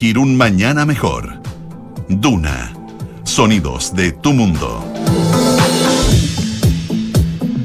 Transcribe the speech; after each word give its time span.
Ir 0.00 0.16
un 0.16 0.36
mañana 0.36 0.86
mejor. 0.86 1.42
Duna. 2.08 2.72
Sonidos 3.24 3.96
de 3.96 4.12
tu 4.12 4.32
mundo. 4.32 4.80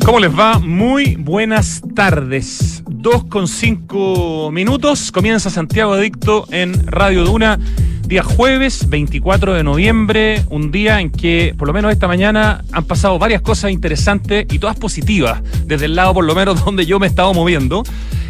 ¿Cómo 0.04 0.20
les 0.20 0.36
va? 0.36 0.58
Muy 0.58 1.16
buenas 1.16 1.84
tardes. 1.94 2.82
Dos 2.90 3.26
con 3.26 3.48
cinco 3.48 4.50
minutos. 4.52 5.12
Comienza 5.12 5.52
Santiago 5.52 5.94
Adicto 5.94 6.48
en 6.50 6.88
Radio 6.88 7.24
Duna. 7.24 7.60
Día 8.08 8.22
jueves 8.22 8.90
24 8.90 9.54
de 9.54 9.64
noviembre, 9.64 10.44
un 10.50 10.72
día 10.72 11.00
en 11.00 11.10
que, 11.10 11.56
por 11.58 11.68
lo 11.68 11.74
menos 11.74 11.92
esta 11.92 12.08
mañana, 12.08 12.64
han 12.72 12.84
pasado 12.84 13.18
varias 13.18 13.42
cosas 13.42 13.72
interesantes 13.72 14.46
y 14.52 14.60
todas 14.60 14.76
positivas, 14.76 15.42
desde 15.66 15.86
el 15.86 15.96
lado 15.96 16.14
por 16.14 16.26
lo 16.26 16.36
menos 16.36 16.64
donde 16.66 16.86
yo 16.86 17.00
me 17.00 17.08
he 17.08 17.10
estado 17.10 17.34
moviendo. 17.34 17.84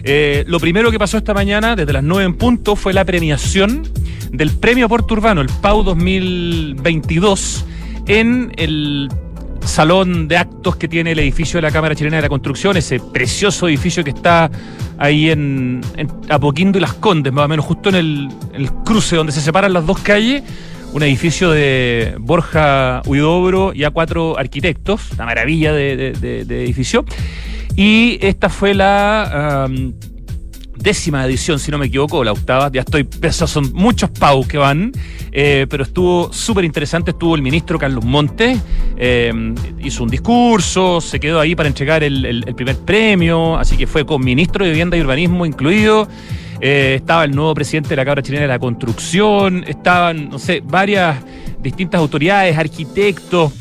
Eh, 0.04 0.44
lo 0.48 0.60
primero 0.60 0.92
que 0.92 1.00
pasó 1.00 1.18
esta 1.18 1.34
mañana, 1.34 1.76
desde 1.76 1.92
las 1.92 2.04
9 2.04 2.24
en 2.24 2.34
punto, 2.36 2.76
fue 2.76 2.94
la 2.94 3.04
premiación 3.04 3.88
del 4.32 4.52
Premio 4.52 4.88
Puerto 4.88 5.16
Urbano, 5.16 5.42
el 5.42 5.50
PAU 5.50 5.84
2022, 5.84 7.66
en 8.08 8.52
el 8.58 9.10
salón 9.66 10.28
de 10.28 10.38
actos 10.38 10.76
que 10.76 10.88
tiene 10.88 11.12
el 11.12 11.20
edificio 11.20 11.58
de 11.58 11.62
la 11.64 11.72
Cámara 11.72 11.96
Chilena 11.96 12.18
de 12.18 12.24
la 12.24 12.30
Construcción, 12.30 12.78
ese 12.78 13.00
precioso 13.00 13.68
edificio 13.68 14.04
que 14.04 14.12
está 14.12 14.50
ahí 14.98 15.30
en, 15.30 15.82
Apoquindo 16.30 16.78
y 16.78 16.82
Las 16.82 16.94
Condes, 16.94 17.34
más 17.34 17.46
o 17.46 17.48
menos 17.48 17.66
justo 17.66 17.90
en 17.90 17.96
el, 17.96 18.30
cruce 18.86 19.16
donde 19.16 19.32
se 19.32 19.42
separan 19.42 19.74
las 19.74 19.86
dos 19.86 20.00
calles, 20.00 20.44
un 20.94 21.04
edificio 21.04 21.52
de 21.52 22.16
Borja 22.20 23.02
Huidobro 23.06 23.74
y 23.74 23.84
a 23.84 23.90
cuatro 23.90 24.38
arquitectos, 24.38 25.12
una 25.14 25.26
maravilla 25.26 25.74
de, 25.74 26.10
edificio. 26.42 27.06
Y 27.76 28.20
esta 28.22 28.50
fue 28.50 28.76
la 28.76 29.68
décima 30.84 31.26
edición, 31.26 31.60
si 31.60 31.72
no 31.72 31.78
me 31.78 31.86
equivoco, 31.86 32.24
la 32.24 32.34
octava, 32.34 32.70
ya 32.72 32.82
estoy, 32.82 33.08
esos 33.22 33.50
son 33.50 33.72
muchos 33.74 34.10
PAU 34.10 34.46
que 34.46 34.58
van, 34.58 34.92
eh, 35.32 35.66
pero 35.70 35.84
estuvo 35.84 36.32
súper 36.34 36.66
interesante, 36.66 37.12
estuvo 37.12 37.36
el 37.36 37.42
ministro 37.42 37.80
Carlos 37.80 38.04
Montes, 38.04 38.60
eh, 38.98 39.32
hizo 39.80 40.04
un 40.04 40.10
discurso, 40.10 41.00
se 41.00 41.22
quedó 41.22 41.40
ahí 41.40 41.56
para 41.56 41.70
entregar 41.70 42.04
el, 42.04 42.44
primer 42.56 42.78
premio, 42.80 43.58
así 43.58 43.78
que 43.78 43.88
fue 43.88 44.06
con 44.06 44.24
ministro 44.24 44.66
de 44.66 44.72
Vivienda 44.72 44.98
y 44.98 45.02
Urbanismo 45.02 45.46
incluido. 45.46 46.08
Eh, 46.60 46.96
estaba 46.96 47.24
el 47.24 47.32
nuevo 47.32 47.54
presidente 47.54 47.90
de 47.90 47.96
la 47.96 48.06
Cámara 48.06 48.22
Chilena 48.22 48.44
de 48.44 48.48
la 48.50 48.60
Construcción, 48.60 49.64
estaban, 49.68 50.30
no 50.30 50.40
sé, 50.40 50.62
varias 50.64 51.18
distintas 51.62 52.00
autoridades, 52.00 52.58
arquitectos, 52.58 53.54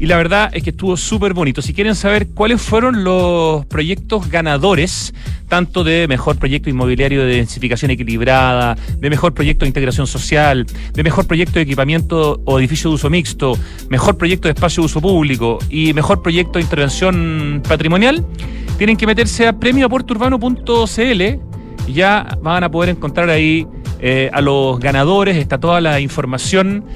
y 0.00 0.06
la 0.06 0.16
verdad 0.16 0.50
es 0.54 0.62
que 0.62 0.70
estuvo 0.70 0.96
súper 0.96 1.34
bonito. 1.34 1.60
Si 1.60 1.74
quieren 1.74 1.94
saber 1.94 2.28
cuáles 2.28 2.62
fueron 2.62 3.04
los 3.04 3.66
proyectos 3.66 4.30
ganadores, 4.30 5.12
tanto 5.46 5.84
de 5.84 6.08
mejor 6.08 6.38
proyecto 6.38 6.70
inmobiliario 6.70 7.20
de 7.20 7.36
densificación 7.36 7.90
equilibrada, 7.90 8.78
de 8.96 9.10
mejor 9.10 9.34
proyecto 9.34 9.66
de 9.66 9.68
integración 9.68 10.06
social, 10.06 10.66
de 10.94 11.02
mejor 11.02 11.26
proyecto 11.26 11.56
de 11.56 11.62
equipamiento 11.62 12.40
o 12.46 12.58
edificio 12.58 12.88
de 12.88 12.94
uso 12.94 13.10
mixto, 13.10 13.58
mejor 13.90 14.16
proyecto 14.16 14.48
de 14.48 14.54
espacio 14.54 14.82
de 14.82 14.86
uso 14.86 15.02
público 15.02 15.58
y 15.68 15.92
mejor 15.92 16.22
proyecto 16.22 16.58
de 16.58 16.62
intervención 16.62 17.62
patrimonial, 17.68 18.24
tienen 18.78 18.96
que 18.96 19.06
meterse 19.06 19.48
a 19.48 19.52
premioaporturbano.cl 19.52 21.22
y 21.86 21.92
ya 21.92 22.38
van 22.40 22.64
a 22.64 22.70
poder 22.70 22.88
encontrar 22.88 23.28
ahí 23.28 23.66
eh, 24.00 24.30
a 24.32 24.40
los 24.40 24.80
ganadores, 24.80 25.36
está 25.36 25.60
toda 25.60 25.82
la 25.82 26.00
información 26.00 26.86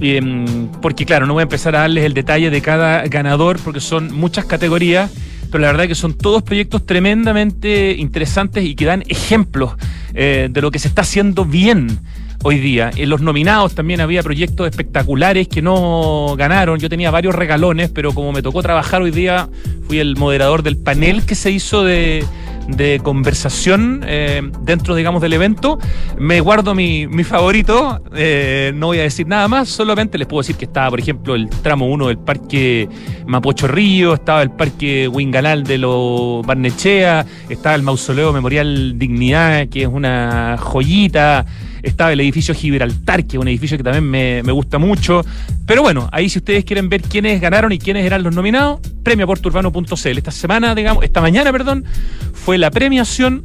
Em, 0.00 0.68
porque 0.80 1.04
claro, 1.04 1.26
no 1.26 1.34
voy 1.34 1.40
a 1.40 1.44
empezar 1.44 1.74
a 1.76 1.80
darles 1.80 2.04
el 2.04 2.14
detalle 2.14 2.50
de 2.50 2.60
cada 2.60 3.02
ganador 3.08 3.58
porque 3.58 3.80
son 3.80 4.12
muchas 4.14 4.44
categorías, 4.44 5.10
pero 5.50 5.62
la 5.62 5.68
verdad 5.68 5.84
es 5.84 5.88
que 5.88 5.94
son 5.94 6.14
todos 6.14 6.42
proyectos 6.42 6.86
tremendamente 6.86 7.94
interesantes 7.98 8.64
y 8.64 8.74
que 8.74 8.84
dan 8.84 9.02
ejemplos 9.08 9.72
eh, 10.14 10.48
de 10.50 10.62
lo 10.62 10.70
que 10.70 10.78
se 10.78 10.88
está 10.88 11.02
haciendo 11.02 11.44
bien 11.44 12.00
hoy 12.42 12.58
día. 12.58 12.90
En 12.96 13.08
los 13.08 13.20
nominados 13.20 13.74
también 13.74 14.00
había 14.00 14.22
proyectos 14.22 14.68
espectaculares 14.68 15.48
que 15.48 15.62
no 15.62 16.34
ganaron. 16.38 16.78
Yo 16.78 16.88
tenía 16.88 17.10
varios 17.10 17.34
regalones, 17.34 17.90
pero 17.90 18.12
como 18.14 18.32
me 18.32 18.42
tocó 18.42 18.62
trabajar 18.62 19.02
hoy 19.02 19.10
día, 19.10 19.48
fui 19.86 19.98
el 19.98 20.16
moderador 20.16 20.62
del 20.62 20.76
panel 20.76 21.24
que 21.24 21.34
se 21.34 21.50
hizo 21.50 21.84
de 21.84 22.24
de 22.68 23.00
conversación 23.02 24.02
eh, 24.06 24.42
dentro, 24.60 24.94
digamos, 24.94 25.22
del 25.22 25.32
evento. 25.32 25.78
Me 26.18 26.40
guardo 26.40 26.74
mi, 26.74 27.06
mi 27.06 27.24
favorito, 27.24 28.00
eh, 28.14 28.72
no 28.74 28.88
voy 28.88 29.00
a 29.00 29.02
decir 29.02 29.26
nada 29.26 29.48
más, 29.48 29.68
solamente 29.68 30.18
les 30.18 30.28
puedo 30.28 30.42
decir 30.42 30.56
que 30.56 30.66
estaba, 30.66 30.90
por 30.90 31.00
ejemplo, 31.00 31.34
el 31.34 31.48
tramo 31.48 31.86
1 31.86 32.08
del 32.08 32.18
Parque 32.18 32.88
Mapocho 33.26 33.66
Río, 33.66 34.14
estaba 34.14 34.42
el 34.42 34.50
Parque 34.50 35.08
Wingalal 35.08 35.64
de 35.64 35.78
los 35.78 36.46
Barnechea, 36.46 37.26
estaba 37.48 37.74
el 37.74 37.82
Mausoleo 37.82 38.32
Memorial 38.32 38.98
Dignidad, 38.98 39.68
que 39.68 39.82
es 39.82 39.88
una 39.88 40.56
joyita 40.58 41.46
estaba 41.82 42.12
el 42.12 42.20
edificio 42.20 42.54
Gibraltar, 42.54 43.24
que 43.26 43.36
es 43.36 43.40
un 43.40 43.48
edificio 43.48 43.76
que 43.76 43.84
también 43.84 44.44
me, 44.44 44.52
gusta 44.52 44.78
mucho. 44.78 45.24
Pero 45.66 45.82
bueno, 45.82 46.08
ahí 46.12 46.28
si 46.28 46.38
ustedes 46.38 46.64
quieren 46.64 46.88
ver 46.88 47.02
quiénes 47.02 47.40
ganaron 47.40 47.72
y 47.72 47.78
quiénes 47.78 48.04
eran 48.04 48.22
los 48.22 48.34
nominados, 48.34 48.80
premioporturbano.cl. 49.02 50.18
Esta 50.18 50.30
semana, 50.30 50.74
digamos, 50.74 51.04
esta 51.04 51.20
mañana, 51.20 51.52
perdón, 51.52 51.84
fue 52.32 52.58
la 52.58 52.70
premiación. 52.70 53.44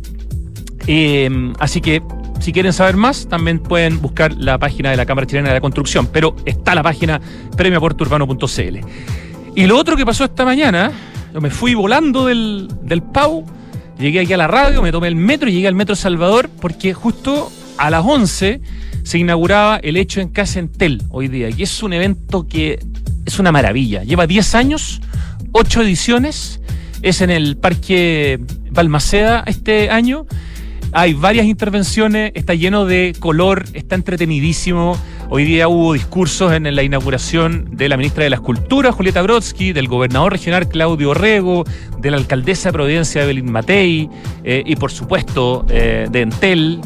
Eh, 0.88 1.54
así 1.60 1.82
que 1.82 2.02
si 2.44 2.52
quieren 2.52 2.74
saber 2.74 2.98
más, 2.98 3.28
también 3.30 3.60
pueden 3.60 4.02
buscar 4.02 4.34
la 4.34 4.58
página 4.58 4.92
de 4.92 4.98
la 4.98 5.06
Cámara 5.06 5.26
Chilena 5.26 5.48
de 5.48 5.56
la 5.56 5.62
Construcción, 5.62 6.08
pero 6.08 6.36
está 6.46 6.76
la 6.76 6.84
página 6.84 7.22
premioporturbano.cl. 7.56 8.80
Y 9.56 9.66
lo 9.66 9.78
otro 9.78 9.96
que 9.96 10.06
pasó 10.06 10.26
esta 10.26 10.44
mañana, 10.44 10.92
yo 11.34 11.40
me 11.40 11.50
fui 11.50 11.74
volando 11.74 12.26
del, 12.26 12.68
del 12.82 13.02
PAU, 13.02 13.46
llegué 13.98 14.20
aquí 14.20 14.34
a 14.34 14.38
la 14.38 14.48
radio, 14.48 14.82
me 14.82 14.92
tomé 14.92 15.08
el 15.08 15.16
metro 15.16 15.48
y 15.48 15.54
llegué 15.54 15.70
al 15.70 15.76
Metro 15.76 15.96
Salvador 15.96 16.50
porque 16.60 16.94
justo 16.94 17.50
a 17.78 17.90
las 17.90 18.04
11 18.06 18.62
se 19.04 19.18
inauguraba 19.18 19.78
el 19.78 19.98
Hecho 19.98 20.22
en 20.22 20.30
Casa 20.30 20.60
Entel 20.60 21.04
hoy 21.10 21.28
día. 21.28 21.50
Y 21.50 21.64
es 21.64 21.84
un 21.84 21.94
evento 21.94 22.48
que 22.48 22.80
es 23.26 23.40
una 23.40 23.52
maravilla. 23.52 24.04
Lleva 24.04 24.28
10 24.28 24.56
años, 24.56 25.02
8 25.52 25.82
ediciones. 25.82 26.60
Es 27.02 27.22
en 27.22 27.30
el 27.30 27.58
Parque 27.58 28.40
Balmaceda 28.72 29.44
este 29.46 29.90
año. 29.90 30.26
Hay 30.96 31.14
varias 31.14 31.48
intervenciones, 31.48 32.32
está 32.36 32.54
lleno 32.54 32.86
de 32.86 33.16
color, 33.20 33.66
está 33.74 33.96
entretenidísimo. 33.96 34.96
Hoy 35.28 35.44
día 35.44 35.68
hubo 35.68 35.94
discursos 35.94 36.54
en 36.54 36.76
la 36.76 36.84
inauguración 36.84 37.76
de 37.76 37.90
la 37.90 37.98
ministra 37.98 38.26
de 38.26 38.30
la 38.30 38.36
Escultura, 38.36 38.92
Julieta 38.92 39.24
Brodsky, 39.24 39.74
del 39.74 39.88
gobernador 39.88 40.34
regional 40.34 40.70
Claudio 40.70 41.10
Orrego, 41.10 41.64
de 41.98 42.12
la 42.12 42.18
alcaldesa 42.18 42.70
de 42.70 42.74
Providencia, 42.74 43.24
Evelyn 43.24 43.52
Matei, 43.52 44.08
eh, 44.44 44.62
y 44.64 44.76
por 44.76 44.92
supuesto 44.92 45.66
eh, 45.68 46.08
de 46.12 46.22
Entel, 46.22 46.80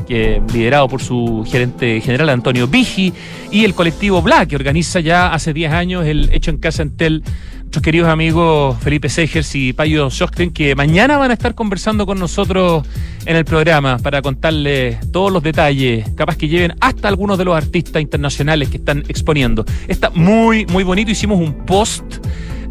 liderado 0.53 0.87
por 0.87 1.01
su 1.01 1.45
gerente 1.45 1.99
general 1.99 2.29
Antonio 2.29 2.65
Vigi, 2.65 3.11
y 3.51 3.65
el 3.65 3.73
colectivo 3.73 4.21
Black, 4.21 4.47
que 4.47 4.55
organiza 4.55 5.01
ya 5.01 5.33
hace 5.33 5.51
10 5.51 5.73
años 5.73 6.05
el 6.05 6.29
Hecho 6.31 6.51
en 6.51 6.59
Casa 6.59 6.81
Entel 6.81 7.23
nuestros 7.67 7.83
queridos 7.83 8.07
amigos 8.07 8.77
Felipe 8.79 9.09
Segers 9.09 9.53
y 9.53 9.73
Payo 9.73 10.09
Schochten, 10.09 10.51
que 10.51 10.73
mañana 10.73 11.17
van 11.17 11.31
a 11.31 11.33
estar 11.33 11.53
conversando 11.53 12.05
con 12.05 12.17
nosotros 12.17 12.87
en 13.25 13.35
el 13.35 13.43
programa 13.43 13.97
para 13.97 14.21
contarles 14.21 15.11
todos 15.11 15.33
los 15.33 15.43
detalles, 15.43 16.09
capaz 16.15 16.37
que 16.37 16.47
lleven 16.47 16.75
hasta 16.79 17.09
algunos 17.09 17.37
de 17.37 17.43
los 17.43 17.57
artistas 17.57 18.01
internacionales 18.01 18.69
que 18.69 18.77
están 18.77 19.03
exponiendo. 19.09 19.65
Está 19.89 20.09
muy, 20.11 20.65
muy 20.67 20.85
bonito. 20.85 21.11
Hicimos 21.11 21.41
un 21.41 21.65
post 21.65 22.05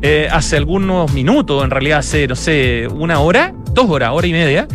eh, 0.01 0.29
hace 0.33 0.57
algunos 0.57 1.13
minutos, 1.13 1.63
en 1.63 1.71
realidad 1.71 1.99
hace, 1.99 2.27
no 2.27 2.34
sé, 2.34 2.89
una 2.91 3.21
hora, 3.21 3.55
dos 3.73 3.91
horas, 3.91 4.13
hora 4.15 4.27
y 4.27 4.33
media 4.33 4.67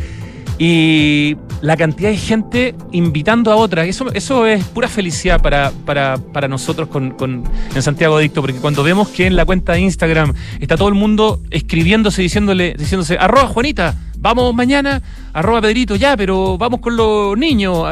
y 0.64 1.38
la 1.64 1.76
cantidad 1.76 2.12
de 2.12 2.18
gente 2.18 2.76
invitando 2.92 3.52
a 3.52 3.56
otra. 3.56 3.84
Eso, 3.86 4.14
eso 4.14 4.46
es 4.46 4.64
pura 4.64 4.88
felicidad 4.88 5.42
para, 5.42 5.72
para, 5.72 6.48
nosotros 6.48 6.88
con, 6.88 7.44
en 7.74 7.82
Santiago 7.82 8.18
Adicto, 8.18 8.42
porque 8.42 8.60
cuando 8.60 8.84
vemos 8.84 9.08
que 9.08 9.26
en 9.26 9.36
la 9.36 9.44
cuenta 9.44 9.74
de 9.74 9.80
Instagram 9.80 10.36
está 10.60 10.78
todo 10.78 10.90
el 10.90 10.94
mundo 10.94 11.42
escribiéndose, 11.50 12.22
diciéndole, 12.22 12.76
diciéndose, 12.78 13.18
arroba 13.18 13.48
Juanita, 13.48 13.96
vamos 14.20 14.54
mañana, 14.54 15.02
arroba 15.34 15.62
Pedrito, 15.62 15.96
ya, 15.96 16.16
pero 16.16 16.60
vamos 16.60 16.80
con 16.80 16.96
los 16.96 17.36
niños, 17.36 17.84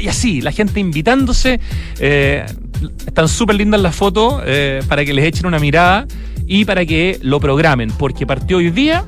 y 0.00 0.08
así, 0.08 0.40
la 0.40 0.50
gente 0.50 0.80
invitándose. 0.80 1.60
Eh, 1.98 2.46
están 3.06 3.28
súper 3.28 3.56
lindas 3.56 3.82
las 3.82 3.94
fotos 3.94 4.42
eh, 4.46 4.80
para 4.88 5.04
que 5.04 5.12
les 5.12 5.26
echen 5.26 5.44
una 5.44 5.58
mirada 5.58 6.06
y 6.46 6.64
para 6.64 6.86
que 6.86 7.18
lo 7.20 7.38
programen, 7.38 7.90
porque 7.90 8.26
partió 8.26 8.56
hoy 8.56 8.70
día 8.70 9.04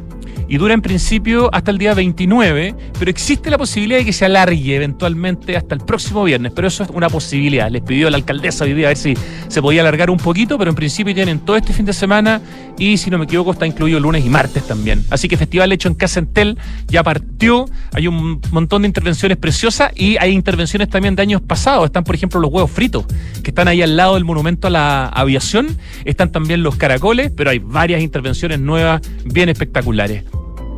y 0.48 0.58
dura 0.58 0.74
en 0.74 0.82
principio 0.82 1.48
hasta 1.52 1.70
el 1.70 1.78
día 1.78 1.94
29, 1.94 2.74
pero 2.98 3.10
existe 3.10 3.50
la 3.50 3.58
posibilidad 3.58 3.98
de 3.98 4.04
que 4.04 4.12
se 4.12 4.24
alargue 4.24 4.76
eventualmente 4.76 5.56
hasta 5.56 5.74
el 5.74 5.80
próximo 5.80 6.24
viernes, 6.24 6.52
pero 6.54 6.68
eso 6.68 6.84
es 6.84 6.90
una 6.90 7.08
posibilidad. 7.08 7.70
Les 7.70 7.82
pidió 7.82 8.08
a 8.08 8.10
la 8.10 8.16
alcaldesa 8.16 8.64
hoy 8.64 8.72
a 8.84 8.88
ver 8.88 8.96
si 8.96 9.14
se 9.48 9.62
podía 9.62 9.80
alargar 9.80 10.10
un 10.10 10.18
poquito, 10.18 10.58
pero 10.58 10.70
en 10.70 10.76
principio 10.76 11.14
tienen 11.14 11.40
todo 11.40 11.56
este 11.56 11.72
fin 11.72 11.86
de 11.86 11.92
semana 11.92 12.40
y 12.78 12.96
si 12.98 13.10
no 13.10 13.18
me 13.18 13.24
equivoco 13.24 13.52
está 13.52 13.66
incluido 13.66 13.98
lunes 13.98 14.24
y 14.24 14.28
martes 14.28 14.66
también. 14.66 15.04
Así 15.10 15.28
que 15.28 15.36
Festival 15.36 15.72
Hecho 15.72 15.88
en 15.88 15.94
Casa 15.94 16.20
Entel 16.20 16.58
ya 16.86 17.02
partió, 17.02 17.66
hay 17.92 18.06
un 18.06 18.40
montón 18.50 18.82
de 18.82 18.88
intervenciones 18.88 19.38
preciosas 19.38 19.92
y 19.94 20.16
hay 20.18 20.32
intervenciones 20.32 20.88
también 20.88 21.16
de 21.16 21.22
años 21.22 21.40
pasados. 21.42 21.86
Están, 21.86 22.04
por 22.04 22.14
ejemplo, 22.14 22.40
los 22.40 22.50
huevos 22.50 22.70
fritos, 22.70 23.06
que 23.42 23.50
están 23.50 23.68
ahí 23.68 23.82
al 23.82 23.96
lado 23.96 24.14
del 24.14 24.24
monumento 24.24 24.68
a 24.68 24.70
la 24.70 25.06
aviación, 25.06 25.76
están 26.04 26.30
también 26.30 26.62
los 26.62 26.76
caracoles, 26.76 27.32
pero 27.34 27.50
hay 27.50 27.58
varias 27.58 28.02
intervenciones 28.02 28.60
nuevas 28.60 29.00
bien 29.24 29.48
espectaculares. 29.48 30.24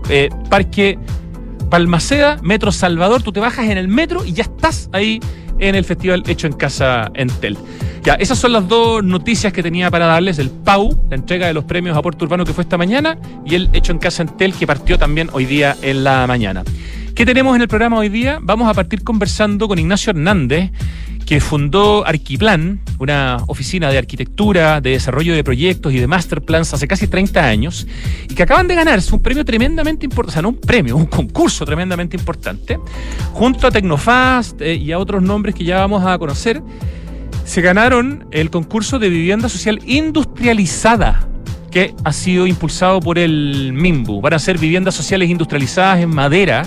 Eh, 0.08 0.30
parque 0.48 0.98
Palmaceda, 1.70 2.38
Metro 2.42 2.72
Salvador, 2.72 3.22
tú 3.22 3.32
te 3.32 3.40
bajas 3.40 3.68
en 3.68 3.76
el 3.76 3.88
metro 3.88 4.24
y 4.24 4.32
ya 4.32 4.44
estás 4.44 4.88
ahí 4.92 5.20
en 5.58 5.74
el 5.74 5.84
festival 5.84 6.22
Hecho 6.26 6.46
en 6.46 6.54
Casa 6.54 7.10
Entel. 7.14 7.58
Ya, 8.02 8.14
esas 8.14 8.38
son 8.38 8.52
las 8.52 8.66
dos 8.68 9.04
noticias 9.04 9.52
que 9.52 9.62
tenía 9.62 9.90
para 9.90 10.06
darles, 10.06 10.38
el 10.38 10.50
PAU, 10.50 10.98
la 11.10 11.16
entrega 11.16 11.46
de 11.46 11.52
los 11.52 11.64
premios 11.64 11.96
a 11.96 12.00
Puerto 12.00 12.24
Urbano 12.24 12.44
que 12.44 12.54
fue 12.54 12.62
esta 12.62 12.78
mañana, 12.78 13.18
y 13.44 13.54
el 13.54 13.68
Hecho 13.72 13.92
en 13.92 13.98
Casa 13.98 14.22
Entel 14.22 14.54
que 14.54 14.66
partió 14.66 14.98
también 14.98 15.28
hoy 15.32 15.44
día 15.44 15.76
en 15.82 16.04
la 16.04 16.26
mañana. 16.26 16.62
¿Qué 17.18 17.26
tenemos 17.26 17.56
en 17.56 17.62
el 17.62 17.66
programa 17.66 17.98
hoy 17.98 18.08
día? 18.10 18.38
Vamos 18.40 18.68
a 18.68 18.74
partir 18.74 19.02
conversando 19.02 19.66
con 19.66 19.76
Ignacio 19.76 20.10
Hernández, 20.10 20.70
que 21.26 21.40
fundó 21.40 22.06
Arquiplan, 22.06 22.78
una 23.00 23.38
oficina 23.48 23.90
de 23.90 23.98
arquitectura, 23.98 24.80
de 24.80 24.90
desarrollo 24.90 25.34
de 25.34 25.42
proyectos 25.42 25.92
y 25.92 25.98
de 25.98 26.06
master 26.06 26.42
plans 26.42 26.72
hace 26.74 26.86
casi 26.86 27.08
30 27.08 27.44
años, 27.44 27.88
y 28.28 28.36
que 28.36 28.44
acaban 28.44 28.68
de 28.68 28.76
ganarse 28.76 29.12
un 29.12 29.20
premio 29.20 29.44
tremendamente 29.44 30.06
importante, 30.06 30.30
o 30.30 30.32
sea, 30.32 30.42
no 30.42 30.50
un 30.50 30.60
premio, 30.60 30.96
un 30.96 31.06
concurso 31.06 31.64
tremendamente 31.64 32.16
importante, 32.16 32.78
junto 33.32 33.66
a 33.66 33.72
Tecnofast 33.72 34.60
eh, 34.60 34.76
y 34.76 34.92
a 34.92 35.00
otros 35.00 35.20
nombres 35.20 35.56
que 35.56 35.64
ya 35.64 35.78
vamos 35.78 36.06
a 36.06 36.16
conocer, 36.18 36.62
se 37.44 37.60
ganaron 37.60 38.28
el 38.30 38.48
concurso 38.48 39.00
de 39.00 39.08
vivienda 39.08 39.48
social 39.48 39.80
industrializada 39.86 41.28
que 41.72 41.96
ha 42.04 42.12
sido 42.12 42.46
impulsado 42.46 43.00
por 43.00 43.18
el 43.18 43.72
MIMBU. 43.72 44.20
Van 44.20 44.34
a 44.34 44.38
ser 44.38 44.56
viviendas 44.56 44.94
sociales 44.94 45.28
industrializadas 45.28 45.98
en 46.00 46.10
madera 46.10 46.64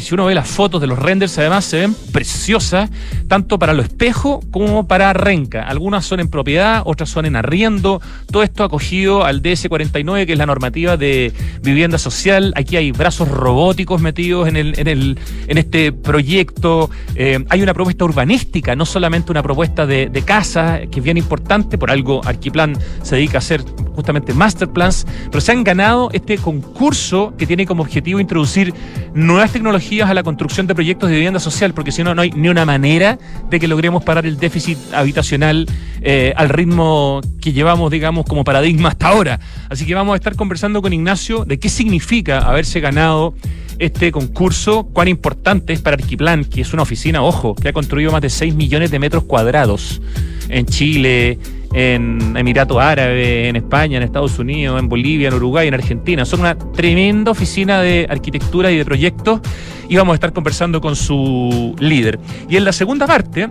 y 0.00 0.02
si 0.02 0.14
uno 0.14 0.24
ve 0.24 0.34
las 0.34 0.48
fotos 0.48 0.80
de 0.80 0.86
los 0.86 0.98
renders, 0.98 1.36
además 1.36 1.66
se 1.66 1.80
ven 1.80 1.94
preciosas, 2.10 2.88
tanto 3.28 3.58
para 3.58 3.74
lo 3.74 3.82
espejo 3.82 4.40
como 4.50 4.88
para 4.88 5.12
renca. 5.12 5.62
Algunas 5.68 6.06
son 6.06 6.20
en 6.20 6.28
propiedad, 6.28 6.82
otras 6.86 7.10
son 7.10 7.26
en 7.26 7.36
arriendo. 7.36 8.00
Todo 8.32 8.42
esto 8.42 8.64
acogido 8.64 9.24
al 9.26 9.42
DS49, 9.42 10.24
que 10.24 10.32
es 10.32 10.38
la 10.38 10.46
normativa 10.46 10.96
de 10.96 11.34
vivienda 11.62 11.98
social. 11.98 12.54
Aquí 12.56 12.78
hay 12.78 12.92
brazos 12.92 13.28
robóticos 13.28 14.00
metidos 14.00 14.48
en, 14.48 14.56
el, 14.56 14.78
en, 14.78 14.88
el, 14.88 15.18
en 15.46 15.58
este 15.58 15.92
proyecto. 15.92 16.88
Eh, 17.14 17.44
hay 17.50 17.62
una 17.62 17.74
propuesta 17.74 18.06
urbanística, 18.06 18.74
no 18.74 18.86
solamente 18.86 19.30
una 19.30 19.42
propuesta 19.42 19.84
de, 19.84 20.08
de 20.08 20.22
casa, 20.22 20.80
que 20.90 21.00
es 21.00 21.04
bien 21.04 21.18
importante. 21.18 21.76
Por 21.76 21.90
algo, 21.90 22.22
Arquiplan 22.24 22.74
se 23.02 23.16
dedica 23.16 23.36
a 23.36 23.40
hacer 23.40 23.62
justamente 23.94 24.32
master 24.32 24.68
plans, 24.70 25.06
pero 25.26 25.42
se 25.42 25.52
han 25.52 25.62
ganado 25.62 26.08
este 26.12 26.38
concurso 26.38 27.34
que 27.36 27.46
tiene 27.46 27.66
como 27.66 27.82
objetivo 27.82 28.18
introducir 28.18 28.72
nuevas 29.12 29.52
tecnologías 29.52 29.89
a 29.98 30.14
la 30.14 30.22
construcción 30.22 30.68
de 30.68 30.74
proyectos 30.74 31.08
de 31.08 31.16
vivienda 31.16 31.40
social, 31.40 31.74
porque 31.74 31.90
si 31.90 32.04
no, 32.04 32.14
no 32.14 32.22
hay 32.22 32.30
ni 32.30 32.48
una 32.48 32.64
manera 32.64 33.18
de 33.50 33.58
que 33.58 33.66
logremos 33.66 34.04
parar 34.04 34.24
el 34.24 34.38
déficit 34.38 34.78
habitacional 34.94 35.66
eh, 36.00 36.32
al 36.36 36.48
ritmo 36.48 37.20
que 37.40 37.52
llevamos, 37.52 37.90
digamos, 37.90 38.24
como 38.24 38.44
paradigma 38.44 38.90
hasta 38.90 39.08
ahora. 39.08 39.40
Así 39.68 39.86
que 39.86 39.94
vamos 39.94 40.12
a 40.12 40.16
estar 40.16 40.36
conversando 40.36 40.80
con 40.80 40.92
Ignacio 40.92 41.44
de 41.44 41.58
qué 41.58 41.68
significa 41.68 42.38
haberse 42.38 42.78
ganado 42.78 43.34
este 43.80 44.12
concurso, 44.12 44.84
cuán 44.84 45.08
importante 45.08 45.72
es 45.72 45.80
para 45.80 45.94
Arquiplan, 45.94 46.44
que 46.44 46.60
es 46.60 46.72
una 46.72 46.82
oficina, 46.82 47.22
ojo, 47.22 47.56
que 47.56 47.68
ha 47.68 47.72
construido 47.72 48.12
más 48.12 48.22
de 48.22 48.30
6 48.30 48.54
millones 48.54 48.92
de 48.92 49.00
metros 49.00 49.24
cuadrados 49.24 50.00
en 50.48 50.66
Chile, 50.66 51.38
en 51.72 52.36
Emiratos 52.36 52.78
Árabes, 52.78 53.48
en 53.48 53.56
España, 53.56 53.96
en 53.96 54.02
Estados 54.02 54.38
Unidos, 54.38 54.78
en 54.78 54.88
Bolivia, 54.88 55.28
en 55.28 55.34
Uruguay, 55.34 55.68
en 55.68 55.74
Argentina. 55.74 56.24
Son 56.24 56.40
una 56.40 56.56
tremenda 56.56 57.30
oficina 57.30 57.80
de 57.80 58.06
arquitectura 58.10 58.70
y 58.70 58.78
de 58.78 58.84
proyectos 58.84 59.40
y 59.88 59.96
vamos 59.96 60.12
a 60.12 60.14
estar 60.14 60.32
conversando 60.32 60.80
con 60.80 60.96
su 60.96 61.74
líder. 61.78 62.18
Y 62.48 62.56
en 62.56 62.64
la 62.64 62.72
segunda 62.72 63.06
parte 63.06 63.48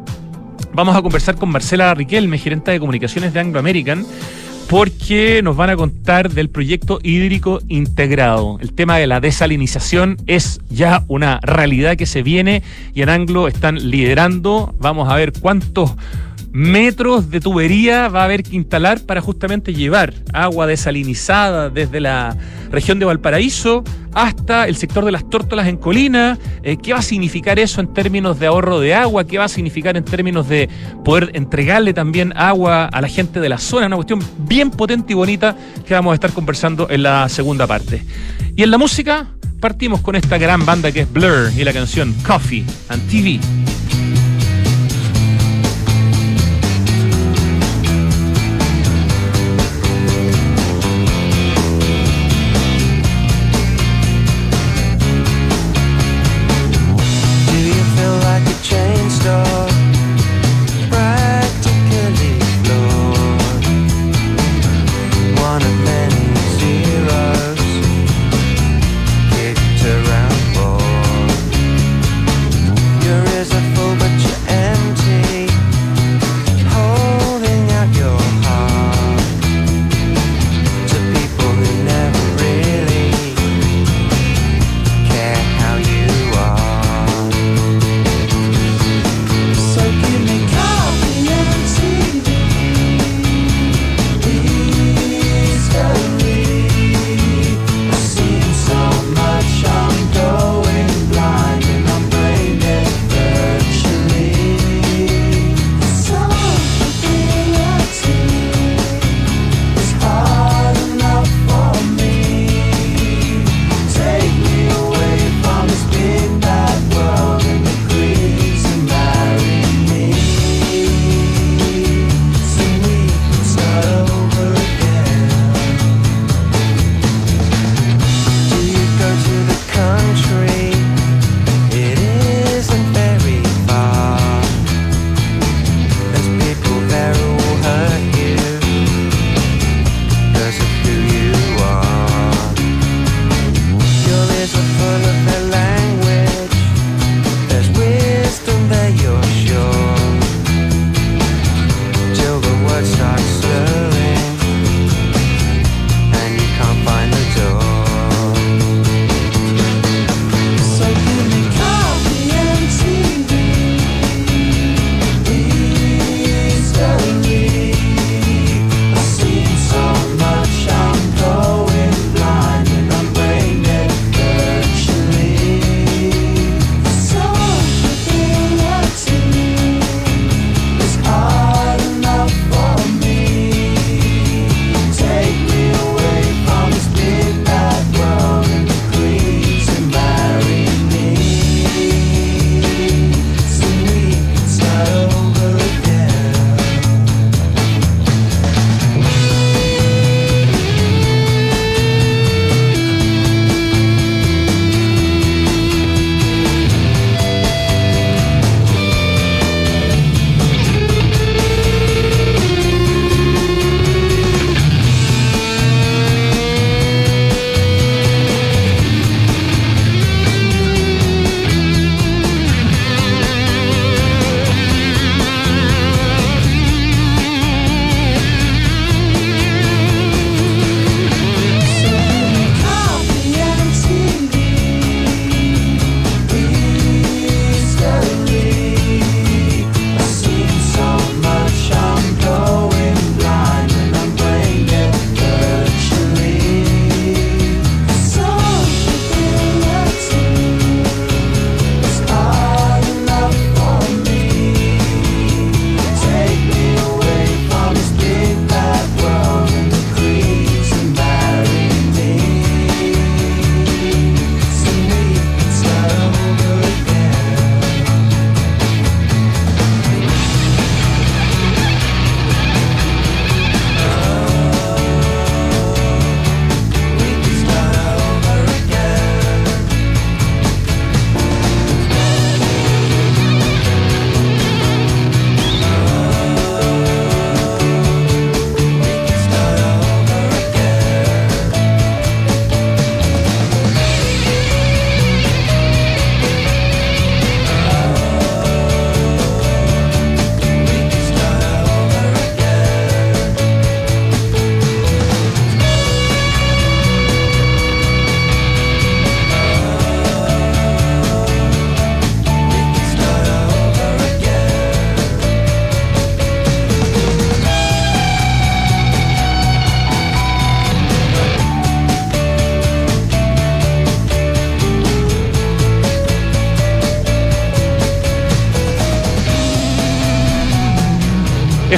vamos 0.74 0.95
a 0.95 1.01
conversar 1.01 1.36
con 1.36 1.50
Marcela 1.50 1.94
Riquelme, 1.94 2.38
gerente 2.38 2.71
de 2.71 2.80
comunicaciones 2.80 3.33
de 3.33 3.39
Anglo 3.39 3.60
American 3.60 4.06
porque 4.69 5.42
nos 5.42 5.57
van 5.57 5.71
a 5.71 5.75
contar 5.75 6.30
del 6.30 6.50
proyecto 6.50 7.00
hídrico 7.01 7.60
integrado. 7.69 8.60
El 8.62 8.74
tema 8.74 8.98
de 8.98 9.07
la 9.07 9.19
desalinización 9.19 10.18
es 10.27 10.62
ya 10.69 11.04
una 11.07 11.39
realidad 11.42 11.98
que 11.98 12.06
se 12.06 12.21
viene 12.21 12.62
y 12.94 13.01
en 13.01 13.10
Anglo 13.10 13.48
están 13.48 13.89
liderando. 13.89 14.75
Vamos 14.80 15.10
a 15.10 15.16
ver 15.16 15.33
cuántos 15.33 15.95
metros 16.51 17.30
de 17.30 17.40
tubería 17.40 18.07
va 18.10 18.22
a 18.22 18.25
haber 18.25 18.44
que 18.44 18.56
instalar 18.56 19.01
para 19.01 19.22
justamente 19.22 19.74
llevar 19.74 20.13
agua 20.34 20.68
desalinizada 20.68 21.69
desde 21.69 22.00
la 22.00 22.36
región 22.72 23.00
de 23.00 23.06
Valparaíso 23.06 23.84
hasta 24.13 24.68
el 24.68 24.75
sector 24.75 25.06
de 25.06 25.12
las 25.12 25.30
tórtolas 25.30 25.68
en 25.68 25.78
Colina. 25.78 26.38
Eh, 26.63 26.78
¿Qué 26.81 26.94
va 26.94 27.00
a 27.00 27.04
significar 27.04 27.60
eso 27.60 27.81
en 27.81 27.94
términos 27.94 28.40
de 28.40 28.48
ahorro 28.48 28.80
de 28.80 28.96
agua? 28.96 29.25
¿Qué 29.25 29.38
va 29.38 29.46
a 29.46 29.50
significar 29.50 29.98
en 29.98 30.04
términos 30.04 30.48
de 30.50 30.69
poder 31.06 31.31
entregarle 31.34 31.94
también 31.94 32.34
agua 32.36 32.86
a 32.86 33.02
la 33.02 33.07
gente 33.07 33.40
de 33.40 33.50
la 33.50 33.57
zona? 33.57 33.88
Una 33.88 33.98
cuestión 33.98 34.19
bien 34.40 34.72
potente 34.72 35.13
y 35.13 35.16
bonita 35.16 35.56
que 35.86 35.94
vamos 35.94 36.12
a 36.12 36.16
estar 36.16 36.31
conversando 36.31 36.90
en 36.90 37.04
la 37.04 37.30
segunda 37.30 37.68
parte. 37.68 38.04
Y 38.56 38.63
en 38.63 38.72
la 38.72 38.78
música 38.78 39.28
partimos 39.60 40.02
con 40.02 40.16
esta 40.16 40.38
gran 40.38 40.66
banda 40.66 40.92
que 40.92 41.02
es 41.02 41.12
Blur 41.12 41.52
y 41.56 41.63
la 41.63 41.74
canción 41.74 42.13
Coffee 42.25 42.66
and 42.90 43.10
TV. 43.10 43.40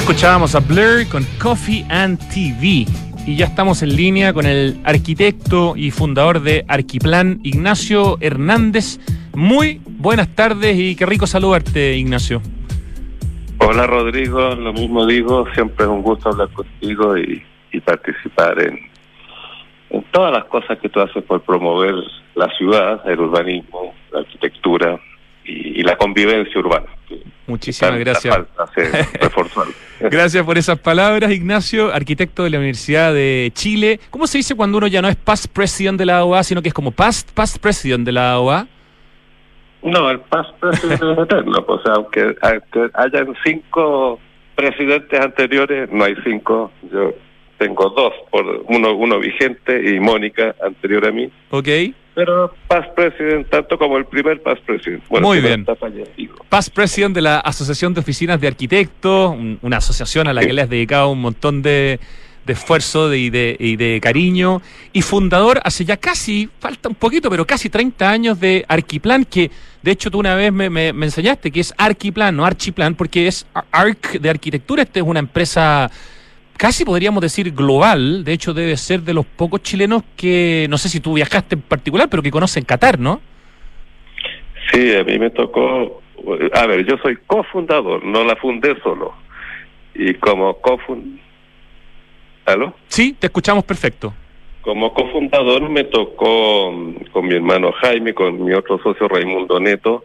Escuchábamos 0.02 0.56
a 0.56 0.58
Blur 0.58 1.08
con 1.08 1.24
Coffee 1.40 1.86
and 1.88 2.18
TV. 2.34 2.86
Y 3.24 3.36
ya 3.36 3.46
estamos 3.46 3.84
en 3.84 3.94
línea 3.94 4.32
con 4.32 4.46
el 4.46 4.80
arquitecto 4.82 5.74
y 5.76 5.92
fundador 5.92 6.40
de 6.40 6.64
Arquiplan, 6.66 7.38
Ignacio 7.44 8.18
Hernández. 8.20 8.98
Muy 9.32 9.80
buenas 9.86 10.34
tardes 10.34 10.76
y 10.76 10.96
qué 10.96 11.06
rico 11.06 11.28
saludarte, 11.28 11.96
Ignacio. 11.96 12.42
Hola 13.58 13.86
Rodrigo, 13.86 14.56
lo 14.56 14.72
mismo 14.72 15.06
digo, 15.06 15.46
siempre 15.54 15.84
es 15.84 15.90
un 15.90 16.02
gusto 16.02 16.30
hablar 16.30 16.48
contigo 16.48 17.16
y, 17.16 17.40
participar 17.84 18.60
en, 18.60 18.80
todas 20.10 20.32
las 20.32 20.46
cosas 20.46 20.80
que 20.80 20.88
tú 20.88 20.98
haces 21.00 21.22
por 21.22 21.42
promover 21.42 21.94
la 22.34 22.48
ciudad, 22.58 23.08
el 23.08 23.20
urbanismo, 23.20 23.94
la 24.10 24.18
arquitectura 24.18 25.00
y 25.44 25.80
la 25.84 25.96
convivencia 25.96 26.58
urbana. 26.58 26.88
Muchísimas 27.52 27.98
gracias. 27.98 28.34
gracias 30.00 30.42
por 30.42 30.56
esas 30.56 30.78
palabras, 30.78 31.30
Ignacio, 31.30 31.92
arquitecto 31.92 32.44
de 32.44 32.50
la 32.50 32.56
Universidad 32.56 33.12
de 33.12 33.50
Chile. 33.52 34.00
¿Cómo 34.08 34.26
se 34.26 34.38
dice 34.38 34.54
cuando 34.54 34.78
uno 34.78 34.86
ya 34.86 35.02
no 35.02 35.08
es 35.08 35.16
past 35.16 35.48
president 35.52 35.98
de 35.98 36.06
la 36.06 36.16
AOA, 36.18 36.44
sino 36.44 36.62
que 36.62 36.68
es 36.68 36.74
como 36.74 36.92
past, 36.92 37.30
past 37.32 37.58
president 37.58 38.06
de 38.06 38.12
la 38.12 38.32
AOA? 38.32 38.66
No, 39.82 40.10
el 40.10 40.20
past 40.20 40.48
president 40.60 41.02
es 41.02 41.18
eterno. 41.18 41.62
Pues, 41.66 41.80
o 41.80 41.82
sea, 41.82 41.94
aunque, 41.96 42.36
hayan 42.94 43.34
cinco 43.44 44.18
presidentes 44.54 45.20
anteriores, 45.20 45.92
no 45.92 46.04
hay 46.04 46.14
cinco. 46.24 46.72
Yo 46.90 47.12
tengo 47.58 47.90
dos, 47.90 48.14
por 48.30 48.46
uno, 48.68 48.94
uno 48.94 49.18
vigente 49.18 49.90
y 49.94 50.00
Mónica 50.00 50.54
anterior 50.64 51.06
a 51.06 51.12
mí. 51.12 51.30
Ok. 51.50 51.68
Pero 52.14 52.54
past 52.68 52.90
president, 52.94 53.48
tanto 53.48 53.78
como 53.78 53.96
el 53.96 54.04
primer 54.04 54.42
past 54.42 54.62
president. 54.64 55.02
Muy 55.08 55.40
bien. 55.40 55.64
Past 56.48 56.74
president 56.74 57.14
de 57.14 57.22
la 57.22 57.38
Asociación 57.38 57.94
de 57.94 58.00
Oficinas 58.00 58.40
de 58.40 58.48
Arquitectos, 58.48 59.34
una 59.62 59.78
asociación 59.78 60.28
a 60.28 60.34
la 60.34 60.42
que 60.42 60.52
le 60.52 60.62
has 60.62 60.68
dedicado 60.68 61.08
un 61.10 61.20
montón 61.22 61.62
de, 61.62 61.98
esfuerzo 62.46 63.14
y, 63.14 63.30
de, 63.30 63.98
cariño. 64.02 64.60
Y 64.92 65.00
fundador 65.00 65.60
hace 65.64 65.86
ya 65.86 65.96
casi, 65.96 66.50
falta 66.58 66.90
un 66.90 66.96
poquito, 66.96 67.30
pero 67.30 67.46
casi 67.46 67.70
30 67.70 68.10
años 68.10 68.38
de 68.38 68.64
Arquiplan, 68.68 69.24
que 69.24 69.50
de 69.82 69.90
hecho 69.90 70.10
tú 70.10 70.18
una 70.18 70.34
vez 70.34 70.52
me, 70.52 70.68
me 70.68 71.06
enseñaste 71.06 71.50
que 71.50 71.60
es 71.60 71.72
Arquiplan, 71.78 72.36
no 72.36 72.44
Archiplan, 72.44 72.94
porque 72.94 73.26
es 73.26 73.46
Arc 73.70 74.20
de 74.20 74.28
arquitectura. 74.28 74.82
Esta 74.82 75.00
es 75.00 75.06
una 75.06 75.20
empresa 75.20 75.90
casi 76.56 76.84
podríamos 76.84 77.20
decir 77.20 77.52
global, 77.52 78.24
de 78.24 78.32
hecho 78.32 78.54
debe 78.54 78.76
ser 78.76 79.00
de 79.00 79.14
los 79.14 79.26
pocos 79.26 79.62
chilenos 79.62 80.02
que, 80.16 80.66
no 80.70 80.78
sé 80.78 80.88
si 80.88 81.00
tú 81.00 81.14
viajaste 81.14 81.56
en 81.56 81.62
particular, 81.62 82.08
pero 82.08 82.22
que 82.22 82.30
conocen 82.30 82.64
Qatar, 82.64 82.98
¿no? 82.98 83.20
Sí, 84.72 84.94
a 84.94 85.04
mí 85.04 85.18
me 85.18 85.30
tocó, 85.30 86.02
a 86.54 86.66
ver, 86.66 86.86
yo 86.86 86.96
soy 87.02 87.16
cofundador, 87.26 88.04
no 88.04 88.24
la 88.24 88.36
fundé 88.36 88.80
solo. 88.82 89.14
Y 89.94 90.14
como 90.14 90.54
cofundador... 90.60 91.20
¿Aló? 92.46 92.74
Sí, 92.88 93.14
te 93.18 93.26
escuchamos 93.26 93.64
perfecto. 93.64 94.12
Como 94.62 94.92
cofundador 94.94 95.68
me 95.68 95.84
tocó 95.84 96.72
con 97.12 97.26
mi 97.26 97.34
hermano 97.34 97.72
Jaime, 97.80 98.14
con 98.14 98.44
mi 98.44 98.52
otro 98.52 98.80
socio 98.82 99.08
Raimundo 99.08 99.60
Neto, 99.60 100.04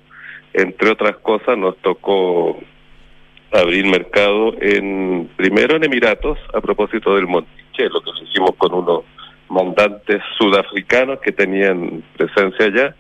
entre 0.54 0.92
otras 0.92 1.18
cosas 1.18 1.58
nos 1.58 1.78
tocó 1.78 2.60
abrir 3.52 3.86
mercado 3.86 4.54
en 4.60 5.30
primero 5.36 5.76
en 5.76 5.84
Emiratos 5.84 6.38
a 6.54 6.62
propósito 6.62 7.16
del 7.16 7.28
Monticello 7.28 8.02
que 8.02 8.24
hicimos 8.24 8.52
con 8.58 8.74
unos 8.74 9.04
mandantes 9.50 10.22
sudafricanos 10.38 11.20
que 11.22 11.32
tenían 11.32 12.04
presencia 12.18 12.66
allá 12.66 12.96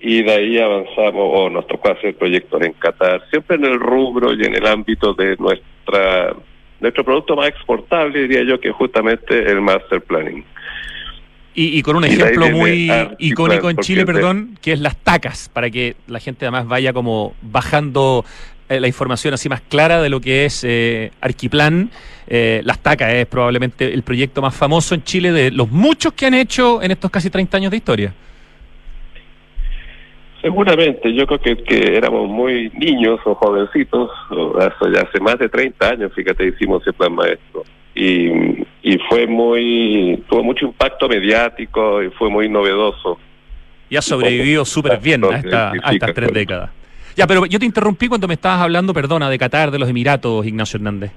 y 0.00 0.22
de 0.22 0.32
ahí 0.32 0.58
avanzamos 0.58 1.30
o 1.32 1.50
nos 1.50 1.66
tocó 1.66 1.92
hacer 1.92 2.14
proyectos 2.16 2.62
en 2.62 2.72
Qatar 2.74 3.22
siempre 3.30 3.56
en 3.56 3.64
el 3.64 3.80
rubro 3.80 4.32
y 4.34 4.44
en 4.44 4.54
el 4.54 4.66
ámbito 4.66 5.14
de 5.14 5.36
nuestra 5.38 6.34
nuestro 6.80 7.04
producto 7.04 7.34
más 7.34 7.48
exportable 7.48 8.26
diría 8.26 8.44
yo 8.44 8.60
que 8.60 8.70
justamente 8.70 9.50
el 9.50 9.60
master 9.60 10.02
planning 10.02 10.44
y, 11.54 11.82
con 11.82 11.96
un 11.96 12.04
ejemplo 12.04 12.50
muy 12.50 12.90
icónico 13.18 13.70
en 13.70 13.76
Chile, 13.78 14.04
perdón, 14.04 14.58
que 14.60 14.72
es 14.72 14.80
las 14.80 14.96
tacas, 14.96 15.48
para 15.52 15.70
que 15.70 15.96
la 16.08 16.18
gente 16.18 16.46
además 16.46 16.66
vaya 16.66 16.92
como 16.92 17.34
bajando 17.42 18.24
eh, 18.68 18.80
la 18.80 18.86
información 18.86 19.34
así 19.34 19.48
más 19.48 19.60
clara 19.60 20.00
de 20.00 20.08
lo 20.08 20.20
que 20.20 20.46
es 20.46 20.64
eh, 20.64 21.10
Arquiplan. 21.20 21.90
Eh, 22.26 22.62
Las 22.64 22.82
Tacas 22.82 23.12
es 23.12 23.26
probablemente 23.26 23.92
el 23.92 24.02
proyecto 24.02 24.40
más 24.40 24.56
famoso 24.56 24.94
en 24.94 25.02
Chile 25.02 25.32
de 25.32 25.50
los 25.50 25.70
muchos 25.70 26.14
que 26.14 26.24
han 26.24 26.34
hecho 26.34 26.82
en 26.82 26.90
estos 26.90 27.10
casi 27.10 27.28
30 27.28 27.56
años 27.58 27.70
de 27.70 27.76
historia. 27.76 28.14
Seguramente, 30.40 31.14
yo 31.14 31.26
creo 31.26 31.40
que, 31.40 31.62
que 31.62 31.96
éramos 31.96 32.28
muy 32.28 32.70
niños 32.70 33.20
o 33.24 33.34
jovencitos, 33.34 34.10
ya 34.92 35.00
hace 35.02 35.20
más 35.20 35.38
de 35.38 35.48
30 35.48 35.88
años, 35.88 36.12
fíjate, 36.14 36.46
hicimos 36.46 36.82
ese 36.82 36.92
plan 36.92 37.14
maestro. 37.14 37.64
Y, 37.94 38.28
y 38.82 38.98
fue 39.08 39.26
muy, 39.26 40.22
tuvo 40.28 40.42
mucho 40.42 40.66
impacto 40.66 41.08
mediático 41.08 42.02
y 42.02 42.10
fue 42.10 42.28
muy 42.28 42.48
novedoso. 42.48 43.18
Y 43.88 43.96
ha 43.96 44.02
sobrevivido 44.02 44.64
súper 44.64 44.98
bien 44.98 45.24
a, 45.24 45.36
esta, 45.36 45.72
a 45.82 45.92
estas 45.92 46.12
tres 46.14 46.32
décadas. 46.32 46.70
Ya, 47.16 47.26
pero 47.26 47.46
yo 47.46 47.58
te 47.58 47.66
interrumpí 47.66 48.08
cuando 48.08 48.26
me 48.26 48.34
estabas 48.34 48.62
hablando, 48.62 48.92
perdona, 48.92 49.30
de 49.30 49.38
Qatar, 49.38 49.70
de 49.70 49.78
los 49.78 49.88
Emiratos, 49.88 50.44
Ignacio 50.46 50.78
Hernández. 50.78 51.12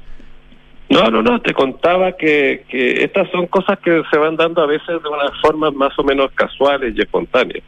No, 0.90 1.10
no, 1.10 1.22
no, 1.22 1.42
te 1.42 1.54
contaba 1.54 2.14
que, 2.14 2.64
que 2.70 3.04
estas 3.04 3.30
son 3.32 3.48
cosas 3.48 3.78
que 3.80 4.04
se 4.10 4.18
van 4.18 4.38
dando 4.38 4.62
a 4.62 4.68
veces 4.68 5.02
de 5.04 5.10
una 5.10 5.32
forma 5.42 5.70
más 5.72 5.98
o 6.00 6.04
menos 6.04 6.32
casuales 6.32 6.94
y 6.96 7.02
espontáneas, 7.02 7.64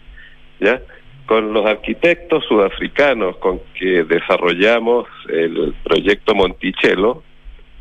¿ya? 0.59 0.79
Con 1.25 1.51
los 1.51 1.65
arquitectos 1.65 2.45
sudafricanos 2.45 3.35
con 3.37 3.59
que 3.77 4.03
desarrollamos 4.05 5.05
el 5.27 5.73
proyecto 5.83 6.33
Monticello, 6.33 7.23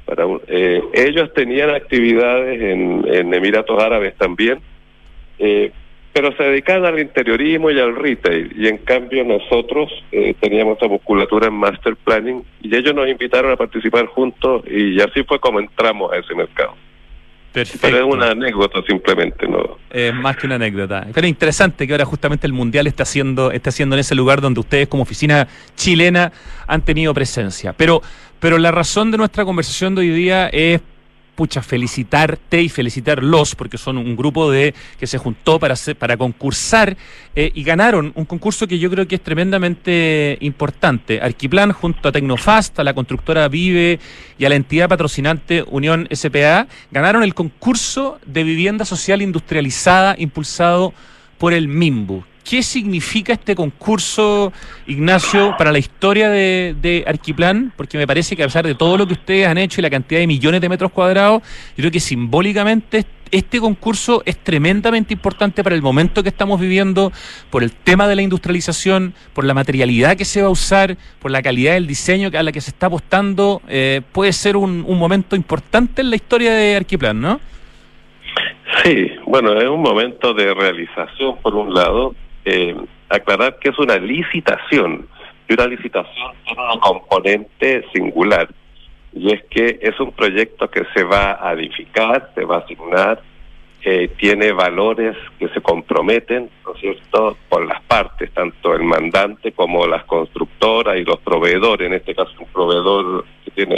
para 0.08 0.24
eh, 0.46 0.82
ellos 0.94 1.32
tenían 1.34 1.68
actividades 1.68 2.60
en, 2.62 3.34
Emiratos 3.34 3.78
Árabes 3.78 4.16
también, 4.16 4.58
eh, 5.38 5.70
pero 6.14 6.34
se 6.34 6.44
dedican 6.44 6.86
al 6.86 6.98
interiorismo 6.98 7.70
y 7.70 7.78
al 7.78 7.94
retail. 7.94 8.50
Y 8.56 8.68
en 8.68 8.78
cambio 8.78 9.22
nosotros 9.22 9.92
eh, 10.10 10.34
teníamos 10.40 10.78
esa 10.78 10.88
musculatura 10.88 11.48
en 11.48 11.54
master 11.54 11.94
planning 11.96 12.42
y 12.62 12.74
ellos 12.74 12.94
nos 12.94 13.06
invitaron 13.06 13.52
a 13.52 13.56
participar 13.56 14.06
juntos 14.06 14.62
y 14.66 14.98
así 14.98 15.22
fue 15.24 15.38
como 15.38 15.60
entramos 15.60 16.10
a 16.10 16.16
ese 16.16 16.34
mercado. 16.34 16.74
Perfecto. 17.58 17.80
Pero 17.82 17.98
es 17.98 18.14
una 18.14 18.30
anécdota 18.30 18.80
simplemente, 18.86 19.48
¿no? 19.48 19.78
Es 19.90 20.14
más 20.14 20.36
que 20.36 20.46
una 20.46 20.54
anécdota. 20.56 21.06
Pero 21.12 21.26
interesante 21.26 21.86
que 21.86 21.92
ahora 21.92 22.04
justamente 22.04 22.46
el 22.46 22.52
Mundial 22.52 22.86
está 22.86 23.02
haciendo, 23.02 23.50
está 23.50 23.70
haciendo 23.70 23.96
en 23.96 24.00
ese 24.00 24.14
lugar 24.14 24.40
donde 24.40 24.60
ustedes 24.60 24.86
como 24.88 25.02
oficina 25.02 25.48
chilena 25.76 26.32
han 26.66 26.82
tenido 26.82 27.12
presencia. 27.14 27.72
Pero, 27.72 28.02
pero 28.38 28.58
la 28.58 28.70
razón 28.70 29.10
de 29.10 29.18
nuestra 29.18 29.44
conversación 29.44 29.94
de 29.94 30.02
hoy 30.02 30.10
día 30.10 30.48
es 30.48 30.80
pucha, 31.38 31.62
felicitarte 31.62 32.60
y 32.60 32.68
felicitarlos, 32.68 33.54
porque 33.54 33.78
son 33.78 33.96
un 33.96 34.16
grupo 34.16 34.50
de 34.50 34.74
que 34.98 35.06
se 35.06 35.18
juntó 35.18 35.60
para, 35.60 35.76
para 35.96 36.16
concursar 36.16 36.96
eh, 37.36 37.52
y 37.54 37.62
ganaron 37.62 38.10
un 38.16 38.24
concurso 38.24 38.66
que 38.66 38.80
yo 38.80 38.90
creo 38.90 39.06
que 39.06 39.14
es 39.14 39.20
tremendamente 39.20 40.36
importante. 40.40 41.20
Arquiplan 41.20 41.70
junto 41.70 42.08
a 42.08 42.10
Tecnofast, 42.10 42.80
a 42.80 42.82
la 42.82 42.92
constructora 42.92 43.46
Vive 43.46 44.00
y 44.36 44.46
a 44.46 44.48
la 44.48 44.56
entidad 44.56 44.88
patrocinante 44.88 45.62
Unión 45.70 46.08
SPA, 46.12 46.66
ganaron 46.90 47.22
el 47.22 47.34
concurso 47.34 48.18
de 48.26 48.42
vivienda 48.42 48.84
social 48.84 49.22
industrializada 49.22 50.16
impulsado 50.18 50.92
por 51.38 51.52
el 51.52 51.68
MIMBU. 51.68 52.24
¿Qué 52.48 52.62
significa 52.62 53.34
este 53.34 53.54
concurso, 53.54 54.54
Ignacio, 54.86 55.54
para 55.58 55.70
la 55.70 55.78
historia 55.78 56.30
de, 56.30 56.74
de, 56.80 57.04
Arquiplan? 57.06 57.74
Porque 57.76 57.98
me 57.98 58.06
parece 58.06 58.36
que 58.36 58.42
a 58.42 58.46
pesar 58.46 58.66
de 58.66 58.74
todo 58.74 58.96
lo 58.96 59.06
que 59.06 59.12
ustedes 59.12 59.46
han 59.46 59.58
hecho 59.58 59.80
y 59.80 59.82
la 59.82 59.90
cantidad 59.90 60.18
de 60.18 60.26
millones 60.26 60.62
de 60.62 60.70
metros 60.70 60.90
cuadrados, 60.90 61.42
yo 61.42 61.82
creo 61.82 61.90
que 61.90 62.00
simbólicamente 62.00 63.04
este 63.32 63.60
concurso 63.60 64.22
es 64.24 64.38
tremendamente 64.38 65.12
importante 65.12 65.62
para 65.62 65.74
el 65.74 65.82
momento 65.82 66.22
que 66.22 66.30
estamos 66.30 66.58
viviendo, 66.58 67.12
por 67.50 67.62
el 67.62 67.70
tema 67.72 68.08
de 68.08 68.16
la 68.16 68.22
industrialización, 68.22 69.12
por 69.34 69.44
la 69.44 69.52
materialidad 69.52 70.16
que 70.16 70.24
se 70.24 70.40
va 70.40 70.48
a 70.48 70.50
usar, 70.50 70.96
por 71.20 71.30
la 71.30 71.42
calidad 71.42 71.74
del 71.74 71.86
diseño 71.86 72.30
a 72.32 72.42
la 72.42 72.50
que 72.50 72.62
se 72.62 72.70
está 72.70 72.86
apostando. 72.86 73.60
Eh, 73.68 74.00
puede 74.12 74.32
ser 74.32 74.56
un, 74.56 74.86
un 74.88 74.96
momento 74.98 75.36
importante 75.36 76.00
en 76.00 76.08
la 76.08 76.16
historia 76.16 76.54
de 76.54 76.76
Arquiplan, 76.76 77.20
¿no? 77.20 77.40
Sí, 78.82 79.10
bueno, 79.26 79.52
es 79.52 79.68
un 79.68 79.82
momento 79.82 80.32
de 80.32 80.54
realización 80.54 81.36
por 81.42 81.54
un 81.54 81.74
lado, 81.74 82.14
eh, 82.48 82.76
aclarar 83.10 83.58
que 83.58 83.68
es 83.68 83.78
una 83.78 83.96
licitación 83.98 85.06
y 85.48 85.52
una 85.52 85.66
licitación 85.66 86.32
tiene 86.44 86.62
un 86.72 86.80
componente 86.80 87.84
singular 87.92 88.48
y 89.12 89.32
es 89.32 89.42
que 89.50 89.78
es 89.82 89.98
un 90.00 90.12
proyecto 90.12 90.70
que 90.70 90.84
se 90.94 91.04
va 91.04 91.38
a 91.40 91.52
edificar, 91.52 92.30
se 92.34 92.44
va 92.44 92.56
a 92.56 92.58
asignar, 92.60 93.20
eh, 93.82 94.08
tiene 94.18 94.52
valores 94.52 95.16
que 95.38 95.48
se 95.48 95.60
comprometen, 95.60 96.50
¿no 96.64 96.74
es 96.74 96.80
cierto?, 96.80 97.36
por 97.48 97.66
las 97.66 97.82
partes, 97.82 98.30
tanto 98.32 98.74
el 98.74 98.82
mandante 98.82 99.52
como 99.52 99.86
las 99.86 100.04
constructoras 100.04 100.96
y 100.96 101.04
los 101.04 101.18
proveedores, 101.20 101.86
en 101.86 101.94
este 101.94 102.14
caso 102.14 102.32
un 102.38 102.46
proveedor 102.46 103.24
que 103.44 103.50
tiene, 103.50 103.76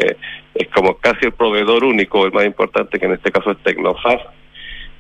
es 0.54 0.68
como 0.68 0.94
casi 0.94 1.26
el 1.26 1.32
proveedor 1.32 1.84
único, 1.84 2.24
el 2.24 2.32
más 2.32 2.46
importante 2.46 2.98
que 2.98 3.06
en 3.06 3.12
este 3.12 3.32
caso 3.32 3.50
es 3.50 3.58
Tecnofast. 3.58 4.26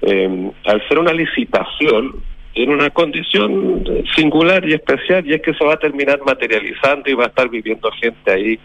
Eh, 0.02 0.50
al 0.64 0.88
ser 0.88 0.98
una 0.98 1.12
licitación, 1.12 2.22
en 2.54 2.70
una 2.70 2.90
condición 2.90 3.84
singular 4.16 4.68
y 4.68 4.74
especial 4.74 5.26
y 5.26 5.34
es 5.34 5.42
que 5.42 5.54
se 5.54 5.64
va 5.64 5.74
a 5.74 5.78
terminar 5.78 6.20
materializando 6.24 7.08
y 7.08 7.14
va 7.14 7.24
a 7.24 7.28
estar 7.28 7.48
viviendo 7.48 7.90
gente 7.92 8.30
ahí 8.30 8.58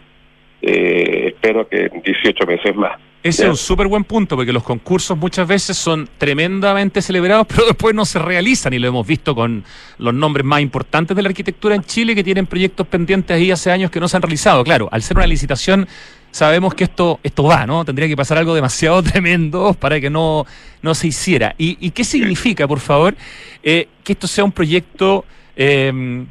eh, 0.61 1.27
espero 1.27 1.67
que 1.67 1.85
en 1.85 2.01
18 2.01 2.45
meses 2.47 2.75
más. 2.75 2.99
Ese 3.21 3.43
es 3.43 3.49
un 3.49 3.57
súper 3.57 3.87
buen 3.87 4.03
punto, 4.03 4.35
porque 4.35 4.53
los 4.53 4.61
concursos 4.61 5.17
muchas 5.17 5.47
veces 5.47 5.75
son 5.75 6.07
tremendamente 6.17 7.01
celebrados, 7.01 7.47
pero 7.49 7.65
después 7.65 7.95
no 7.95 8.05
se 8.05 8.19
realizan, 8.19 8.73
y 8.73 8.79
lo 8.79 8.87
hemos 8.87 9.05
visto 9.05 9.33
con 9.33 9.63
los 9.97 10.13
nombres 10.13 10.45
más 10.45 10.61
importantes 10.61 11.15
de 11.15 11.23
la 11.23 11.29
arquitectura 11.29 11.73
en 11.73 11.81
Chile, 11.81 12.13
que 12.13 12.23
tienen 12.23 12.45
proyectos 12.45 12.85
pendientes 12.85 13.35
ahí 13.35 13.49
hace 13.49 13.71
años 13.71 13.89
que 13.89 13.99
no 13.99 14.07
se 14.07 14.17
han 14.17 14.21
realizado. 14.21 14.63
Claro, 14.63 14.89
al 14.91 15.01
ser 15.01 15.17
una 15.17 15.25
licitación, 15.25 15.87
sabemos 16.35 16.73
que 16.73 16.83
esto, 16.83 17.19
esto 17.23 17.43
va, 17.43 17.65
¿no? 17.65 17.85
Tendría 17.85 18.09
que 18.09 18.17
pasar 18.17 18.37
algo 18.37 18.53
demasiado 18.53 19.01
tremendo 19.11 19.73
para 19.73 20.01
que 20.01 20.09
no, 20.09 20.45
no 20.81 20.93
se 20.93 21.07
hiciera. 21.07 21.55
¿Y, 21.57 21.91
qué 21.91 22.03
significa, 22.03 22.67
por 22.67 22.79
favor, 22.79 23.15
eh, 23.63 23.87
que 24.03 24.13
esto 24.13 24.27
sea 24.27 24.43
un 24.43 24.51
proyecto... 24.51 25.25
Eh, 25.55 26.25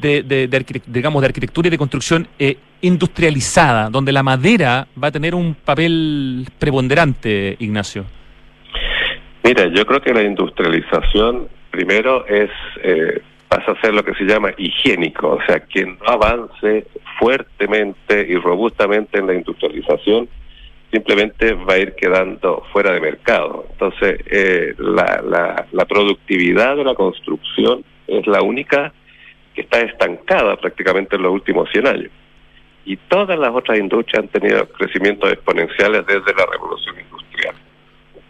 de, 0.00 0.82
digamos, 0.86 1.22
de 1.22 1.26
arquitectura 1.26 1.68
y 1.68 1.70
de 1.70 1.78
construcción 1.78 2.28
eh, 2.38 2.58
industrializada, 2.82 3.88
donde 3.88 4.12
la 4.12 4.22
madera 4.22 4.86
va 5.02 5.08
a 5.08 5.10
tener 5.10 5.34
un 5.34 5.54
papel 5.54 6.46
preponderante, 6.58 7.56
Ignacio? 7.58 8.04
Mira, 9.42 9.66
yo 9.74 9.86
creo 9.86 10.02
que 10.02 10.12
la 10.12 10.22
industrialización 10.22 11.48
primero 11.70 12.26
es 12.26 12.50
eh, 12.82 13.22
pasa 13.52 13.72
a 13.72 13.80
ser 13.82 13.92
lo 13.92 14.02
que 14.02 14.14
se 14.14 14.24
llama 14.24 14.50
higiénico, 14.56 15.32
o 15.32 15.42
sea, 15.46 15.60
quien 15.60 15.98
no 15.98 16.06
avance 16.06 16.86
fuertemente 17.18 18.26
y 18.26 18.36
robustamente 18.36 19.18
en 19.18 19.26
la 19.26 19.34
industrialización 19.34 20.26
simplemente 20.90 21.52
va 21.52 21.74
a 21.74 21.78
ir 21.78 21.94
quedando 21.94 22.64
fuera 22.72 22.92
de 22.92 23.00
mercado. 23.00 23.66
Entonces, 23.72 24.20
eh, 24.30 24.74
la, 24.78 25.22
la, 25.22 25.66
la 25.70 25.84
productividad 25.84 26.76
de 26.76 26.84
la 26.84 26.94
construcción 26.94 27.84
es 28.06 28.26
la 28.26 28.40
única 28.40 28.92
que 29.54 29.62
está 29.62 29.80
estancada 29.80 30.56
prácticamente 30.56 31.16
en 31.16 31.22
los 31.22 31.32
últimos 31.32 31.68
100 31.72 31.86
años. 31.86 32.10
Y 32.86 32.96
todas 32.96 33.38
las 33.38 33.50
otras 33.50 33.78
industrias 33.78 34.24
han 34.24 34.28
tenido 34.28 34.66
crecimientos 34.66 35.30
exponenciales 35.30 36.06
desde 36.06 36.34
la 36.34 36.46
revolución 36.50 36.96
industrial. 36.98 37.54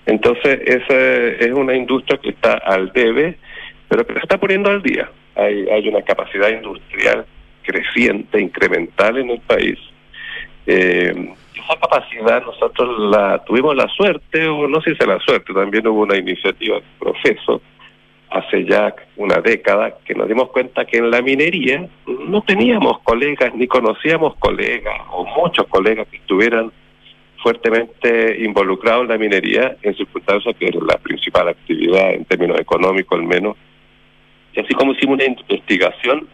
Entonces, 0.07 0.61
esa 0.67 0.97
es 1.45 1.53
una 1.53 1.75
industria 1.75 2.19
que 2.19 2.31
está 2.31 2.55
al 2.55 2.93
debe, 2.93 3.39
pero 3.93 4.07
que 4.07 4.15
se 4.15 4.21
está 4.21 4.39
poniendo 4.39 4.71
al 4.71 4.83
día. 4.83 5.11
Hay, 5.37 5.69
hay 5.69 5.87
una 5.87 6.01
capacidad 6.01 6.49
industrial 6.49 7.27
creciente, 7.63 8.41
incremental 8.41 9.19
en 9.19 9.29
el 9.29 9.41
país. 9.41 9.79
Eh, 10.67 11.35
esa 11.55 11.79
capacidad 11.79 12.43
nosotros 12.43 12.99
la 13.11 13.45
tuvimos 13.45 13.77
la 13.77 13.87
suerte, 13.89 14.47
o 14.47 14.67
no 14.67 14.81
sé 14.81 14.95
si 14.95 15.07
la 15.07 15.19
suerte, 15.21 15.53
también 15.53 15.87
hubo 15.87 16.05
una 16.05 16.17
iniciativa 16.17 16.77
de 16.77 16.85
proceso 16.99 17.61
hace 18.31 18.65
ya 18.65 18.95
una 19.17 19.43
década 19.43 19.99
que 20.07 20.15
nos 20.15 20.27
dimos 20.27 20.49
cuenta 20.49 20.87
que 20.87 20.97
en 20.97 21.11
la 21.11 21.21
minería 21.21 21.87
no 22.07 22.41
teníamos 22.41 23.01
colegas 23.01 23.55
ni 23.55 23.67
conocíamos 23.67 24.37
colegas 24.37 25.03
o 25.11 25.27
muchos 25.27 25.67
colegas 25.67 26.09
que 26.09 26.17
estuvieran 26.17 26.73
fuertemente 27.43 28.43
involucrados 28.43 29.03
en 29.03 29.09
la 29.09 29.19
minería 29.19 29.77
en 29.83 29.95
circunstancias 29.95 30.57
que 30.59 30.69
era 30.69 30.81
la 30.81 30.97
principal 30.97 31.49
actividad 31.49 32.15
en 32.15 32.25
términos 32.25 32.59
económicos 32.59 33.19
al 33.19 33.27
menos. 33.27 33.55
Y 34.53 34.61
así 34.61 34.75
como 34.75 34.93
hicimos 34.93 35.15
una 35.15 35.25
investigación, 35.25 36.29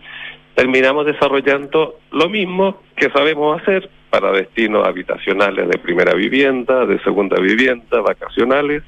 terminamos 0.55 1.07
desarrollando 1.07 2.01
lo 2.11 2.29
mismo 2.29 2.83
que 2.97 3.11
sabemos 3.11 3.61
hacer 3.61 3.89
para 4.11 4.33
destinos 4.33 4.87
habitacionales 4.87 5.69
de 5.69 5.79
primera 5.79 6.15
vivienda, 6.15 6.87
de 6.87 6.99
segunda 7.01 7.41
vivienda, 7.41 8.01
vacacionales, 8.01 8.83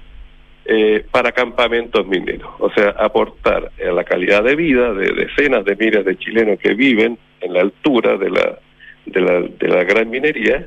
eh, 0.64 1.04
para 1.10 1.32
campamentos 1.32 2.06
mineros, 2.06 2.50
o 2.58 2.70
sea, 2.70 2.90
aportar 2.90 3.70
a 3.80 3.92
la 3.92 4.04
calidad 4.04 4.44
de 4.44 4.56
vida 4.56 4.92
de 4.92 5.12
decenas 5.12 5.64
de 5.64 5.74
miles 5.74 6.04
de 6.04 6.16
chilenos 6.16 6.58
que 6.58 6.74
viven 6.74 7.18
en 7.40 7.52
la 7.54 7.62
altura 7.62 8.16
de 8.16 8.30
la, 8.30 8.58
de 9.06 9.20
la, 9.20 9.40
de 9.40 9.68
la 9.68 9.84
gran 9.84 10.10
minería, 10.10 10.66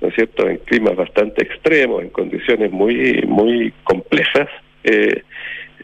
¿no 0.00 0.08
es 0.08 0.14
cierto?, 0.14 0.48
en 0.48 0.58
climas 0.58 0.96
bastante 0.96 1.42
extremos, 1.44 2.02
en 2.02 2.10
condiciones 2.10 2.72
muy, 2.72 3.22
muy 3.26 3.72
complejas. 3.84 4.48
Eh, 4.84 5.22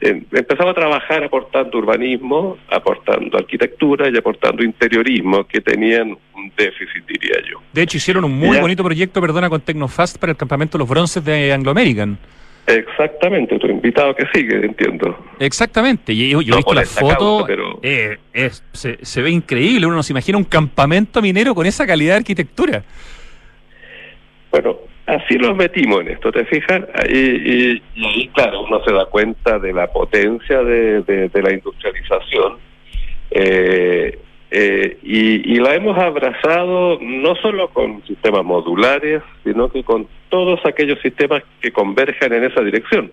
empezamos 0.03 0.73
a 0.73 0.75
trabajar 0.75 1.25
aportando 1.25 1.79
urbanismo, 1.79 2.59
aportando 2.69 3.39
arquitectura 3.39 4.09
y 4.09 4.17
aportando 4.17 4.65
interiorismo 4.65 5.45
que 5.45 5.61
tenían 5.61 6.17
un 6.35 6.53
déficit, 6.57 7.07
diría 7.07 7.37
yo. 7.49 7.61
De 7.73 7.83
hecho, 7.83 7.97
hicieron 7.97 8.25
un 8.25 8.33
muy 8.33 8.59
bonito 8.59 8.83
proyecto, 8.83 9.21
perdona, 9.21 9.49
con 9.49 9.61
Tecnofast 9.61 10.19
para 10.19 10.33
el 10.33 10.37
campamento 10.37 10.77
Los 10.79 10.89
Bronces 10.89 11.25
de 11.25 11.53
Anglo 11.53 11.71
American. 11.71 12.19
Exactamente, 12.67 13.59
tu 13.59 13.67
invitado 13.67 14.15
que 14.15 14.25
sigue, 14.33 14.65
entiendo. 14.65 15.19
Exactamente, 15.39 16.13
y 16.13 16.31
yo, 16.31 16.41
he 16.41 16.57
visto 16.57 16.75
la 16.75 16.85
foto, 16.85 17.45
pero... 17.47 17.81
Eh, 17.83 18.19
se, 18.73 19.23
ve 19.23 19.31
increíble, 19.31 19.87
uno 19.87 19.97
no 19.97 20.03
se 20.03 20.13
imagina 20.13 20.39
un 20.39 20.45
campamento 20.45 21.21
minero 21.21 21.55
con 21.55 21.67
esa 21.67 21.87
calidad 21.87 22.13
de 22.13 22.19
arquitectura. 22.19 22.85
Bueno, 24.51 24.77
así 25.07 25.37
nos 25.37 25.57
metimos 25.57 26.01
en 26.01 26.09
esto, 26.09 26.33
¿te 26.33 26.45
fijas? 26.45 26.83
Y, 27.09 27.83
ahí, 28.05 28.29
claro, 28.35 28.63
uno 28.63 28.83
se 28.85 28.93
da 28.93 29.07
cuenta 29.07 29.59
de 29.59 29.73
la 29.73 29.87
potencia 29.89 30.63
de, 30.63 31.03
de 31.03 31.43
la 31.43 31.53
industrialización. 31.53 32.59
Eh, 33.31 34.19
eh, 34.55 34.99
y, 35.03 35.59
la 35.61 35.75
hemos 35.75 35.97
abrazado 35.97 36.99
no 37.01 37.35
solo 37.37 37.71
con 37.71 38.05
sistemas 38.07 38.45
modulares, 38.45 39.23
sino 39.45 39.71
que 39.71 39.83
con 39.83 40.07
todos 40.29 40.61
aquellos 40.67 41.01
sistemas 41.01 41.43
que 41.61 41.73
converjan 41.73 42.35
en 42.35 42.45
esa 42.45 42.61
dirección. 42.61 43.11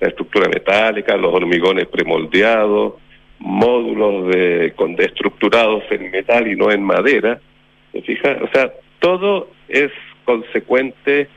La 0.00 0.08
estructura 0.08 0.50
metálica, 0.50 1.16
los 1.16 1.32
hormigones 1.32 1.86
premoldeados, 1.86 2.94
módulos 3.38 4.34
de, 4.34 4.74
con, 4.76 5.00
estructurados 5.00 5.84
en 5.90 6.10
metal 6.10 6.46
y 6.46 6.56
no 6.56 6.70
en 6.70 6.82
madera. 6.82 7.40
¿Se 7.92 8.02
fija? 8.02 8.36
O 8.42 8.48
sea, 8.52 8.70
todo 8.98 9.48
es 9.68 9.90
consecuente 10.24 11.28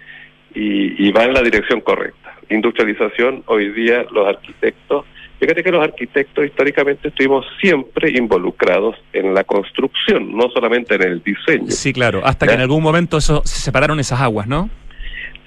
y, 0.54 1.08
y 1.08 1.12
va 1.12 1.26
en 1.26 1.34
la 1.34 1.42
dirección 1.42 1.82
correcta. 1.82 2.34
Industrialización, 2.50 3.44
hoy 3.48 3.72
día 3.72 4.06
los 4.12 4.28
arquitectos 4.28 5.06
Fíjate 5.40 5.64
que 5.64 5.72
los 5.72 5.84
arquitectos 5.84 6.46
históricamente 6.46 7.10
estuvimos 7.10 7.46
siempre 7.60 8.10
involucrados 8.12 8.96
en 9.12 9.34
la 9.34 9.44
construcción, 9.44 10.36
no 10.36 10.50
solamente 10.50 10.96
en 10.96 11.04
el 11.04 11.22
diseño. 11.24 11.72
Sí, 11.72 11.92
claro, 11.92 12.22
hasta 12.24 12.48
que 12.48 12.54
en 12.54 12.62
algún 12.62 12.82
momento 12.82 13.18
eso, 13.18 13.42
se 13.44 13.60
separaron 13.60 14.00
esas 14.00 14.22
aguas, 14.22 14.48
¿no? 14.48 14.70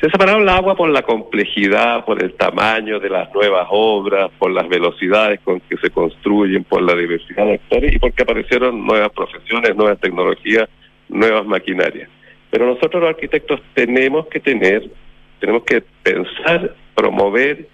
Se 0.00 0.10
separaron 0.10 0.44
las 0.44 0.56
aguas 0.58 0.76
por 0.76 0.90
la 0.90 1.02
complejidad, 1.02 2.04
por 2.04 2.22
el 2.22 2.34
tamaño 2.34 3.00
de 3.00 3.08
las 3.08 3.32
nuevas 3.34 3.66
obras, 3.70 4.30
por 4.38 4.52
las 4.52 4.68
velocidades 4.68 5.40
con 5.40 5.58
que 5.60 5.76
se 5.78 5.90
construyen, 5.90 6.64
por 6.64 6.82
la 6.82 6.94
diversidad 6.94 7.46
de 7.46 7.54
actores 7.54 7.94
y 7.94 7.98
porque 7.98 8.22
aparecieron 8.22 8.86
nuevas 8.86 9.10
profesiones, 9.10 9.74
nuevas 9.74 9.98
tecnologías, 9.98 10.68
nuevas 11.08 11.46
maquinarias. 11.46 12.08
Pero 12.50 12.66
nosotros 12.66 13.02
los 13.02 13.10
arquitectos 13.10 13.60
tenemos 13.74 14.26
que 14.28 14.40
tener, 14.40 14.88
tenemos 15.40 15.64
que 15.64 15.82
pensar, 16.02 16.74
promover 16.94 17.68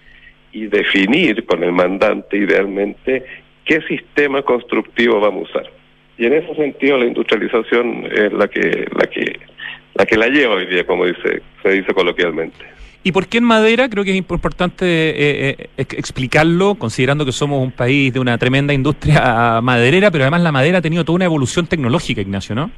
y 0.51 0.67
definir 0.67 1.45
con 1.45 1.63
el 1.63 1.71
mandante 1.71 2.37
idealmente 2.37 3.25
qué 3.65 3.81
sistema 3.81 4.41
constructivo 4.41 5.19
vamos 5.19 5.49
a 5.49 5.59
usar. 5.59 5.71
Y 6.17 6.25
en 6.25 6.33
ese 6.33 6.55
sentido 6.55 6.97
la 6.97 7.05
industrialización 7.05 8.05
es 8.11 8.31
la 8.31 8.47
que 8.47 8.87
la 8.91 9.07
que 9.07 9.39
la 9.95 10.05
que 10.05 10.17
la 10.17 10.27
lleva 10.27 10.55
hoy 10.55 10.65
día, 10.67 10.85
como 10.85 11.05
dice 11.05 11.41
se 11.61 11.69
dice 11.71 11.93
coloquialmente. 11.93 12.75
¿Y 13.03 13.11
por 13.11 13.27
qué 13.27 13.37
en 13.37 13.43
madera? 13.43 13.87
Creo 13.87 14.03
que 14.03 14.11
es 14.11 14.17
importante 14.17 14.85
eh, 14.85 15.55
eh, 15.59 15.67
explicarlo, 15.77 16.73
considerando 16.73 17.23
que 17.23 17.31
somos 17.31 17.61
un 17.61 17.71
país 17.71 18.11
de 18.11 18.19
una 18.19 18.37
tremenda 18.37 18.73
industria 18.73 19.59
maderera, 19.63 20.09
pero 20.09 20.23
además 20.23 20.41
la 20.41 20.51
madera 20.51 20.79
ha 20.79 20.81
tenido 20.81 21.05
toda 21.05 21.17
una 21.17 21.25
evolución 21.25 21.67
tecnológica, 21.67 22.21
Ignacio, 22.21 22.55
¿no? 22.55 22.71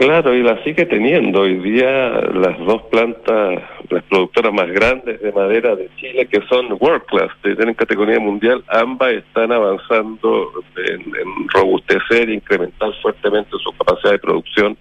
Claro, 0.00 0.34
y 0.34 0.42
la 0.42 0.56
sigue 0.64 0.86
teniendo. 0.86 1.42
Hoy 1.42 1.56
día 1.56 2.22
las 2.32 2.58
dos 2.60 2.80
plantas, 2.84 3.62
las 3.90 4.02
productoras 4.04 4.50
más 4.50 4.68
grandes 4.68 5.20
de 5.20 5.30
madera 5.30 5.76
de 5.76 5.90
Chile, 5.96 6.24
que 6.24 6.40
son 6.48 6.74
World 6.80 7.04
Class, 7.04 7.30
tienen 7.42 7.74
categoría 7.74 8.18
mundial, 8.18 8.64
ambas 8.68 9.12
están 9.12 9.52
avanzando 9.52 10.52
en, 10.74 11.48
robustecer 11.52 12.30
e 12.30 12.32
incrementar 12.32 12.94
fuertemente 13.02 13.50
su 13.62 13.70
capacidad 13.72 14.12
de 14.12 14.18
producción 14.20 14.74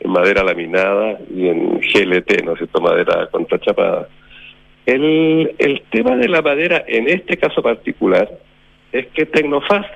en 0.00 0.10
madera 0.10 0.42
laminada 0.42 1.18
y 1.30 1.48
en 1.48 1.78
GLT, 1.78 2.42
¿no 2.42 2.52
es 2.52 2.58
cierto?, 2.60 2.80
madera 2.80 3.28
contrachapada. 3.30 4.08
El, 4.86 5.54
el 5.58 5.82
tema 5.90 6.16
de 6.16 6.28
la 6.28 6.40
madera, 6.40 6.82
en 6.88 7.10
este 7.10 7.36
caso 7.36 7.60
particular, 7.60 8.26
es 8.90 9.06
que 9.08 9.26
Tecnofast 9.26 9.90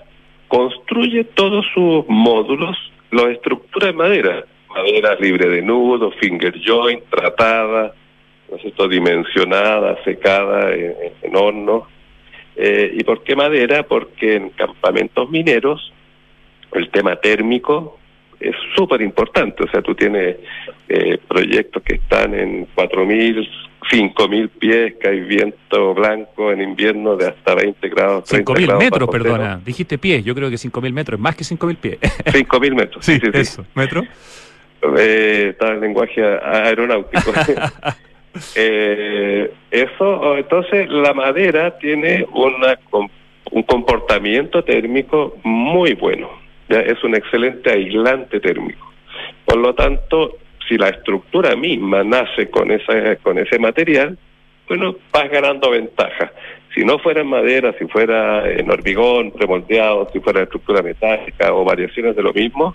construye 0.48 1.24
todos 1.24 1.64
sus 1.72 2.04
módulos, 2.08 2.76
los 3.10 3.28
estructura 3.28 3.88
en 3.88 3.96
madera 3.96 4.44
madera 4.76 5.16
libre 5.18 5.48
de 5.48 5.62
nudos, 5.62 6.14
finger 6.20 6.54
joint, 6.64 7.02
tratada, 7.10 7.94
¿no 8.50 8.56
es 8.56 8.90
dimensionada, 8.90 10.02
secada 10.04 10.72
en, 10.72 11.34
horno. 11.34 11.86
Eh, 12.56 12.92
¿Y 12.94 13.04
por 13.04 13.22
qué 13.22 13.36
madera? 13.36 13.82
Porque 13.82 14.36
en 14.36 14.50
campamentos 14.50 15.28
mineros 15.30 15.92
el 16.72 16.90
tema 16.90 17.16
térmico 17.16 17.98
es 18.40 18.54
súper 18.74 19.00
importante. 19.02 19.64
O 19.64 19.70
sea, 19.70 19.82
tú 19.82 19.94
tienes 19.94 20.36
eh, 20.88 21.18
proyectos 21.28 21.82
que 21.82 21.96
están 21.96 22.34
en 22.34 22.66
4.000, 22.74 23.48
5.000 23.90 24.48
pies, 24.58 24.94
que 25.00 25.08
hay 25.08 25.20
viento 25.20 25.94
blanco 25.94 26.52
en 26.52 26.60
invierno 26.62 27.16
de 27.16 27.28
hasta 27.28 27.54
20 27.54 27.88
grados. 27.88 28.30
5.000 28.30 28.78
metros, 28.78 29.08
perdona. 29.08 29.60
Dijiste 29.64 29.98
pies, 29.98 30.24
yo 30.24 30.34
creo 30.34 30.50
que 30.50 30.56
5.000 30.56 30.92
metros, 30.92 31.20
más 31.20 31.36
que 31.36 31.44
5.000 31.44 31.76
pies. 31.76 31.98
5.000 32.00 32.74
metros, 32.74 33.04
sí, 33.04 33.14
sí, 33.14 33.26
sí. 33.32 33.38
Eso, 33.40 33.66
metro. 33.74 34.02
Eh, 34.98 35.48
estaba 35.50 35.74
en 35.74 35.80
lenguaje 35.80 36.22
aeronáutico. 36.22 37.32
eh, 38.54 39.52
eso, 39.70 40.36
entonces 40.36 40.88
la 40.88 41.14
madera 41.14 41.78
tiene 41.78 42.26
una, 42.32 42.78
un 43.50 43.62
comportamiento 43.62 44.62
térmico 44.64 45.36
muy 45.42 45.94
bueno. 45.94 46.30
¿ya? 46.68 46.80
Es 46.80 47.02
un 47.04 47.14
excelente 47.14 47.70
aislante 47.70 48.40
térmico. 48.40 48.92
Por 49.44 49.58
lo 49.58 49.74
tanto, 49.74 50.38
si 50.68 50.76
la 50.76 50.88
estructura 50.88 51.56
misma 51.56 52.02
nace 52.04 52.50
con, 52.50 52.70
esa, 52.70 53.16
con 53.16 53.38
ese 53.38 53.58
material, 53.58 54.18
bueno, 54.68 54.96
vas 55.12 55.30
ganando 55.30 55.70
ventaja. 55.70 56.32
Si 56.74 56.84
no 56.84 56.98
fuera 56.98 57.22
en 57.22 57.28
madera, 57.28 57.74
si 57.78 57.86
fuera 57.86 58.50
en 58.50 58.70
hormigón 58.70 59.30
premoldeado, 59.30 60.08
si 60.12 60.20
fuera 60.20 60.42
estructura 60.42 60.82
metálica 60.82 61.54
o 61.54 61.64
variaciones 61.64 62.16
de 62.16 62.22
lo 62.22 62.32
mismo, 62.32 62.74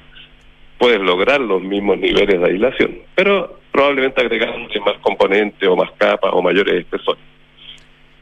puedes 0.82 1.00
lograr 1.00 1.40
los 1.40 1.62
mismos 1.62 2.00
niveles 2.00 2.42
de 2.42 2.44
aislación, 2.44 2.98
pero 3.14 3.60
probablemente 3.72 4.20
agregando 4.20 4.68
más 4.84 4.98
componentes 5.02 5.70
o 5.70 5.76
más 5.76 5.92
capas 5.96 6.32
o 6.34 6.42
mayores 6.42 6.74
espesores. 6.74 7.22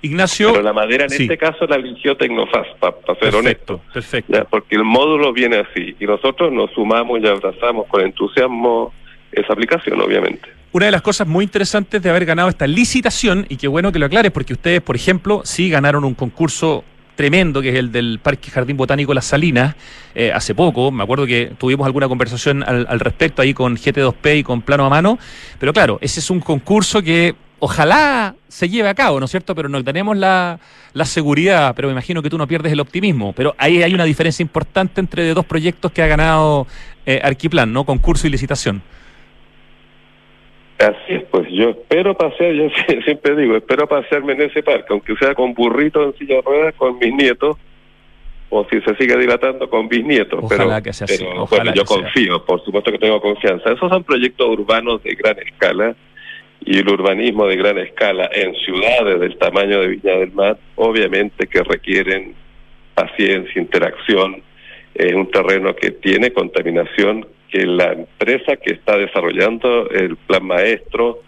Ignacio. 0.01 0.51
Pero 0.51 0.63
la 0.63 0.73
madera 0.73 1.05
en 1.05 1.13
este 1.13 1.37
caso 1.37 1.65
la 1.67 1.77
eligió 1.77 2.17
Tecnofast, 2.17 2.77
para 2.79 3.17
ser 3.17 3.33
honesto. 3.33 3.81
Perfecto. 3.93 4.45
porque 4.49 4.75
el 4.75 4.83
módulo 4.83 5.31
viene 5.31 5.57
así 5.59 5.95
y 5.97 6.05
nosotros 6.05 6.51
nos 6.51 6.69
sumamos 6.71 7.21
y 7.21 7.27
abrazamos 7.27 7.87
con 7.87 8.01
entusiasmo 8.01 8.93
esa 9.31 9.53
aplicación, 9.53 10.01
obviamente. 10.01 10.49
Una 10.73 10.87
de 10.87 10.91
las 10.91 11.01
cosas 11.01 11.27
muy 11.27 11.45
interesantes 11.45 12.01
de 12.03 12.09
haber 12.09 12.25
ganado 12.25 12.49
esta 12.49 12.67
licitación, 12.67 13.45
y 13.47 13.55
qué 13.55 13.69
bueno 13.69 13.93
que 13.93 13.99
lo 13.99 14.07
aclares, 14.07 14.33
porque 14.33 14.51
ustedes, 14.51 14.81
por 14.81 14.97
ejemplo, 14.97 15.41
sí 15.45 15.69
ganaron 15.69 16.03
un 16.03 16.13
concurso 16.13 16.83
tremendo, 17.19 17.62
que 17.62 17.67
es 17.67 17.75
el 17.75 17.91
del 17.91 18.19
Parque 18.23 18.49
Jardín 18.49 18.77
Botánico 18.77 19.13
Las 19.13 19.25
Salinas, 19.25 19.75
eh, 20.15 20.32
hace 20.34 20.55
poco. 20.55 20.89
Me 20.89 21.03
acuerdo 21.03 21.27
que 21.27 21.51
tuvimos 21.58 21.86
alguna 21.86 22.08
conversación 22.08 22.63
al, 22.63 22.88
al, 22.88 23.01
respecto 23.01 23.41
ahí 23.41 23.53
con 23.53 23.75
GT2P 23.75 24.39
y 24.39 24.43
con 24.43 24.62
Plano 24.62 24.86
a 24.86 24.89
Mano. 24.89 25.19
Pero 25.60 25.73
claro, 25.73 25.97
ese 25.99 26.21
es 26.21 26.29
un 26.29 26.39
concurso 26.39 27.01
que 27.01 27.36
ojalá 27.60 28.36
se 28.47 28.69
lleve 28.69 28.88
a 28.88 28.95
cabo, 28.95 29.19
¿no 29.19 29.25
es 29.25 29.32
cierto? 29.32 29.53
Pero 29.53 29.67
no 29.67 29.84
tenemos 29.84 30.15
la, 30.15 30.62
la 30.93 31.03
seguridad, 31.03 31.75
pero 31.75 31.89
me 31.89 31.91
imagino 31.91 32.21
que 32.21 32.29
tú 32.29 32.38
no 32.38 32.47
pierdes 32.47 32.71
el 32.71 32.79
optimismo. 32.79 33.34
Pero 33.34 33.53
ahí 33.58 33.84
hay 33.84 33.93
una 33.93 34.05
diferencia 34.05 34.41
importante 34.41 35.01
entre 35.01 35.34
dos 35.34 35.45
proyectos 35.45 35.91
que 35.91 36.01
ha 36.01 36.08
ganado 36.08 36.67
eh, 37.05 37.19
Arquiplan, 37.21 37.73
¿no? 37.73 37.84
Concurso 37.84 38.27
y 38.27 38.29
licitación. 38.29 38.82
Así 40.79 41.13
es, 41.13 41.23
pues 41.23 41.47
yo 41.51 41.71
espero 41.71 42.15
pasear, 42.15 42.53
yo 42.53 42.69
siempre 43.03 43.35
digo, 43.35 43.57
espero 43.57 43.87
pasearme 43.87 44.33
en 44.33 44.43
ese 44.43 44.63
parque, 44.63 44.87
aunque 44.89 45.15
sea 45.17 45.35
con 45.35 45.53
burrito 45.53 46.03
en 46.03 46.17
silla 46.17 46.35
de 46.35 46.41
ruedas, 46.41 46.73
con 46.75 46.97
mis 46.97 47.13
nietos, 47.13 47.57
o 48.49 48.65
si 48.69 48.81
se 48.81 48.95
sigue 48.95 49.15
dilatando 49.17 49.69
con 49.69 49.87
bisnietos. 49.87 50.39
Ojalá 50.43 50.65
pero, 50.65 50.83
que 50.83 50.93
sea 50.93 51.05
así. 51.05 51.17
pero 51.19 51.43
Ojalá 51.43 51.63
bueno, 51.63 51.75
yo 51.75 51.85
sea. 51.85 51.97
confío, 52.01 52.45
por 52.45 52.63
supuesto 52.63 52.91
que 52.91 52.97
tengo 52.97 53.21
confianza. 53.21 53.73
Esos 53.73 53.89
son 53.89 54.03
proyectos 54.03 54.47
urbanos 54.47 55.03
de 55.03 55.13
gran 55.15 55.37
escala 55.39 55.95
y 56.61 56.79
el 56.79 56.89
urbanismo 56.89 57.45
de 57.45 57.55
gran 57.57 57.77
escala 57.77 58.29
en 58.33 58.55
ciudades 58.55 59.19
del 59.19 59.37
tamaño 59.37 59.81
de 59.81 59.87
Viña 59.87 60.15
del 60.17 60.31
Mar, 60.31 60.57
obviamente 60.75 61.47
que 61.47 61.63
requieren 61.63 62.35
paciencia, 62.95 63.61
interacción, 63.61 64.41
es 64.93 65.13
un 65.13 65.29
terreno 65.31 65.75
que 65.75 65.91
tiene 65.91 66.31
contaminación, 66.33 67.25
que 67.49 67.65
la 67.65 67.93
empresa 67.93 68.55
que 68.57 68.73
está 68.73 68.97
desarrollando 68.97 69.89
el 69.89 70.15
plan 70.15 70.45
maestro 70.45 71.21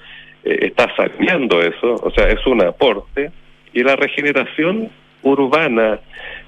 eh, 0.44 0.60
está 0.62 0.94
saneando 0.96 1.62
eso, 1.62 1.96
o 2.02 2.12
sea, 2.12 2.30
es 2.30 2.46
un 2.46 2.62
aporte, 2.64 3.32
y 3.74 3.84
la 3.84 3.96
regeneración 3.96 4.90
urbana, 5.24 6.00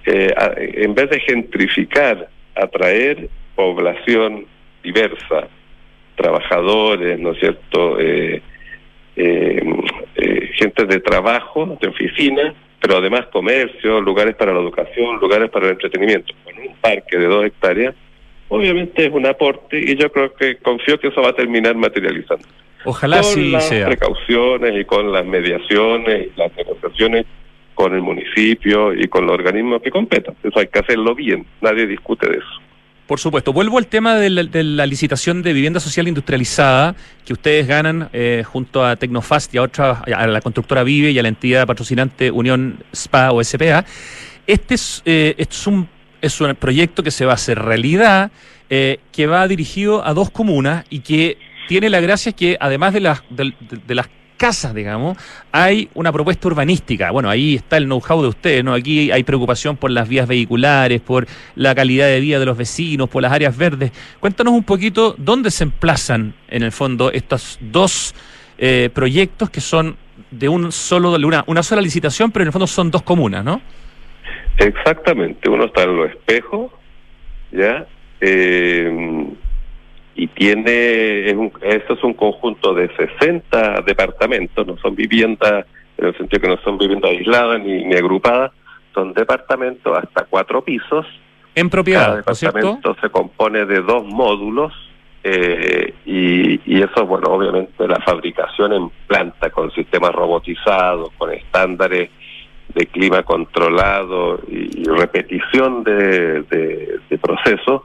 eh, 0.05 0.33
en 0.57 0.93
vez 0.95 1.09
de 1.09 1.19
gentrificar, 1.19 2.27
atraer 2.55 3.29
población 3.55 4.45
diversa, 4.83 5.47
trabajadores, 6.15 7.19
¿no 7.19 7.31
es 7.31 7.39
cierto?, 7.39 7.99
eh, 7.99 8.41
gente 10.55 10.85
de 10.85 10.99
trabajo, 10.99 11.77
de 11.79 11.87
oficina, 11.87 12.53
pero 12.79 12.97
además 12.97 13.27
comercio, 13.27 14.01
lugares 14.01 14.35
para 14.35 14.53
la 14.53 14.59
educación, 14.59 15.19
lugares 15.19 15.49
para 15.49 15.67
el 15.67 15.73
entretenimiento, 15.73 16.33
con 16.43 16.57
un 16.57 16.75
parque 16.77 17.17
de 17.17 17.25
dos 17.25 17.45
hectáreas, 17.45 17.95
obviamente 18.53 19.07
es 19.07 19.11
un 19.11 19.25
aporte 19.25 19.79
y 19.79 19.95
yo 19.95 20.11
creo 20.11 20.33
que 20.33 20.57
confío 20.57 20.99
que 20.99 21.07
eso 21.07 21.21
va 21.21 21.29
a 21.29 21.35
terminar 21.35 21.75
materializando. 21.75 22.47
Ojalá 22.85 23.21
con 23.21 23.25
sí 23.25 23.49
las 23.49 23.67
sea. 23.67 23.87
precauciones 23.87 24.79
y 24.79 24.85
con 24.85 25.11
las 25.11 25.25
mediaciones 25.25 26.27
y 26.27 26.39
las 26.39 26.55
negociaciones 26.55 27.25
con 27.73 27.95
el 27.95 28.01
municipio 28.01 28.93
y 28.93 29.07
con 29.07 29.25
los 29.25 29.33
organismos 29.33 29.81
que 29.81 29.89
competan. 29.89 30.35
Eso 30.43 30.59
hay 30.59 30.67
que 30.67 30.79
hacerlo 30.79 31.15
bien, 31.15 31.45
nadie 31.61 31.87
discute 31.87 32.29
de 32.29 32.37
eso. 32.37 32.61
Por 33.07 33.19
supuesto. 33.19 33.51
Vuelvo 33.51 33.79
al 33.79 33.87
tema 33.87 34.15
de 34.15 34.29
la, 34.29 34.43
de 34.43 34.63
la 34.63 34.85
licitación 34.85 35.41
de 35.41 35.51
vivienda 35.51 35.79
social 35.79 36.07
industrializada 36.07 36.95
que 37.25 37.33
ustedes 37.33 37.67
ganan 37.67 38.09
eh, 38.13 38.43
junto 38.45 38.85
a 38.85 38.95
Tecnofast 38.95 39.53
y 39.55 39.57
a 39.57 39.63
otra, 39.63 40.03
a 40.15 40.27
la 40.27 40.41
constructora 40.41 40.83
Vive 40.83 41.11
y 41.11 41.19
a 41.19 41.23
la 41.23 41.29
entidad 41.29 41.65
patrocinante 41.65 42.31
Unión 42.31 42.77
SPA 42.93 43.31
o 43.31 43.43
SPA. 43.43 43.83
Este 44.45 44.75
es, 44.75 45.01
eh, 45.05 45.35
este 45.37 45.55
es 45.55 45.67
un 45.67 45.87
es 46.23 46.39
un 46.39 46.55
proyecto 46.55 47.03
que 47.03 47.11
se 47.11 47.25
va 47.25 47.33
a 47.33 47.35
hacer 47.35 47.59
realidad, 47.59 48.31
eh, 48.69 49.01
que 49.11 49.27
va 49.27 49.45
dirigido 49.45 50.07
a 50.07 50.13
dos 50.13 50.31
comunas 50.31 50.85
y 50.89 50.99
que 50.99 51.37
tiene 51.67 51.89
la 51.89 51.99
gracia 51.99 52.31
que 52.31 52.55
además 52.61 52.93
de 52.93 53.01
las, 53.01 53.23
de, 53.29 53.53
de, 53.85 53.93
las 53.93 54.07
casas, 54.37 54.73
digamos, 54.73 55.17
hay 55.51 55.89
una 55.93 56.13
propuesta 56.13 56.47
urbanística. 56.47 57.11
Bueno, 57.11 57.29
ahí 57.29 57.55
está 57.55 57.75
el 57.75 57.85
know-how 57.85 58.21
de 58.21 58.29
ustedes, 58.29 58.63
¿no? 58.63 58.73
Aquí 58.73 59.11
hay 59.11 59.23
preocupación 59.23 59.75
por 59.75 59.91
las 59.91 60.07
vías 60.07 60.25
vehiculares, 60.25 61.01
por 61.01 61.27
la 61.55 61.75
calidad 61.75 62.07
de 62.07 62.21
vida 62.21 62.39
de 62.39 62.45
los 62.45 62.57
vecinos, 62.57 63.09
por 63.09 63.21
las 63.21 63.33
áreas 63.33 63.57
verdes. 63.57 63.91
Cuéntanos 64.21 64.53
un 64.53 64.63
poquito 64.63 65.15
dónde 65.17 65.51
se 65.51 65.65
emplazan, 65.65 66.35
en 66.47 66.63
el 66.63 66.71
fondo, 66.71 67.11
estos 67.11 67.59
dos 67.59 68.15
eh, 68.57 68.89
proyectos 68.93 69.49
que 69.49 69.59
son 69.59 69.97
de 70.31 70.47
un 70.47 70.71
solo, 70.71 71.11
una, 71.15 71.43
una 71.47 71.63
sola 71.63 71.81
licitación, 71.81 72.31
pero 72.31 72.43
en 72.43 72.47
el 72.47 72.53
fondo 72.53 72.67
son 72.67 72.91
dos 72.91 73.01
comunas, 73.01 73.43
¿no? 73.43 73.61
Exactamente, 74.57 75.49
uno 75.49 75.65
está 75.65 75.83
en 75.83 75.97
los 75.97 76.09
espejos, 76.11 76.71
¿ya? 77.51 77.85
Eh, 78.21 79.25
y 80.15 80.27
tiene, 80.27 81.29
es 81.29 81.33
un, 81.33 81.51
esto 81.61 81.93
es 81.93 82.03
un 82.03 82.13
conjunto 82.13 82.73
de 82.73 82.89
60 82.95 83.81
departamentos, 83.81 84.65
no 84.65 84.77
son 84.77 84.95
viviendas, 84.95 85.65
en 85.97 86.05
el 86.05 86.17
sentido 86.17 86.41
que 86.41 86.47
no 86.47 86.57
son 86.63 86.77
viviendas 86.77 87.11
aisladas 87.11 87.61
ni, 87.61 87.83
ni 87.83 87.95
agrupadas, 87.95 88.51
son 88.93 89.13
departamentos 89.13 89.97
hasta 89.97 90.25
cuatro 90.25 90.63
pisos. 90.63 91.05
En 91.55 91.69
propiedad, 91.69 92.23
Cada 92.23 92.33
departamento 92.33 92.95
se 93.01 93.09
compone 93.09 93.65
de 93.65 93.81
dos 93.81 94.05
módulos 94.05 94.71
eh, 95.23 95.93
y, 96.05 96.61
y 96.65 96.81
eso, 96.81 97.05
bueno, 97.05 97.29
obviamente 97.29 97.87
la 97.87 97.99
fabricación 98.01 98.73
en 98.73 98.89
planta 99.07 99.49
con 99.49 99.71
sistemas 99.71 100.11
robotizados, 100.11 101.11
con 101.17 101.31
estándares 101.31 102.09
de 102.75 102.85
clima 102.87 103.23
controlado 103.23 104.39
y, 104.47 104.83
repetición 104.85 105.83
de, 105.83 106.43
de, 106.43 107.17
procesos, 107.19 107.83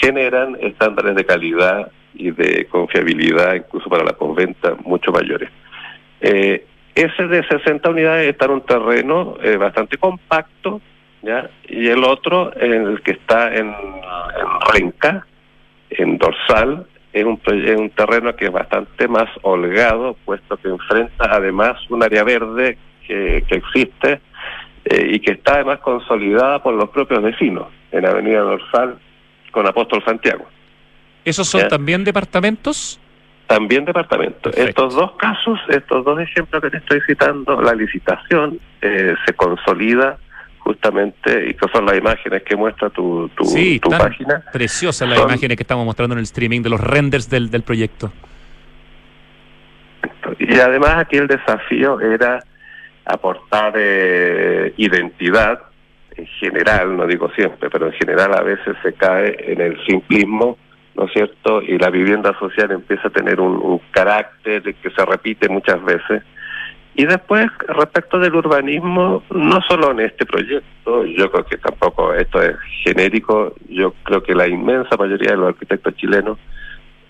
generan 0.00 0.56
estándares 0.60 1.14
de 1.14 1.24
calidad 1.24 1.90
y 2.14 2.30
de 2.30 2.66
confiabilidad, 2.66 3.54
incluso 3.54 3.88
para 3.88 4.04
la 4.04 4.12
postventa, 4.12 4.74
mucho 4.84 5.12
mayores. 5.12 5.50
Eh, 6.20 6.66
ese 6.94 7.26
de 7.26 7.46
60 7.46 7.90
unidades 7.90 8.28
está 8.28 8.46
en 8.46 8.52
un 8.52 8.62
terreno 8.62 9.36
eh, 9.42 9.56
bastante 9.56 9.98
compacto, 9.98 10.80
¿ya? 11.22 11.50
y 11.68 11.88
el 11.88 12.02
otro, 12.04 12.50
en 12.58 12.72
el 12.72 13.02
que 13.02 13.12
está 13.12 13.54
en, 13.54 13.68
en 13.68 14.72
Renca, 14.72 15.26
en 15.90 16.18
Dorsal, 16.18 16.86
es 17.12 17.24
un, 17.24 17.40
es 17.46 17.76
un 17.76 17.90
terreno 17.90 18.34
que 18.34 18.46
es 18.46 18.52
bastante 18.52 19.08
más 19.08 19.28
holgado, 19.42 20.16
puesto 20.24 20.56
que 20.56 20.68
enfrenta 20.68 21.30
además 21.30 21.78
un 21.90 22.02
área 22.02 22.24
verde 22.24 22.78
que, 23.06 23.44
que 23.48 23.56
existe 23.56 24.20
eh, 24.84 25.10
y 25.12 25.20
que 25.20 25.32
está 25.32 25.54
además 25.54 25.80
consolidada 25.80 26.62
por 26.62 26.74
los 26.74 26.90
propios 26.90 27.22
vecinos 27.22 27.68
en 27.92 28.06
Avenida 28.06 28.40
Dorsal 28.40 28.98
con 29.50 29.66
Apóstol 29.66 30.02
Santiago. 30.04 30.46
¿Esos 31.24 31.48
son 31.48 31.62
¿Ya? 31.62 31.68
también 31.68 32.04
departamentos? 32.04 33.00
También 33.46 33.84
departamentos. 33.84 34.54
Perfecto. 34.54 34.86
Estos 34.86 34.94
dos 34.94 35.12
casos, 35.12 35.58
estos 35.68 36.04
dos 36.04 36.20
ejemplos 36.20 36.62
que 36.62 36.70
te 36.70 36.76
estoy 36.78 37.00
citando, 37.06 37.60
la 37.60 37.74
licitación 37.74 38.58
eh, 38.82 39.14
se 39.24 39.34
consolida 39.34 40.18
justamente, 40.58 41.50
y 41.50 41.54
que 41.54 41.68
son 41.72 41.86
las 41.86 41.96
imágenes 41.96 42.42
que 42.42 42.56
muestra 42.56 42.90
tu, 42.90 43.28
tu, 43.36 43.44
sí, 43.44 43.78
tu 43.78 43.88
página. 43.88 44.42
Preciosas 44.52 45.08
las 45.08 45.18
son... 45.18 45.28
imágenes 45.28 45.56
que 45.56 45.62
estamos 45.62 45.84
mostrando 45.84 46.14
en 46.14 46.18
el 46.18 46.24
streaming 46.24 46.60
de 46.60 46.70
los 46.70 46.80
renders 46.80 47.30
del, 47.30 47.50
del 47.50 47.62
proyecto. 47.62 48.12
Y 50.40 50.58
además 50.58 50.96
aquí 50.96 51.18
el 51.18 51.28
desafío 51.28 52.00
era 52.00 52.42
aportar 53.06 53.74
eh, 53.76 54.74
identidad 54.76 55.60
en 56.16 56.26
general, 56.26 56.96
no 56.96 57.06
digo 57.06 57.30
siempre, 57.36 57.70
pero 57.70 57.86
en 57.86 57.92
general 57.92 58.34
a 58.34 58.42
veces 58.42 58.76
se 58.82 58.94
cae 58.94 59.52
en 59.52 59.60
el 59.60 59.78
simplismo, 59.86 60.56
¿no 60.94 61.04
es 61.04 61.12
cierto? 61.12 61.62
Y 61.62 61.78
la 61.78 61.90
vivienda 61.90 62.36
social 62.38 62.70
empieza 62.70 63.08
a 63.08 63.12
tener 63.12 63.40
un, 63.40 63.56
un 63.56 63.80
carácter 63.90 64.62
que 64.62 64.90
se 64.90 65.04
repite 65.04 65.48
muchas 65.48 65.82
veces. 65.84 66.22
Y 66.94 67.04
después, 67.04 67.46
respecto 67.68 68.18
del 68.18 68.34
urbanismo, 68.34 69.22
no 69.30 69.60
solo 69.68 69.90
en 69.90 70.00
este 70.00 70.24
proyecto, 70.24 71.04
yo 71.04 71.30
creo 71.30 71.44
que 71.44 71.58
tampoco 71.58 72.14
esto 72.14 72.40
es 72.42 72.56
genérico, 72.82 73.54
yo 73.68 73.92
creo 74.04 74.22
que 74.22 74.34
la 74.34 74.48
inmensa 74.48 74.96
mayoría 74.96 75.32
de 75.32 75.36
los 75.36 75.48
arquitectos 75.48 75.94
chilenos 75.96 76.38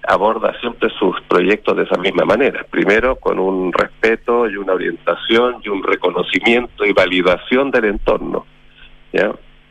aborda 0.07 0.59
siempre 0.61 0.91
sus 0.99 1.21
proyectos 1.23 1.77
de 1.77 1.85
esa 1.85 1.99
misma 1.99 2.25
manera. 2.25 2.65
Primero, 2.71 3.17
con 3.17 3.39
un 3.39 3.73
respeto 3.73 4.49
y 4.49 4.57
una 4.57 4.75
orientación 4.75 5.57
y 5.63 5.69
un 5.69 5.83
reconocimiento 5.83 6.85
y 6.85 6.93
validación 6.93 7.71
del 7.71 7.87
entorno. 7.87 8.47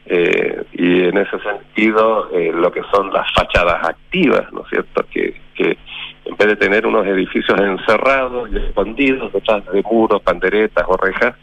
Eh, 0.08 0.63
y 0.74 1.04
en 1.06 1.17
ese 1.17 1.39
sentido, 1.39 2.30
eh, 2.32 2.52
lo 2.54 2.71
que 2.71 2.82
son 2.93 3.12
las 3.12 3.32
fachadas 3.34 3.88
activas, 3.88 4.52
¿no 4.54 4.62
es 4.62 4.69
cierto? 4.69 5.06
Que, 5.12 5.41
que 5.56 5.78
en 6.26 6.38
vez 6.38 6.48
de 6.48 6.56
tener 6.56 6.86
unos 6.86 7.06
edificios 7.08 7.60
encerrados 7.60 8.50
y 8.52 8.58
escondidos 8.58 9.34
detrás 9.34 9.65
de 9.71 9.82
muros, 9.82 10.21
panderetas 10.21 10.86
o 10.88 10.98
rejas, 10.98 11.36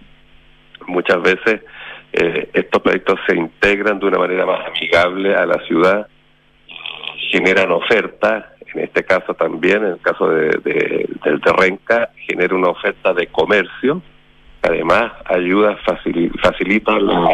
muchas 0.86 1.22
veces 1.22 1.62
eh, 2.12 2.50
estos 2.52 2.82
proyectos 2.82 3.18
se 3.26 3.36
integran 3.36 3.98
de 3.98 4.06
una 4.06 4.18
manera 4.18 4.44
más 4.44 4.66
amigable 4.66 5.34
a 5.34 5.46
la 5.46 5.58
ciudad, 5.66 6.06
generan 7.30 7.70
ofertas, 7.72 8.44
en 8.74 8.80
este 8.80 9.04
caso 9.04 9.34
también, 9.34 9.78
en 9.84 9.92
el 9.92 10.00
caso 10.00 10.28
de, 10.28 11.08
del 11.24 11.40
Terrenca, 11.40 12.10
genera 12.26 12.54
una 12.54 12.68
oferta 12.68 13.12
de 13.12 13.26
comercio, 13.26 14.02
además 14.62 15.12
ayuda, 15.26 15.76
facilita 16.42 16.98
la, 16.98 17.30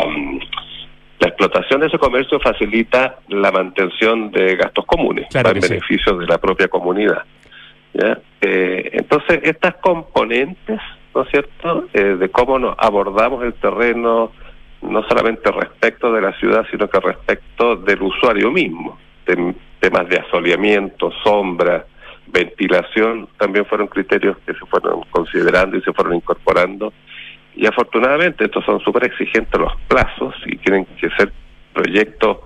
la 1.20 1.28
explotación 1.28 1.80
de 1.80 1.86
ese 1.86 1.98
comercio, 1.98 2.40
facilita 2.40 3.18
la 3.28 3.50
mantención 3.50 4.30
de 4.30 4.56
gastos 4.56 4.86
comunes, 4.86 5.26
para 5.32 5.50
el 5.50 5.60
beneficio 5.60 6.16
de 6.16 6.26
la 6.26 6.38
propia 6.38 6.68
comunidad. 6.68 7.24
¿ya? 7.92 8.18
Eh, 8.40 8.90
entonces, 8.92 9.40
estas 9.42 9.76
componentes, 9.76 10.80
¿no 11.14 11.22
es 11.22 11.30
cierto?, 11.30 11.88
eh, 11.92 12.16
de 12.18 12.28
cómo 12.30 12.58
nos 12.58 12.76
abordamos 12.78 13.44
el 13.44 13.54
terreno, 13.54 14.32
no 14.82 15.02
solamente 15.08 15.50
respecto 15.50 16.12
de 16.12 16.22
la 16.22 16.32
ciudad, 16.38 16.64
sino 16.70 16.88
que 16.88 17.00
respecto 17.00 17.76
del 17.76 18.02
usuario 18.02 18.50
mismo. 18.50 18.98
Temas 19.80 20.08
de 20.08 20.18
asoleamiento, 20.18 21.10
sombra, 21.22 21.86
ventilación, 22.26 23.28
también 23.38 23.64
fueron 23.66 23.88
criterios 23.88 24.36
que 24.46 24.52
se 24.52 24.66
fueron 24.66 25.02
considerando 25.10 25.76
y 25.76 25.82
se 25.82 25.92
fueron 25.92 26.14
incorporando. 26.14 26.92
Y 27.54 27.66
afortunadamente 27.66 28.44
estos 28.44 28.64
son 28.64 28.80
súper 28.80 29.06
exigentes 29.06 29.60
los 29.60 29.74
plazos 29.88 30.34
y 30.46 30.56
tienen 30.58 30.84
que 31.00 31.08
ser 31.10 31.32
proyectos 31.72 32.38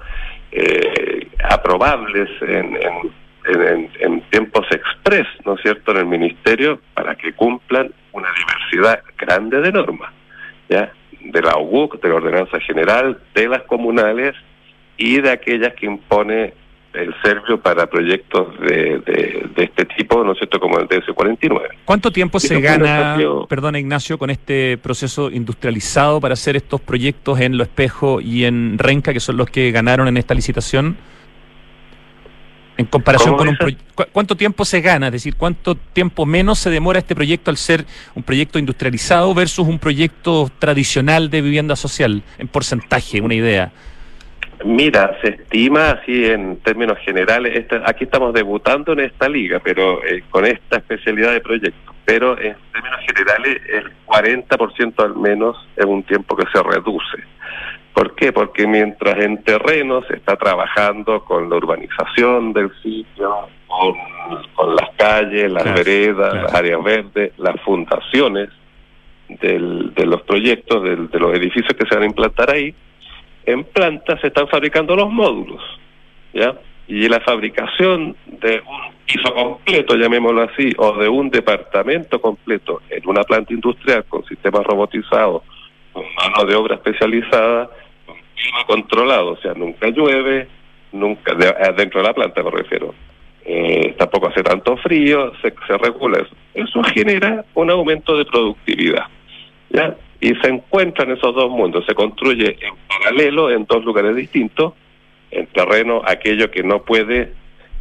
eh, 0.52 1.28
aprobables 1.48 2.28
en, 2.42 2.78
en, 3.44 3.90
en, 4.00 4.20
tiempos 4.30 4.66
express, 4.70 5.26
¿no 5.44 5.54
es 5.54 5.62
cierto?, 5.62 5.92
en 5.92 5.98
el 5.98 6.06
Ministerio 6.06 6.80
para 6.94 7.14
que 7.14 7.32
cumplan 7.32 7.92
una 8.12 8.28
diversidad 8.36 9.02
grande 9.18 9.60
de 9.60 9.72
normas, 9.72 10.12
¿ya? 10.68 10.92
de 11.20 11.42
la 11.42 11.56
UUC, 11.58 12.00
de 12.00 12.08
la 12.08 12.14
Ordenanza 12.16 12.60
General, 12.60 13.18
de 13.34 13.48
las 13.48 13.62
comunales 13.62 14.34
y 14.96 15.20
de 15.20 15.30
aquellas 15.30 15.74
que 15.74 15.86
impone 15.86 16.54
el 16.94 17.14
Servio 17.22 17.60
para 17.60 17.86
proyectos 17.86 18.58
de, 18.60 18.98
de, 18.98 19.50
este 19.56 19.84
tipo, 19.86 20.22
¿no 20.24 20.32
es 20.32 20.38
cierto?, 20.38 20.60
como 20.60 20.78
el 20.78 20.88
DS49. 20.88 21.68
¿Cuánto 21.84 22.10
tiempo 22.10 22.38
se 22.38 22.60
gana, 22.60 23.16
perdón 23.48 23.76
Ignacio, 23.76 24.18
con 24.18 24.30
este 24.30 24.78
proceso 24.78 25.30
industrializado 25.30 26.20
para 26.20 26.34
hacer 26.34 26.56
estos 26.56 26.80
proyectos 26.80 27.40
en 27.40 27.56
Lo 27.56 27.62
Espejo 27.62 28.20
y 28.20 28.44
en 28.44 28.78
Renca, 28.78 29.12
que 29.12 29.20
son 29.20 29.36
los 29.36 29.48
que 29.48 29.70
ganaron 29.70 30.08
en 30.08 30.16
esta 30.16 30.34
licitación? 30.34 30.96
En 32.78 32.86
comparación 32.86 33.36
con 33.36 33.48
un 33.48 33.56
proyecto, 33.56 34.06
¿cuánto 34.12 34.34
tiempo 34.34 34.64
se 34.64 34.80
gana? 34.80 35.06
Es 35.06 35.12
decir, 35.12 35.36
¿cuánto 35.36 35.74
tiempo 35.74 36.24
menos 36.26 36.58
se 36.58 36.70
demora 36.70 36.98
este 36.98 37.14
proyecto 37.14 37.50
al 37.50 37.58
ser 37.58 37.84
un 38.14 38.22
proyecto 38.22 38.58
industrializado 38.58 39.32
versus 39.34 39.68
un 39.68 39.78
proyecto 39.78 40.50
tradicional 40.58 41.30
de 41.30 41.42
vivienda 41.42 41.76
social? 41.76 42.22
En 42.38 42.48
porcentaje, 42.48 43.20
una 43.20 43.34
idea. 43.34 43.72
Mira, 44.64 45.18
se 45.22 45.30
estima 45.30 45.90
así 45.90 46.26
en 46.26 46.60
términos 46.60 46.98
generales, 46.98 47.66
aquí 47.84 48.04
estamos 48.04 48.32
debutando 48.32 48.92
en 48.92 49.00
esta 49.00 49.28
liga, 49.28 49.60
pero 49.62 50.04
eh, 50.04 50.22
con 50.30 50.44
esta 50.44 50.76
especialidad 50.76 51.32
de 51.32 51.40
proyectos, 51.40 51.94
pero 52.04 52.38
en 52.38 52.56
términos 52.72 53.00
generales 53.06 53.62
el 53.68 53.92
40% 54.06 55.04
al 55.04 55.16
menos 55.16 55.56
es 55.76 55.84
un 55.84 56.02
tiempo 56.04 56.36
que 56.36 56.44
se 56.52 56.62
reduce. 56.62 57.24
¿Por 57.92 58.14
qué? 58.14 58.32
Porque 58.32 58.66
mientras 58.66 59.18
en 59.18 59.42
terreno 59.42 60.02
se 60.04 60.16
está 60.16 60.36
trabajando 60.36 61.24
con 61.24 61.50
la 61.50 61.56
urbanización 61.56 62.52
del 62.52 62.70
sitio, 62.82 63.48
con, 63.66 64.76
las 64.76 64.90
calles, 64.96 65.50
las 65.50 65.64
veredas, 65.64 66.34
las 66.34 66.54
áreas 66.54 66.82
verdes, 66.82 67.32
las 67.38 67.60
fundaciones 67.62 68.48
del, 69.28 69.92
de 69.94 70.06
los 70.06 70.22
proyectos, 70.22 70.82
de 70.82 71.18
los 71.18 71.34
edificios 71.36 71.74
que 71.74 71.86
se 71.86 71.94
van 71.94 72.04
a 72.04 72.06
implantar 72.06 72.50
ahí, 72.50 72.74
en 73.46 73.64
planta 73.64 74.18
se 74.20 74.28
están 74.28 74.48
fabricando 74.48 74.96
los 74.96 75.10
módulos, 75.10 75.62
¿ya? 76.32 76.54
Y 76.86 77.08
la 77.08 77.20
fabricación 77.20 78.16
de 78.26 78.60
un 78.60 78.94
piso 79.06 79.32
completo, 79.34 79.94
llamémoslo 79.96 80.42
así, 80.42 80.72
o 80.76 80.92
de 80.98 81.08
un 81.08 81.30
departamento 81.30 82.20
completo 82.20 82.82
en 82.90 83.08
una 83.08 83.22
planta 83.22 83.52
industrial 83.52 84.04
con 84.08 84.24
sistemas 84.24 84.64
robotizados, 84.64 85.42
con 85.92 86.04
mano 86.14 86.44
de 86.44 86.54
obra 86.54 86.76
especializada, 86.76 87.70
con 88.06 88.16
clima 88.34 88.64
controlado, 88.66 89.32
o 89.32 89.36
sea, 89.36 89.54
nunca 89.54 89.88
llueve, 89.88 90.48
nunca, 90.92 91.32
eh, 91.32 91.72
dentro 91.76 92.00
de 92.00 92.06
la 92.08 92.14
planta 92.14 92.42
me 92.42 92.50
refiero, 92.50 92.94
eh, 93.44 93.94
tampoco 93.98 94.28
hace 94.28 94.42
tanto 94.42 94.76
frío, 94.76 95.32
se, 95.40 95.52
se 95.66 95.78
regula 95.78 96.18
eso. 96.18 96.34
Eso 96.54 96.82
genera 96.94 97.44
un 97.54 97.70
aumento 97.70 98.16
de 98.16 98.24
productividad. 98.24 99.06
¿ya? 99.70 99.96
Y 100.22 100.34
se 100.36 100.48
encuentran 100.48 101.10
esos 101.10 101.34
dos 101.34 101.50
mundos, 101.50 101.84
se 101.84 101.94
construye 101.94 102.56
en 102.60 102.74
paralelo 102.88 103.50
en 103.50 103.66
dos 103.66 103.84
lugares 103.84 104.14
distintos, 104.14 104.72
en 105.32 105.46
terreno 105.48 106.00
aquello 106.06 106.50
que 106.50 106.62
no 106.62 106.82
puede 106.82 107.32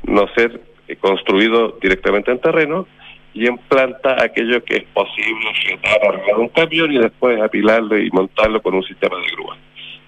no 0.03 0.27
ser 0.35 0.59
construido 0.99 1.77
directamente 1.79 2.31
en 2.31 2.39
terreno, 2.39 2.87
y 3.33 3.47
en 3.47 3.57
planta 3.57 4.21
aquello 4.21 4.63
que 4.63 4.77
es 4.77 4.83
posible 4.93 5.53
fletar 5.63 6.05
arriba 6.05 6.25
de 6.35 6.41
un 6.41 6.49
camión 6.49 6.91
y 6.91 6.97
después 6.97 7.39
apilarlo 7.39 7.97
y 7.97 8.09
montarlo 8.11 8.61
con 8.61 8.73
un 8.73 8.83
sistema 8.83 9.17
de 9.17 9.31
grúa. 9.31 9.57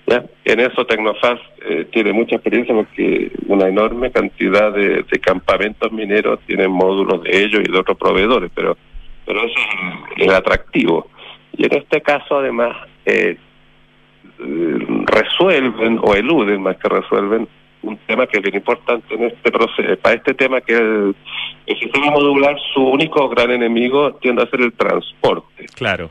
¿Ya? 0.06 0.26
En 0.44 0.60
eso 0.60 0.86
Tecnofast 0.86 1.42
eh, 1.66 1.88
tiene 1.92 2.12
mucha 2.12 2.36
experiencia 2.36 2.76
porque 2.76 3.32
una 3.48 3.68
enorme 3.70 4.12
cantidad 4.12 4.74
de, 4.74 5.06
campamentos 5.22 5.92
mineros 5.94 6.40
tienen 6.46 6.72
módulos 6.72 7.24
de 7.24 7.44
ellos 7.44 7.62
y 7.66 7.72
de 7.72 7.78
otros 7.78 7.98
proveedores, 7.98 8.52
pero 8.54 8.76
pero 9.26 9.46
eso 9.46 9.56
es 10.18 10.28
el 10.28 10.34
atractivo. 10.34 11.08
Y 11.54 11.66
en 11.66 11.78
este 11.78 12.02
caso, 12.02 12.40
además, 12.40 12.76
eh, 13.06 13.38
resuelven 15.06 16.00
o 16.02 16.16
eluden 16.16 16.62
más 16.62 16.78
que 16.78 16.90
resuelven 16.90 17.48
un 17.84 17.98
tema 18.08 18.26
que 18.28 18.38
es 18.38 18.44
bien 18.44 18.56
importante 18.56 19.14
en 19.14 19.26
este 19.26 19.52
proceso. 19.52 19.98
Para 20.02 20.16
este 20.16 20.34
tema 20.34 20.62
que 20.62 20.74
el, 20.74 21.16
el 21.66 21.80
sistema 21.80 22.12
modular, 22.12 22.58
su 22.74 22.82
único 22.82 23.30
gran 23.30 23.52
enemigo 23.52 24.14
tiende 24.16 24.44
a 24.44 24.48
ser 24.48 24.62
el 24.62 24.74
transporte. 24.74 25.66
Claro. 25.76 26.10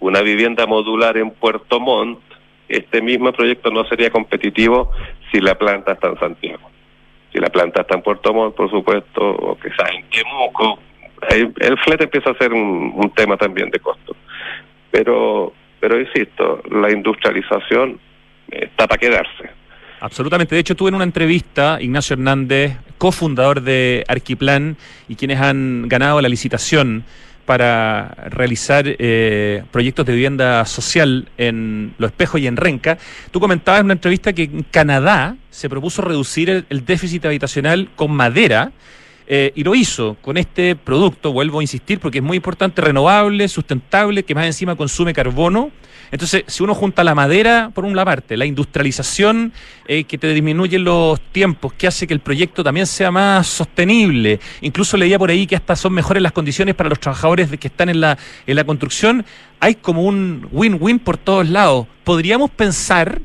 Una 0.00 0.20
vivienda 0.20 0.66
modular 0.66 1.16
en 1.16 1.30
Puerto 1.30 1.80
Montt, 1.80 2.20
este 2.68 3.00
mismo 3.00 3.32
proyecto 3.32 3.70
no 3.70 3.84
sería 3.84 4.10
competitivo 4.10 4.92
si 5.32 5.40
la 5.40 5.56
planta 5.56 5.92
está 5.92 6.08
en 6.08 6.18
Santiago. 6.18 6.70
Si 7.32 7.38
la 7.38 7.48
planta 7.48 7.80
está 7.80 7.96
en 7.96 8.02
Puerto 8.02 8.32
Montt, 8.32 8.54
por 8.54 8.70
supuesto, 8.70 9.22
o 9.22 9.58
está 9.64 9.88
en 9.88 10.04
Temuco, 10.10 10.78
el 11.30 11.78
flete 11.78 12.04
empieza 12.04 12.30
a 12.30 12.38
ser 12.38 12.52
un, 12.52 12.92
un 12.94 13.10
tema 13.10 13.36
también 13.36 13.70
de 13.70 13.80
costo. 13.80 14.14
Pero, 14.90 15.52
pero 15.80 16.00
insisto, 16.00 16.62
la 16.70 16.90
industrialización 16.90 17.98
está 18.50 18.86
para 18.86 18.98
quedarse. 18.98 19.50
Absolutamente. 20.00 20.54
De 20.54 20.60
hecho, 20.60 20.76
tuve 20.76 20.90
en 20.90 20.94
una 20.94 21.04
entrevista 21.04 21.78
Ignacio 21.80 22.14
Hernández, 22.14 22.76
cofundador 22.98 23.62
de 23.62 24.04
Arquiplan 24.08 24.76
y 25.08 25.16
quienes 25.16 25.40
han 25.40 25.88
ganado 25.88 26.20
la 26.20 26.28
licitación 26.28 27.04
para 27.48 28.14
realizar 28.28 28.84
eh, 28.86 29.62
proyectos 29.70 30.04
de 30.04 30.12
vivienda 30.12 30.66
social 30.66 31.28
en 31.38 31.94
Los 31.96 32.10
Espejos 32.10 32.40
y 32.42 32.46
en 32.46 32.58
Renca. 32.58 32.98
Tú 33.30 33.40
comentabas 33.40 33.80
en 33.80 33.86
una 33.86 33.94
entrevista 33.94 34.34
que 34.34 34.42
en 34.42 34.64
Canadá 34.64 35.34
se 35.48 35.70
propuso 35.70 36.02
reducir 36.02 36.66
el 36.68 36.84
déficit 36.84 37.24
habitacional 37.24 37.88
con 37.96 38.12
madera 38.12 38.72
eh, 39.30 39.52
y 39.54 39.62
lo 39.62 39.74
hizo 39.74 40.16
con 40.22 40.38
este 40.38 40.74
producto, 40.74 41.34
vuelvo 41.34 41.58
a 41.58 41.62
insistir, 41.62 42.00
porque 42.00 42.18
es 42.18 42.24
muy 42.24 42.38
importante, 42.38 42.80
renovable, 42.80 43.46
sustentable, 43.46 44.22
que 44.22 44.34
más 44.34 44.46
encima 44.46 44.74
consume 44.74 45.12
carbono. 45.12 45.70
Entonces, 46.10 46.44
si 46.46 46.62
uno 46.62 46.74
junta 46.74 47.04
la 47.04 47.14
madera, 47.14 47.70
por 47.74 47.84
una 47.84 48.06
parte, 48.06 48.38
la 48.38 48.46
industrialización 48.46 49.52
eh, 49.86 50.04
que 50.04 50.16
te 50.16 50.32
disminuye 50.32 50.78
los 50.78 51.20
tiempos, 51.20 51.74
que 51.74 51.86
hace 51.86 52.06
que 52.06 52.14
el 52.14 52.20
proyecto 52.20 52.64
también 52.64 52.86
sea 52.86 53.10
más 53.10 53.46
sostenible, 53.46 54.40
incluso 54.62 54.96
leía 54.96 55.18
por 55.18 55.28
ahí 55.28 55.46
que 55.46 55.56
hasta 55.56 55.76
son 55.76 55.92
mejores 55.92 56.22
las 56.22 56.32
condiciones 56.32 56.74
para 56.74 56.88
los 56.88 56.98
trabajadores 56.98 57.50
que 57.50 57.68
están 57.68 57.90
en 57.90 58.00
la, 58.00 58.16
en 58.46 58.56
la 58.56 58.64
construcción, 58.64 59.26
hay 59.60 59.74
como 59.74 60.04
un 60.04 60.48
win-win 60.52 61.00
por 61.00 61.18
todos 61.18 61.46
lados. 61.46 61.86
Podríamos 62.02 62.48
pensar 62.48 63.20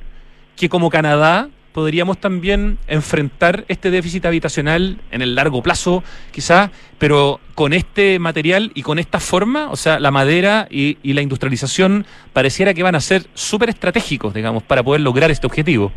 que 0.57 0.67
como 0.67 0.89
Canadá 0.89 1.47
podríamos 1.73 2.19
también 2.19 2.77
enfrentar 2.87 3.65
este 3.67 3.91
déficit 3.91 4.25
habitacional 4.25 4.97
en 5.11 5.21
el 5.21 5.35
largo 5.35 5.61
plazo, 5.61 6.03
quizá, 6.31 6.71
pero 6.99 7.39
con 7.55 7.73
este 7.73 8.19
material 8.19 8.71
y 8.75 8.83
con 8.83 8.99
esta 8.99 9.19
forma, 9.19 9.69
o 9.71 9.75
sea, 9.75 9.99
la 9.99 10.11
madera 10.11 10.67
y, 10.69 10.97
la 11.13 11.21
industrialización 11.21 12.05
pareciera 12.31 12.73
que 12.73 12.83
van 12.83 12.95
a 12.95 12.99
ser 12.99 13.23
súper 13.33 13.69
estratégicos, 13.69 14.33
digamos, 14.33 14.63
para 14.63 14.83
poder 14.83 15.01
lograr 15.01 15.31
este 15.31 15.47
objetivo. 15.47 15.91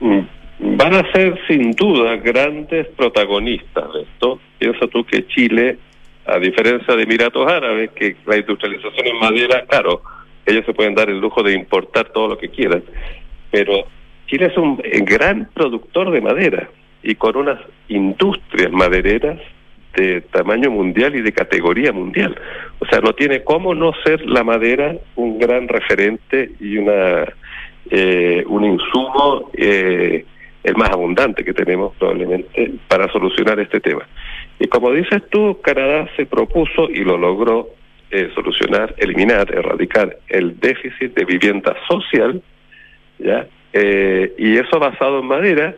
Mm, 0.00 0.20
van 0.76 0.94
a 0.94 1.12
ser 1.12 1.38
sin 1.48 1.72
duda 1.72 2.16
grandes 2.16 2.86
protagonistas 2.96 3.92
de 3.92 4.02
esto. 4.02 4.40
Piensa 4.58 4.86
tú 4.88 5.04
que 5.04 5.26
Chile, 5.28 5.78
a 6.26 6.38
diferencia 6.38 6.94
de 6.94 7.02
Emiratos 7.02 7.50
Árabes, 7.50 7.90
que 7.92 8.16
la 8.26 8.36
industrialización 8.36 9.06
en 9.06 9.18
madera, 9.18 9.64
claro, 9.66 10.02
ellos 10.46 10.64
se 10.66 10.74
pueden 10.74 10.94
dar 10.94 11.08
el 11.10 11.18
lujo 11.18 11.42
de 11.42 11.52
importar 11.52 12.10
todo 12.12 12.28
lo 12.28 12.38
que 12.38 12.48
quieran, 12.48 12.82
pero 13.50 13.86
Chile 14.30 14.46
es 14.46 14.56
un 14.56 14.80
gran 15.04 15.48
productor 15.52 16.12
de 16.12 16.20
madera 16.20 16.68
y 17.02 17.16
con 17.16 17.36
unas 17.36 17.58
industrias 17.88 18.70
madereras 18.70 19.40
de 19.96 20.20
tamaño 20.20 20.70
mundial 20.70 21.16
y 21.16 21.20
de 21.20 21.32
categoría 21.32 21.92
mundial. 21.92 22.36
O 22.78 22.86
sea, 22.86 23.00
no 23.00 23.12
tiene 23.12 23.42
cómo 23.42 23.74
no 23.74 23.92
ser 24.04 24.24
la 24.24 24.44
madera 24.44 24.94
un 25.16 25.40
gran 25.40 25.66
referente 25.66 26.52
y 26.60 26.76
una 26.76 27.24
eh, 27.90 28.44
un 28.46 28.64
insumo 28.64 29.50
eh, 29.52 30.24
el 30.62 30.76
más 30.76 30.90
abundante 30.90 31.42
que 31.42 31.52
tenemos 31.52 31.96
probablemente 31.96 32.72
para 32.86 33.10
solucionar 33.10 33.58
este 33.58 33.80
tema. 33.80 34.06
Y 34.60 34.68
como 34.68 34.92
dices 34.92 35.22
tú, 35.30 35.58
Canadá 35.60 36.08
se 36.16 36.26
propuso 36.26 36.88
y 36.88 37.02
lo 37.02 37.18
logró 37.18 37.70
eh, 38.12 38.30
solucionar, 38.34 38.94
eliminar, 38.98 39.52
erradicar 39.52 40.18
el 40.28 40.60
déficit 40.60 41.14
de 41.14 41.24
vivienda 41.24 41.74
social, 41.88 42.40
¿ya? 43.18 43.48
Eh, 43.72 44.32
y 44.38 44.56
eso 44.56 44.78
basado 44.78 45.20
en 45.20 45.26
madera. 45.26 45.74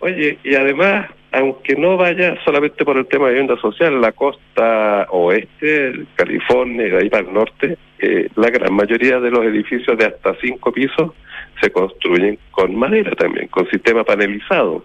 Oye, 0.00 0.38
y 0.42 0.54
además, 0.54 1.10
aunque 1.32 1.76
no 1.76 1.96
vaya 1.96 2.36
solamente 2.44 2.84
por 2.84 2.96
el 2.96 3.06
tema 3.06 3.26
de 3.26 3.34
vivienda 3.34 3.60
social, 3.60 4.00
la 4.00 4.12
costa 4.12 5.06
oeste, 5.10 6.06
California 6.16 6.86
y 6.86 6.90
de 6.90 6.98
ahí 6.98 7.10
para 7.10 7.26
el 7.26 7.32
norte, 7.32 7.76
eh, 7.98 8.28
la 8.36 8.50
gran 8.50 8.74
mayoría 8.74 9.20
de 9.20 9.30
los 9.30 9.44
edificios 9.44 9.96
de 9.98 10.06
hasta 10.06 10.34
cinco 10.40 10.72
pisos 10.72 11.12
se 11.60 11.70
construyen 11.70 12.38
con 12.50 12.74
madera 12.74 13.12
también, 13.12 13.48
con 13.48 13.68
sistema 13.68 14.04
panelizado. 14.04 14.84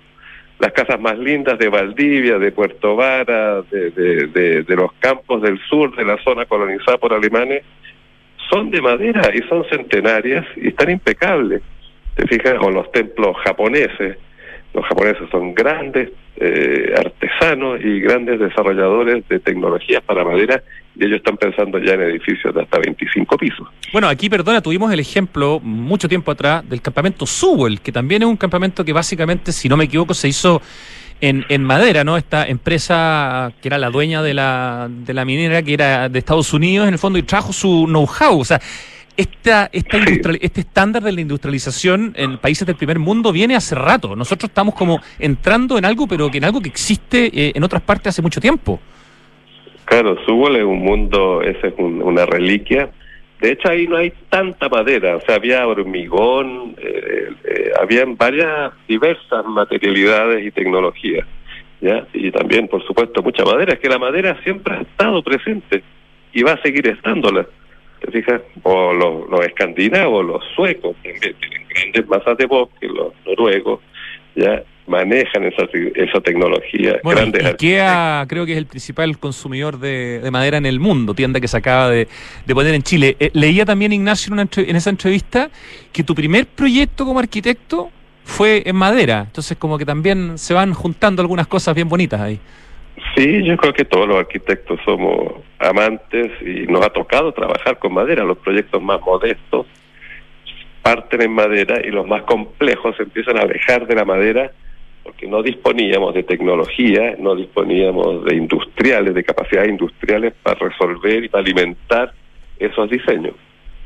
Las 0.60 0.72
casas 0.72 1.00
más 1.00 1.18
lindas 1.18 1.60
de 1.60 1.68
Valdivia, 1.68 2.38
de 2.38 2.52
Puerto 2.52 2.96
Vara, 2.96 3.62
de, 3.64 3.92
de, 3.92 4.64
de, 4.64 4.76
los 4.76 4.94
campos 5.00 5.42
del 5.42 5.60
sur, 5.68 5.96
de 5.96 6.06
la 6.06 6.18
zona 6.24 6.46
colonizada 6.46 6.98
por 6.98 7.14
alemanes, 7.14 7.64
son 8.50 8.72
de 8.72 8.82
madera 8.82 9.32
y 9.34 9.40
son 9.50 9.66
centenarias 9.70 10.46
y 10.56 10.68
están 10.70 10.92
impecables. 10.92 11.62
¿Te 12.16 12.28
fijas? 12.28 12.56
O 12.62 12.72
los 12.72 12.92
templos 12.92 13.36
japoneses. 13.44 14.18
Los 14.74 14.86
japoneses 14.86 15.30
son 15.32 15.54
grandes 15.54 16.10
eh, 16.38 16.94
artesanos 16.98 17.80
y 17.82 18.02
grandes 18.02 18.40
desarrolladores 18.40 19.26
de 19.30 19.40
tecnologías 19.40 20.02
para 20.04 20.26
madera 20.26 20.62
y 20.94 21.06
ellos 21.06 21.18
están 21.18 21.38
pensando 21.38 21.80
ya 21.80 21.94
en 21.94 22.02
edificios 22.02 22.54
de 22.54 22.62
hasta 22.62 22.80
25 22.80 23.38
pisos. 23.38 23.68
Bueno, 23.94 24.10
aquí, 24.10 24.30
perdona, 24.30 24.62
tuvimos 24.62 24.92
el 24.92 25.00
ejemplo 25.00 25.62
mucho 25.62 26.10
tiempo 26.10 26.32
atrás 26.32 26.68
del 26.68 26.82
campamento 26.82 27.26
Subwell, 27.26 27.80
que 27.80 27.94
también 27.94 28.24
es 28.24 28.28
un 28.28 28.36
campamento 28.36 28.84
que 28.84 28.92
básicamente, 28.92 29.54
si 29.54 29.70
no 29.70 29.78
me 29.78 29.86
equivoco, 29.86 30.14
se 30.14 30.28
hizo 30.28 30.62
en, 31.22 31.46
en 31.48 31.64
madera, 31.64 32.04
¿no? 32.04 32.18
Esta 32.18 32.46
empresa 32.46 33.54
que 33.62 33.70
era 33.70 33.78
la 33.78 33.90
dueña 33.90 34.22
de 34.22 34.34
la, 34.34 34.90
de 34.90 35.14
la 35.14 35.24
minera, 35.24 35.64
que 35.64 35.74
era 35.74 36.10
de 36.10 36.20
Estados 36.20 36.54
Unidos, 36.54 36.88
en 36.88 36.94
el 36.94 37.00
fondo, 37.00 37.18
y 37.18 37.24
trajo 37.24 37.54
su 37.54 37.86
know-how. 37.88 38.40
O 38.40 38.46
sea, 38.46 38.60
esta, 39.18 39.70
esta 39.72 39.98
este 40.42 40.62
estándar 40.62 41.04
de 41.04 41.12
la 41.12 41.22
industrialización 41.22 42.14
en 42.16 42.38
países 42.38 42.66
del 42.68 42.76
primer 42.76 43.00
mundo 43.00 43.32
viene 43.32 43.56
hace 43.56 43.76
rato. 43.76 44.16
Nosotros 44.16 44.50
estamos 44.50 44.76
como 44.76 45.00
entrando 45.20 45.78
en 45.78 45.86
algo, 45.86 46.08
pero 46.08 46.30
que 46.30 46.38
en 46.38 46.46
algo 46.46 46.62
que 46.62 46.70
existe 46.70 47.28
eh, 47.34 47.52
en 47.56 47.64
otras 47.64 47.82
partes 47.82 48.08
hace 48.08 48.22
mucho 48.22 48.42
tiempo. 48.42 48.80
Claro, 49.86 50.18
Subol 50.26 50.56
es 50.56 50.64
un 50.64 50.80
mundo, 50.80 51.42
esa 51.42 51.68
es 51.68 51.74
una 51.78 52.26
reliquia. 52.26 52.90
De 53.40 53.52
hecho, 53.52 53.70
ahí 53.70 53.88
no 53.88 53.98
hay 53.98 54.14
tanta 54.30 54.70
madera, 54.70 55.18
o 55.18 55.22
sea, 55.22 55.36
había 55.36 55.68
hormigón, 55.68 56.76
eh, 56.78 57.30
eh, 57.44 57.72
habían 57.80 58.16
varias 58.16 58.72
diversas 58.88 59.46
materialidades 59.46 60.46
y 60.46 60.52
tecnologías, 60.52 61.28
¿ya? 61.82 62.08
Y 62.14 62.32
también, 62.32 62.68
por 62.68 62.84
supuesto, 62.88 63.22
mucha 63.22 63.44
madera, 63.44 63.74
es 63.74 63.80
que 63.80 63.90
la 63.90 64.00
madera 64.00 64.40
siempre 64.44 64.76
ha 64.76 64.82
estado 64.82 65.22
presente 65.22 65.84
y 66.34 66.44
va 66.44 66.54
a 66.54 66.62
seguir 66.62 66.88
estándola, 66.88 67.46
¿te 68.06 68.12
fijas? 68.12 68.42
O 68.64 68.94
los, 68.94 69.30
los 69.30 69.46
escandinavos, 69.46 70.26
los 70.26 70.44
suecos, 70.56 70.96
también 71.04 71.20
tienen 71.20 71.68
grandes 71.68 72.08
masas 72.08 72.38
de 72.38 72.46
bosque, 72.46 72.88
los 72.88 73.14
noruegos, 73.26 73.80
¿ya? 74.36 74.64
manejan 74.88 75.44
esa, 75.46 75.64
esa 75.96 76.22
tecnología. 76.22 77.00
Bueno, 77.04 77.22
grandes 77.22 77.44
IKEA 77.44 78.26
creo 78.28 78.46
que 78.46 78.52
es 78.52 78.58
el 78.58 78.68
principal 78.68 79.18
consumidor 79.18 79.80
de, 79.80 80.28
madera 80.32 80.58
en 80.58 80.66
el 80.66 80.80
mundo, 80.80 81.14
tienda 81.14 81.40
que 81.40 81.48
se 81.48 81.58
acaba 81.58 81.90
de, 81.90 82.08
poner 82.54 82.76
en 82.76 82.84
Chile. 82.84 83.18
Eh, 83.20 83.32
leía 83.34 83.66
también, 83.66 83.94
Ignacio, 83.94 84.34
en, 84.34 84.48
en 84.56 84.76
esa 84.76 84.90
entrevista 84.90 85.50
que 85.92 86.04
tu 86.04 86.14
primer 86.14 86.46
proyecto 86.46 87.06
como 87.06 87.20
arquitecto 87.20 87.90
fue 88.24 88.64
en 88.66 88.76
madera, 88.76 89.22
entonces 89.28 89.58
como 89.58 89.78
que 89.78 89.86
también 89.86 90.38
se 90.38 90.54
van 90.54 90.74
juntando 90.74 91.22
algunas 91.22 91.48
cosas 91.48 91.76
bien 91.76 91.88
bonitas 91.88 92.20
ahí. 92.20 92.40
Sí, 93.16 93.44
yo 93.44 93.56
creo 93.56 93.74
que 93.74 93.86
todos 93.86 94.08
los 94.08 94.18
arquitectos 94.18 94.80
somos 94.84 95.42
amantes 95.60 96.32
y 96.42 96.68
nos 96.68 96.86
ha 96.86 96.90
tocado 96.90 97.32
trabajar 97.32 97.80
con 97.80 97.94
madera, 97.94 98.24
los 98.24 98.38
proyectos 98.40 98.82
más 98.82 99.00
modestos 99.02 99.68
parten 100.82 101.24
en 101.24 101.32
madera 101.32 101.82
y 101.84 101.90
los 101.90 102.06
más 102.06 102.24
complejos 102.24 102.96
empiezan 103.00 103.38
a 103.38 103.42
alejar 103.42 103.88
de 103.88 103.96
la 103.96 104.06
madera 104.06 104.52
porque 105.02 105.28
no 105.28 105.42
disponíamos 105.42 106.14
de 106.14 106.24
tecnología, 106.24 107.16
no 107.18 107.36
disponíamos 107.36 108.26
de 108.26 108.36
industriales, 108.36 109.14
de 109.14 109.24
capacidades 109.24 109.70
industriales 109.70 110.34
para 110.44 110.60
resolver 110.60 111.24
y 111.24 111.30
para 111.30 111.44
alimentar 111.44 112.14
esos 112.60 112.90
diseños. 112.90 113.34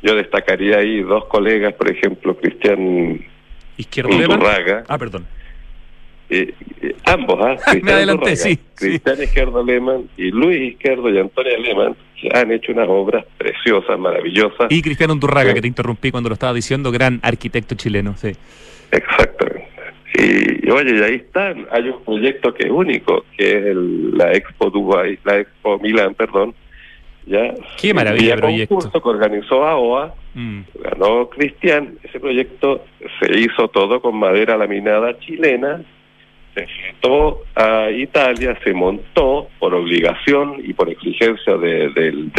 Yo 0.01 0.15
destacaría 0.15 0.77
ahí 0.77 1.01
dos 1.01 1.25
colegas, 1.25 1.73
por 1.73 1.91
ejemplo, 1.91 2.35
Cristian 2.35 3.25
Izquierdo 3.77 4.11
Undurraga. 4.11 4.83
Ah, 4.87 4.97
perdón. 4.97 5.25
Eh, 6.29 6.53
eh, 6.81 6.95
ambos, 7.05 7.39
¿ah? 7.41 7.55
Me 7.81 7.91
adelanté, 7.91 8.35
sí. 8.35 8.59
Cristian 8.75 9.21
Izquierdo 9.21 9.63
Lehmann 9.63 10.09
y 10.15 10.29
Luis 10.31 10.73
Izquierdo 10.73 11.09
y 11.09 11.17
Antonio 11.17 11.57
Lehmann 11.57 11.95
han 12.33 12.51
hecho 12.51 12.71
unas 12.71 12.87
obras 12.87 13.25
preciosas, 13.37 13.97
maravillosas. 13.97 14.67
Y 14.69 14.81
Cristian 14.81 15.11
Undurraga, 15.11 15.53
que 15.53 15.61
te 15.61 15.67
interrumpí 15.67 16.11
cuando 16.11 16.29
lo 16.29 16.33
estaba 16.33 16.53
diciendo, 16.53 16.91
gran 16.91 17.19
arquitecto 17.23 17.75
chileno, 17.75 18.15
sí. 18.17 18.31
Exactamente. 18.91 19.69
Y, 20.15 20.69
oye, 20.69 20.97
y 20.97 21.03
ahí 21.03 21.15
están. 21.15 21.67
Hay 21.71 21.89
un 21.89 22.03
proyecto 22.03 22.53
que 22.53 22.65
es 22.65 22.71
único, 22.71 23.25
que 23.37 23.57
es 23.57 23.75
la 23.75 24.33
Expo 24.33 24.69
Dubai, 24.69 25.19
la 25.23 25.39
Expo 25.39 25.79
Milán, 25.79 26.13
perdón. 26.13 26.53
Ya. 27.25 27.53
Qué 27.79 27.93
maravilla 27.93 28.33
el 28.33 28.67
concurso 28.67 29.01
que 29.01 29.09
organizó 29.09 29.63
AOA, 29.63 30.15
mm. 30.33 30.59
ganó 30.83 31.29
Cristian. 31.29 31.99
Ese 32.03 32.19
proyecto 32.19 32.85
se 33.19 33.39
hizo 33.39 33.67
todo 33.67 34.01
con 34.01 34.15
madera 34.15 34.57
laminada 34.57 35.17
chilena. 35.19 35.83
Se 36.67 37.37
a 37.55 37.91
Italia, 37.91 38.57
se 38.63 38.73
montó 38.73 39.49
por 39.59 39.73
obligación 39.73 40.61
y 40.63 40.73
por 40.73 40.89
exigencia 40.89 41.57
de, 41.57 41.91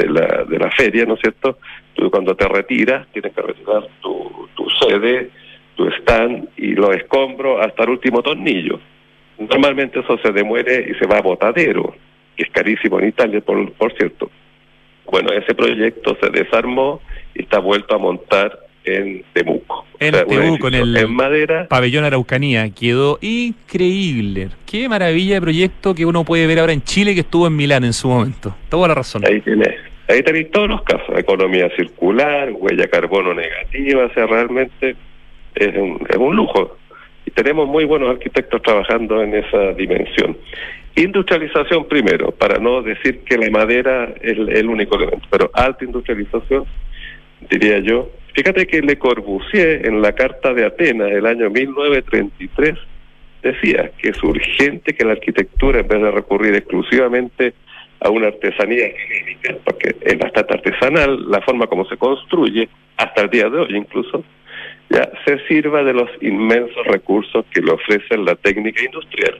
la, 0.08 0.70
feria, 0.76 1.04
¿no 1.04 1.14
es 1.14 1.20
cierto? 1.20 1.58
Tú 1.94 2.10
cuando 2.10 2.34
te 2.34 2.48
retiras, 2.48 3.06
tienes 3.12 3.32
que 3.32 3.42
retirar 3.42 3.86
tu, 4.00 4.48
sede 4.80 5.30
tu 5.76 5.88
stand 6.00 6.48
y 6.56 6.74
lo 6.74 6.92
escombro 6.92 7.60
hasta 7.60 7.84
el 7.84 7.90
último 7.90 8.22
tornillo. 8.22 8.80
Normalmente 9.38 10.00
eso 10.00 10.18
se 10.18 10.32
demuere 10.32 10.86
y 10.90 10.94
se 10.98 11.06
va 11.06 11.18
a 11.18 11.22
botadero, 11.22 11.94
que 12.36 12.44
es 12.44 12.50
carísimo 12.50 12.98
en 13.00 13.08
Italia, 13.08 13.40
por, 13.40 13.72
por 13.72 13.92
cierto. 13.96 14.30
Bueno, 15.06 15.30
ese 15.32 15.54
proyecto 15.54 16.16
se 16.20 16.30
desarmó 16.30 17.00
y 17.34 17.42
está 17.42 17.58
vuelto 17.58 17.94
a 17.94 17.98
montar 17.98 18.69
en 18.84 19.24
Temuco. 19.32 19.84
En 19.98 20.14
Temuco, 20.26 20.68
en 20.68 20.74
el 20.74 21.08
madera. 21.08 21.66
pabellón 21.68 22.04
Araucanía. 22.04 22.70
Quedó 22.70 23.18
increíble. 23.20 24.48
Qué 24.66 24.88
maravilla 24.88 25.34
de 25.34 25.40
proyecto 25.40 25.94
que 25.94 26.06
uno 26.06 26.24
puede 26.24 26.46
ver 26.46 26.58
ahora 26.58 26.72
en 26.72 26.82
Chile 26.82 27.14
que 27.14 27.20
estuvo 27.20 27.46
en 27.46 27.56
Milán 27.56 27.84
en 27.84 27.92
su 27.92 28.08
momento. 28.08 28.54
Toda 28.68 28.88
la 28.88 28.94
razón. 28.94 29.24
Ahí 29.26 29.40
tenés. 29.40 29.74
Ahí 30.08 30.22
tenéis 30.22 30.50
todos 30.50 30.68
los 30.68 30.82
casos. 30.82 31.16
Economía 31.16 31.70
circular, 31.76 32.50
huella 32.52 32.88
carbono 32.88 33.32
negativa, 33.32 34.06
o 34.06 34.12
sea, 34.12 34.26
realmente 34.26 34.96
es 35.54 35.76
un, 35.76 36.04
es 36.08 36.16
un 36.16 36.34
lujo. 36.34 36.76
Y 37.26 37.30
tenemos 37.30 37.68
muy 37.68 37.84
buenos 37.84 38.10
arquitectos 38.10 38.60
trabajando 38.62 39.22
en 39.22 39.34
esa 39.34 39.72
dimensión. 39.72 40.36
Industrialización 40.96 41.86
primero, 41.86 42.32
para 42.32 42.58
no 42.58 42.82
decir 42.82 43.20
que 43.20 43.38
la 43.38 43.48
madera 43.50 44.12
es 44.20 44.36
el, 44.36 44.68
único 44.68 44.96
elemento, 44.96 45.26
pero 45.30 45.50
alta 45.54 45.84
industrialización, 45.84 46.64
diría 47.48 47.78
yo. 47.78 48.10
Fíjate 48.34 48.66
que 48.66 48.80
Le 48.80 48.98
Corbusier 48.98 49.86
en 49.86 50.02
la 50.02 50.12
Carta 50.12 50.54
de 50.54 50.64
Atenas 50.64 51.10
del 51.10 51.26
año 51.26 51.50
1933 51.50 52.78
decía 53.42 53.90
que 53.98 54.10
es 54.10 54.22
urgente 54.22 54.94
que 54.94 55.04
la 55.04 55.12
arquitectura, 55.12 55.80
en 55.80 55.88
vez 55.88 56.00
de 56.00 56.10
recurrir 56.10 56.54
exclusivamente 56.54 57.54
a 58.00 58.10
una 58.10 58.28
artesanía 58.28 58.88
porque 59.64 59.94
es 60.00 60.18
bastante 60.18 60.54
artesanal 60.54 61.30
la 61.30 61.40
forma 61.42 61.66
como 61.66 61.84
se 61.86 61.96
construye, 61.96 62.68
hasta 62.96 63.22
el 63.22 63.30
día 63.30 63.48
de 63.48 63.58
hoy 63.58 63.76
incluso, 63.76 64.24
ya 64.88 65.10
se 65.24 65.38
sirva 65.46 65.82
de 65.82 65.92
los 65.92 66.10
inmensos 66.20 66.84
recursos 66.86 67.44
que 67.52 67.60
le 67.60 67.72
ofrece 67.72 68.16
la 68.18 68.34
técnica 68.36 68.82
industrial. 68.84 69.38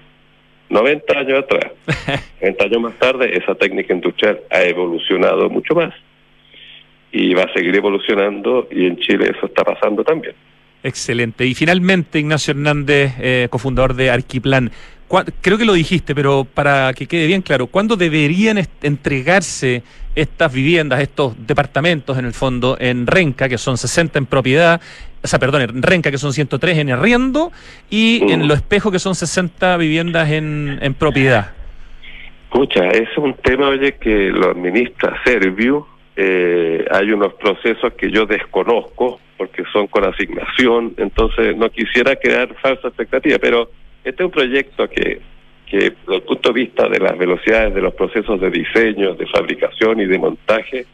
90 0.68 1.18
años 1.18 1.38
atrás, 1.40 1.72
90 2.40 2.64
años 2.64 2.80
más 2.80 2.94
tarde, 2.98 3.36
esa 3.36 3.54
técnica 3.54 3.92
industrial 3.92 4.40
ha 4.50 4.62
evolucionado 4.62 5.48
mucho 5.50 5.74
más 5.74 5.92
y 7.12 7.34
va 7.34 7.42
a 7.42 7.52
seguir 7.52 7.74
evolucionando 7.74 8.68
y 8.70 8.86
en 8.86 8.96
Chile 8.98 9.32
eso 9.36 9.46
está 9.46 9.64
pasando 9.64 10.04
también. 10.04 10.34
Excelente. 10.82 11.46
Y 11.46 11.54
finalmente, 11.54 12.18
Ignacio 12.18 12.52
Hernández, 12.52 13.14
eh, 13.20 13.48
cofundador 13.50 13.94
de 13.94 14.10
Arquiplan. 14.10 14.70
Creo 15.40 15.58
que 15.58 15.64
lo 15.64 15.72
dijiste, 15.72 16.14
pero 16.14 16.44
para 16.44 16.92
que 16.94 17.06
quede 17.06 17.26
bien 17.26 17.42
claro, 17.42 17.66
¿cuándo 17.66 17.96
deberían 17.96 18.58
entregarse 18.80 19.82
estas 20.14 20.52
viviendas, 20.52 21.00
estos 21.00 21.34
departamentos 21.46 22.16
en 22.16 22.24
el 22.26 22.32
fondo, 22.32 22.76
en 22.78 23.08
Renca, 23.08 23.48
que 23.48 23.58
son 23.58 23.76
60 23.76 24.20
en 24.20 24.26
propiedad, 24.26 24.80
o 25.22 25.26
sea, 25.26 25.40
perdón, 25.40 25.62
en 25.62 25.82
Renca, 25.82 26.12
que 26.12 26.18
son 26.18 26.32
103 26.32 26.78
en 26.78 26.90
arriendo, 26.90 27.50
y 27.90 28.22
en 28.30 28.46
Lo 28.46 28.54
Espejo, 28.54 28.92
que 28.92 29.00
son 29.00 29.16
60 29.16 29.76
viviendas 29.78 30.30
en, 30.30 30.78
en 30.80 30.94
propiedad? 30.94 31.52
Escucha, 32.44 32.88
es 32.88 33.08
un 33.16 33.34
tema, 33.34 33.68
oye, 33.68 33.96
que 33.96 34.30
lo 34.30 34.50
administra 34.50 35.20
Servio. 35.24 35.86
Eh, 36.22 36.84
hay 36.90 37.12
unos 37.12 37.32
procesos 37.32 37.94
que 37.94 38.10
yo 38.10 38.26
desconozco 38.26 39.18
porque 39.38 39.64
son 39.72 39.86
con 39.86 40.04
asignación, 40.04 40.92
entonces 40.98 41.56
no 41.56 41.70
quisiera 41.70 42.14
crear 42.16 42.54
falsa 42.60 42.88
expectativa, 42.88 43.38
pero 43.40 43.70
este 44.04 44.22
es 44.22 44.26
un 44.26 44.30
proyecto 44.30 44.86
que, 44.90 45.22
que 45.64 45.78
desde 45.78 46.16
el 46.16 46.22
punto 46.22 46.50
de 46.50 46.60
vista 46.60 46.90
de 46.90 46.98
las 46.98 47.16
velocidades 47.16 47.74
de 47.74 47.80
los 47.80 47.94
procesos 47.94 48.38
de 48.38 48.50
diseño, 48.50 49.14
de 49.14 49.26
fabricación 49.28 49.98
y 49.98 50.04
de 50.04 50.18
montaje, 50.18 50.84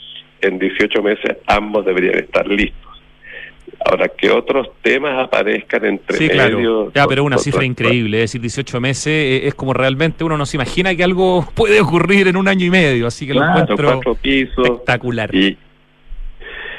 en 0.42 0.60
18 0.60 1.02
meses 1.02 1.38
ambos 1.48 1.84
deberían 1.84 2.18
estar 2.18 2.46
listos. 2.46 2.85
Ahora, 3.84 4.08
que 4.08 4.30
otros 4.30 4.68
temas 4.82 5.24
aparezcan 5.24 5.84
entre 5.84 6.16
sí, 6.16 6.28
medio, 6.28 6.90
Ya, 6.92 7.06
pero 7.06 7.24
una 7.24 7.38
cifra 7.38 7.64
increíble, 7.64 8.18
es 8.18 8.32
decir, 8.32 8.40
18 8.40 8.80
meses 8.80 9.06
eh, 9.06 9.46
es 9.46 9.54
como 9.54 9.72
realmente 9.72 10.24
uno 10.24 10.36
no 10.36 10.46
se 10.46 10.56
imagina 10.56 10.94
que 10.94 11.04
algo 11.04 11.46
puede 11.54 11.80
ocurrir 11.80 12.28
en 12.28 12.36
un 12.36 12.48
año 12.48 12.66
y 12.66 12.70
medio, 12.70 13.06
así 13.06 13.26
que 13.26 13.34
lo 13.34 13.44
encuentro 13.44 14.00
espectacular. 14.22 15.34
Y, 15.34 15.56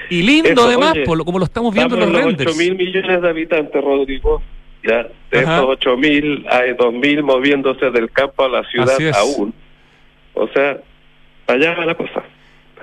y 0.10 0.24
lindo 0.24 0.64
además, 0.64 0.96
por 1.06 1.18
lo, 1.18 1.26
como 1.26 1.40
lo 1.40 1.46
estamos 1.46 1.74
viendo 1.74 1.96
en 1.96 2.02
los, 2.02 2.12
los 2.12 2.24
renders. 2.24 2.52
8 2.52 2.58
mil 2.58 2.76
millones 2.76 3.22
de 3.22 3.30
habitantes, 3.30 3.84
Rodrigo. 3.84 4.42
Ya, 4.84 5.04
de 5.32 5.40
esos 5.40 5.66
8 5.68 5.98
mil 5.98 6.46
hay 6.50 6.74
2 6.74 6.94
mil 6.94 7.24
moviéndose 7.24 7.90
del 7.92 8.10
campo 8.12 8.46
a 8.46 8.50
la 8.50 8.64
ciudad 8.70 8.98
aún. 9.16 9.54
O 10.34 10.48
sea, 10.50 10.78
allá 11.48 11.74
va 11.74 11.86
la 11.86 11.96
cosa. 11.96 12.24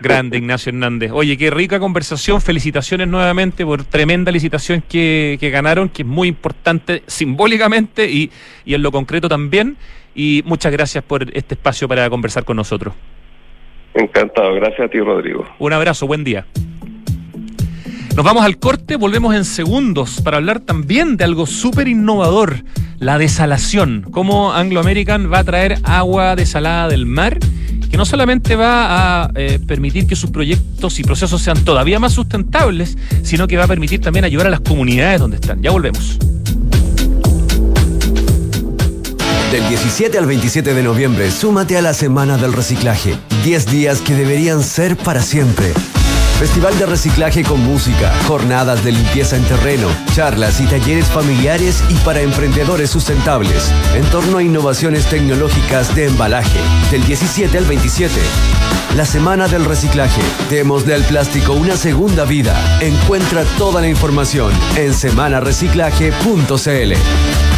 Grande, 0.00 0.38
Ignacio 0.38 0.70
Hernández. 0.70 1.10
Oye, 1.12 1.36
qué 1.36 1.50
rica 1.50 1.78
conversación. 1.78 2.40
Felicitaciones 2.40 3.08
nuevamente 3.08 3.64
por 3.64 3.84
tremenda 3.84 4.32
licitación 4.32 4.82
que, 4.88 5.36
que 5.40 5.50
ganaron, 5.50 5.88
que 5.88 6.02
es 6.02 6.08
muy 6.08 6.28
importante 6.28 7.02
simbólicamente 7.06 8.10
y, 8.10 8.30
y 8.64 8.74
en 8.74 8.82
lo 8.82 8.92
concreto 8.92 9.28
también. 9.28 9.76
Y 10.14 10.42
muchas 10.44 10.72
gracias 10.72 11.02
por 11.04 11.24
este 11.36 11.54
espacio 11.54 11.88
para 11.88 12.08
conversar 12.10 12.44
con 12.44 12.56
nosotros. 12.56 12.94
Encantado. 13.94 14.54
Gracias 14.54 14.80
a 14.80 14.88
ti, 14.88 14.98
Rodrigo. 14.98 15.44
Un 15.58 15.72
abrazo. 15.72 16.06
Buen 16.06 16.24
día. 16.24 16.46
Nos 18.16 18.24
vamos 18.24 18.44
al 18.44 18.58
corte, 18.58 18.94
volvemos 18.94 19.34
en 19.34 19.44
segundos 19.44 20.20
para 20.22 20.36
hablar 20.36 20.60
también 20.60 21.16
de 21.16 21.24
algo 21.24 21.46
súper 21.46 21.88
innovador, 21.88 22.62
la 23.00 23.18
desalación. 23.18 24.06
Cómo 24.12 24.52
Anglo 24.52 24.78
American 24.78 25.32
va 25.32 25.40
a 25.40 25.44
traer 25.44 25.78
agua 25.82 26.36
desalada 26.36 26.86
del 26.86 27.06
mar, 27.06 27.40
que 27.94 27.98
no 27.98 28.04
solamente 28.04 28.56
va 28.56 29.22
a 29.22 29.30
eh, 29.36 29.60
permitir 29.64 30.08
que 30.08 30.16
sus 30.16 30.28
proyectos 30.30 30.98
y 30.98 31.04
procesos 31.04 31.40
sean 31.40 31.62
todavía 31.62 32.00
más 32.00 32.12
sustentables, 32.12 32.98
sino 33.22 33.46
que 33.46 33.56
va 33.56 33.62
a 33.62 33.68
permitir 33.68 34.00
también 34.00 34.24
ayudar 34.24 34.48
a 34.48 34.50
las 34.50 34.58
comunidades 34.58 35.20
donde 35.20 35.36
están. 35.36 35.62
Ya 35.62 35.70
volvemos. 35.70 36.18
Del 39.52 39.68
17 39.68 40.18
al 40.18 40.26
27 40.26 40.74
de 40.74 40.82
noviembre, 40.82 41.30
súmate 41.30 41.78
a 41.78 41.82
la 41.82 41.94
Semana 41.94 42.36
del 42.36 42.52
Reciclaje. 42.52 43.14
10 43.44 43.66
días 43.70 44.00
que 44.00 44.16
deberían 44.16 44.64
ser 44.64 44.96
para 44.96 45.22
siempre. 45.22 45.72
Festival 46.38 46.76
de 46.78 46.86
reciclaje 46.86 47.44
con 47.44 47.60
música, 47.60 48.12
jornadas 48.26 48.84
de 48.84 48.92
limpieza 48.92 49.36
en 49.36 49.44
terreno, 49.44 49.88
charlas 50.14 50.60
y 50.60 50.66
talleres 50.66 51.06
familiares 51.06 51.82
y 51.88 51.94
para 51.98 52.20
emprendedores 52.20 52.90
sustentables, 52.90 53.72
en 53.94 54.04
torno 54.06 54.38
a 54.38 54.42
innovaciones 54.42 55.06
tecnológicas 55.06 55.94
de 55.94 56.06
embalaje, 56.06 56.58
del 56.90 57.06
17 57.06 57.56
al 57.56 57.64
27. 57.64 58.20
La 58.96 59.04
Semana 59.04 59.48
del 59.48 59.64
Reciclaje. 59.64 60.22
Démosle 60.50 60.94
al 60.94 61.04
plástico 61.04 61.54
una 61.54 61.76
segunda 61.76 62.24
vida. 62.24 62.78
Encuentra 62.80 63.44
toda 63.58 63.80
la 63.80 63.88
información 63.88 64.52
en 64.76 64.94
semanareciclaje.cl. 64.94 67.53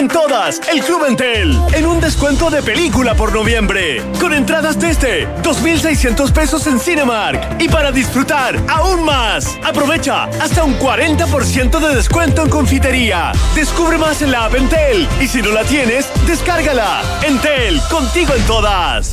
En 0.00 0.08
todas, 0.08 0.62
el 0.72 0.82
Club 0.82 1.04
Entel. 1.08 1.60
En 1.74 1.84
un 1.84 2.00
descuento 2.00 2.48
de 2.48 2.62
película 2.62 3.14
por 3.14 3.34
noviembre. 3.34 4.02
Con 4.18 4.32
entradas 4.32 4.80
desde 4.80 5.28
2.600 5.42 6.32
pesos 6.32 6.66
en 6.66 6.80
Cinemark. 6.80 7.60
Y 7.60 7.68
para 7.68 7.92
disfrutar 7.92 8.58
aún 8.66 9.04
más, 9.04 9.58
aprovecha 9.62 10.24
hasta 10.40 10.64
un 10.64 10.78
40% 10.78 11.78
de 11.86 11.94
descuento 11.94 12.40
en 12.40 12.48
confitería. 12.48 13.32
Descubre 13.54 13.98
más 13.98 14.22
en 14.22 14.30
la 14.30 14.46
app 14.46 14.54
Entel. 14.54 15.06
Y 15.20 15.28
si 15.28 15.42
no 15.42 15.50
la 15.50 15.64
tienes, 15.64 16.06
descárgala. 16.26 17.02
Entel, 17.22 17.78
contigo 17.90 18.32
en 18.34 18.42
todas. 18.44 19.12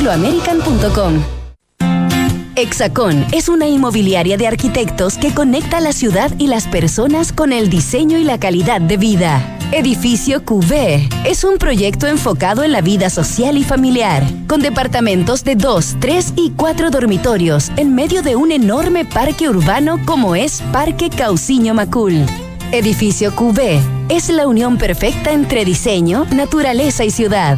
angloamerican.com. 0.01 1.23
Hexacón 2.55 3.25
es 3.31 3.49
una 3.49 3.67
inmobiliaria 3.67 4.35
de 4.35 4.47
arquitectos 4.47 5.17
que 5.17 5.33
conecta 5.33 5.79
la 5.79 5.93
ciudad 5.93 6.31
y 6.37 6.47
las 6.47 6.67
personas 6.67 7.31
con 7.31 7.53
el 7.53 7.69
diseño 7.69 8.17
y 8.17 8.23
la 8.23 8.39
calidad 8.39 8.81
de 8.81 8.97
vida. 8.97 9.57
Edificio 9.71 10.43
QV 10.43 11.07
es 11.25 11.43
un 11.43 11.57
proyecto 11.57 12.07
enfocado 12.07 12.63
en 12.63 12.71
la 12.71 12.81
vida 12.81 13.09
social 13.09 13.57
y 13.57 13.63
familiar, 13.63 14.23
con 14.47 14.61
departamentos 14.61 15.43
de 15.43 15.55
2, 15.55 15.97
3 15.99 16.33
y 16.35 16.51
4 16.51 16.89
dormitorios 16.89 17.71
en 17.77 17.95
medio 17.95 18.21
de 18.21 18.35
un 18.35 18.51
enorme 18.51 19.05
parque 19.05 19.47
urbano 19.47 19.99
como 20.05 20.35
es 20.35 20.61
Parque 20.73 21.09
Cauciño 21.09 21.73
Macul. 21.73 22.25
Edificio 22.71 23.33
QV 23.35 23.79
es 24.09 24.29
la 24.29 24.47
unión 24.47 24.77
perfecta 24.77 25.31
entre 25.31 25.63
diseño, 25.63 26.25
naturaleza 26.31 27.05
y 27.05 27.11
ciudad. 27.11 27.57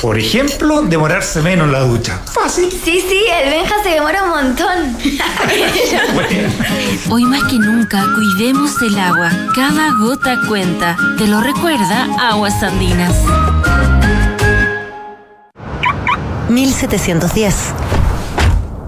Por 0.00 0.18
ejemplo, 0.18 0.80
demorarse 0.82 1.42
menos 1.42 1.66
en 1.66 1.72
la 1.72 1.80
ducha. 1.80 2.18
Fácil. 2.32 2.70
Sí, 2.70 3.04
sí, 3.06 3.22
el 3.42 3.50
Benja 3.50 3.74
se 3.82 3.90
demora 3.90 4.22
un 4.22 4.30
montón. 4.30 4.96
Hoy 7.10 7.24
más 7.26 7.44
que 7.44 7.58
nunca, 7.58 8.06
cuidemos 8.14 8.80
el 8.80 8.98
agua. 8.98 9.30
Cada 9.54 9.92
gota 9.98 10.38
cuenta. 10.48 10.96
Te 11.18 11.26
lo 11.26 11.42
recuerda 11.42 12.08
Aguas 12.18 12.62
Andinas. 12.62 13.14
1710. 16.48 17.54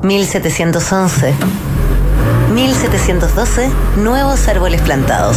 1711. 0.03 1.35
1712. 2.55 3.71
Nuevos 3.99 4.49
árboles 4.49 4.81
plantados. 4.81 5.37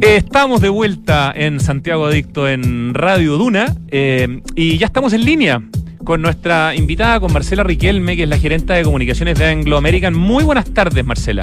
Estamos 0.00 0.60
de 0.60 0.70
vuelta 0.70 1.32
en 1.34 1.60
Santiago 1.60 2.06
Adicto 2.06 2.48
en 2.48 2.94
Radio 2.94 3.38
Duna 3.38 3.76
eh, 3.88 4.40
y 4.56 4.76
ya 4.76 4.86
estamos 4.86 5.12
en 5.12 5.24
línea 5.24 5.62
con 6.04 6.22
nuestra 6.22 6.74
invitada, 6.74 7.18
con 7.18 7.32
Marcela 7.32 7.64
Riquelme, 7.64 8.16
que 8.16 8.24
es 8.24 8.28
la 8.28 8.38
gerente 8.38 8.72
de 8.74 8.84
comunicaciones 8.84 9.38
de 9.38 9.46
Anglo 9.46 9.76
American. 9.76 10.14
Muy 10.14 10.44
buenas 10.44 10.72
tardes, 10.72 11.04
Marcela. 11.04 11.42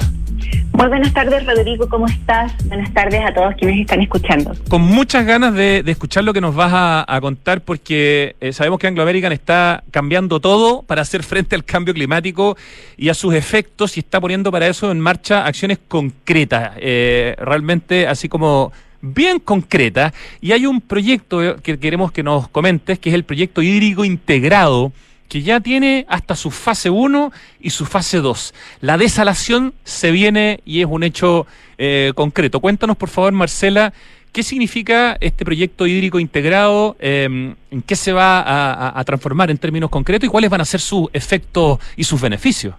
Muy 0.72 0.86
buenas 0.88 1.12
tardes, 1.12 1.44
Rodrigo, 1.44 1.88
¿cómo 1.88 2.06
estás? 2.06 2.52
Buenas 2.66 2.92
tardes 2.94 3.22
a 3.24 3.34
todos 3.34 3.54
quienes 3.56 3.80
están 3.80 4.00
escuchando. 4.00 4.52
Con 4.68 4.80
muchas 4.80 5.26
ganas 5.26 5.52
de, 5.54 5.82
escuchar 5.86 6.24
lo 6.24 6.32
que 6.32 6.40
nos 6.40 6.54
vas 6.54 6.72
a, 6.74 7.20
contar, 7.20 7.60
porque 7.60 8.36
eh, 8.40 8.52
sabemos 8.52 8.78
que 8.78 8.86
Anglo 8.86 9.02
American 9.02 9.32
está 9.32 9.84
cambiando 9.90 10.40
todo 10.40 10.82
para 10.82 11.02
hacer 11.02 11.22
frente 11.22 11.54
al 11.54 11.64
cambio 11.64 11.92
climático 11.92 12.56
y 12.96 13.10
a 13.10 13.14
sus 13.14 13.34
efectos 13.34 13.96
y 13.96 14.00
está 14.00 14.20
poniendo 14.20 14.50
para 14.50 14.66
eso 14.66 14.90
en 14.90 14.98
marcha 14.98 15.44
acciones 15.44 15.78
concretas, 15.86 16.72
eh, 16.78 17.36
realmente 17.38 18.06
así 18.06 18.28
como 18.28 18.72
bien 19.02 19.40
concreta 19.40 20.14
y 20.40 20.52
hay 20.52 20.64
un 20.64 20.80
proyecto 20.80 21.56
que 21.62 21.78
queremos 21.78 22.12
que 22.12 22.22
nos 22.22 22.48
comentes, 22.48 22.98
que 22.98 23.10
es 23.10 23.14
el 23.14 23.24
proyecto 23.24 23.60
hídrico 23.60 24.04
integrado, 24.04 24.92
que 25.28 25.42
ya 25.42 25.60
tiene 25.60 26.06
hasta 26.08 26.36
su 26.36 26.50
fase 26.50 26.88
1 26.88 27.32
y 27.60 27.70
su 27.70 27.84
fase 27.84 28.18
2. 28.18 28.54
La 28.80 28.96
desalación 28.96 29.74
se 29.82 30.10
viene 30.10 30.60
y 30.64 30.80
es 30.80 30.86
un 30.86 31.02
hecho 31.02 31.46
eh, 31.78 32.12
concreto. 32.14 32.60
Cuéntanos, 32.60 32.96
por 32.96 33.08
favor, 33.08 33.32
Marcela, 33.32 33.92
¿qué 34.30 34.42
significa 34.42 35.16
este 35.20 35.44
proyecto 35.44 35.86
hídrico 35.86 36.20
integrado? 36.20 36.96
Em, 37.00 37.54
¿En 37.70 37.82
qué 37.82 37.96
se 37.96 38.12
va 38.12 38.40
a, 38.40 38.98
a 38.98 39.04
transformar 39.04 39.50
en 39.50 39.58
términos 39.58 39.90
concretos 39.90 40.28
y 40.28 40.30
cuáles 40.30 40.50
van 40.50 40.60
a 40.60 40.64
ser 40.64 40.80
sus 40.80 41.08
efectos 41.12 41.78
y 41.96 42.04
sus 42.04 42.20
beneficios? 42.20 42.74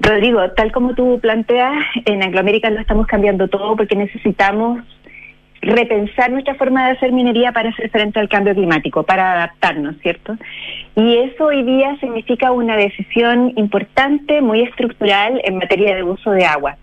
Rodrigo, 0.00 0.40
tal 0.56 0.72
como 0.72 0.94
tú 0.94 1.18
planteas, 1.20 1.84
en 2.04 2.22
Anglo 2.22 2.40
American 2.40 2.74
lo 2.74 2.80
estamos 2.80 3.06
cambiando 3.06 3.48
todo 3.48 3.76
porque 3.76 3.96
necesitamos 3.96 4.80
repensar 5.62 6.30
nuestra 6.30 6.54
forma 6.54 6.86
de 6.86 6.92
hacer 6.92 7.12
minería 7.12 7.52
para 7.52 7.70
hacer 7.70 7.90
frente 7.90 8.20
al 8.20 8.28
cambio 8.28 8.54
climático, 8.54 9.02
para 9.02 9.32
adaptarnos, 9.32 9.96
¿cierto? 10.02 10.36
Y 10.94 11.16
eso 11.16 11.46
hoy 11.46 11.62
día 11.62 11.96
significa 12.00 12.52
una 12.52 12.76
decisión 12.76 13.52
importante, 13.56 14.40
muy 14.40 14.62
estructural 14.62 15.40
en 15.44 15.58
materia 15.58 15.94
de 15.94 16.02
uso 16.02 16.30
de 16.30 16.44
agua. 16.44 16.76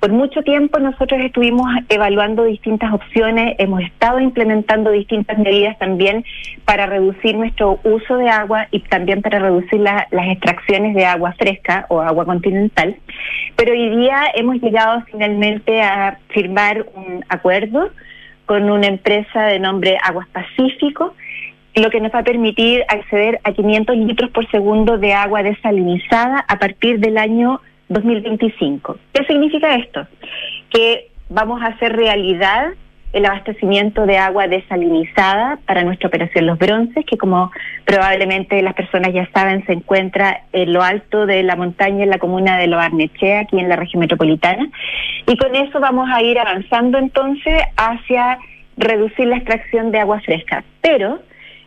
Por 0.00 0.10
mucho 0.10 0.42
tiempo 0.42 0.80
nosotros 0.80 1.20
estuvimos 1.24 1.68
evaluando 1.88 2.42
distintas 2.42 2.92
opciones, 2.92 3.54
hemos 3.58 3.82
estado 3.82 4.18
implementando 4.18 4.90
distintas 4.90 5.38
medidas 5.38 5.78
también 5.78 6.24
para 6.64 6.86
reducir 6.86 7.36
nuestro 7.36 7.78
uso 7.84 8.16
de 8.16 8.28
agua 8.28 8.66
y 8.72 8.80
también 8.80 9.22
para 9.22 9.38
reducir 9.38 9.78
las 9.78 10.28
extracciones 10.28 10.96
de 10.96 11.06
agua 11.06 11.34
fresca 11.38 11.86
o 11.88 12.00
agua 12.00 12.24
continental. 12.24 12.96
Pero 13.54 13.72
hoy 13.74 13.96
día 13.96 14.24
hemos 14.34 14.56
llegado 14.60 15.02
finalmente 15.02 15.80
a 15.82 16.18
firmar 16.30 16.84
un 16.96 17.24
acuerdo 17.28 17.90
con 18.46 18.70
una 18.70 18.86
empresa 18.86 19.44
de 19.44 19.58
nombre 19.58 19.98
Aguas 20.02 20.28
Pacífico, 20.28 21.14
lo 21.74 21.90
que 21.90 22.00
nos 22.00 22.12
va 22.12 22.20
a 22.20 22.24
permitir 22.24 22.84
acceder 22.88 23.40
a 23.44 23.52
500 23.52 23.96
litros 23.96 24.30
por 24.30 24.50
segundo 24.50 24.98
de 24.98 25.14
agua 25.14 25.42
desalinizada 25.42 26.44
a 26.46 26.58
partir 26.58 26.98
del 27.00 27.16
año 27.16 27.60
2025. 27.88 28.98
¿Qué 29.12 29.24
significa 29.24 29.74
esto? 29.76 30.06
Que 30.70 31.08
vamos 31.28 31.62
a 31.62 31.66
hacer 31.68 31.96
realidad 31.96 32.72
el 33.12 33.26
abastecimiento 33.26 34.06
de 34.06 34.18
agua 34.18 34.48
desalinizada 34.48 35.58
para 35.66 35.84
nuestra 35.84 36.08
operación 36.08 36.46
Los 36.46 36.58
Bronces, 36.58 37.04
que 37.04 37.18
como 37.18 37.50
probablemente 37.84 38.60
las 38.62 38.74
personas 38.74 39.12
ya 39.12 39.28
saben, 39.34 39.64
se 39.66 39.72
encuentra 39.72 40.42
en 40.52 40.72
lo 40.72 40.82
alto 40.82 41.26
de 41.26 41.42
la 41.42 41.56
montaña 41.56 42.04
en 42.04 42.10
la 42.10 42.18
comuna 42.18 42.58
de 42.58 42.68
Lo 42.68 42.78
Arnechea, 42.78 43.40
aquí 43.40 43.58
en 43.58 43.68
la 43.68 43.76
región 43.76 44.00
metropolitana. 44.00 44.66
Y 45.26 45.36
con 45.36 45.54
eso 45.54 45.78
vamos 45.80 46.08
a 46.12 46.22
ir 46.22 46.38
avanzando 46.38 46.98
entonces 46.98 47.62
hacia 47.76 48.38
reducir 48.76 49.26
la 49.26 49.36
extracción 49.36 49.90
de 49.90 50.00
agua 50.00 50.20
fresca. 50.20 50.64
Pero 50.80 51.20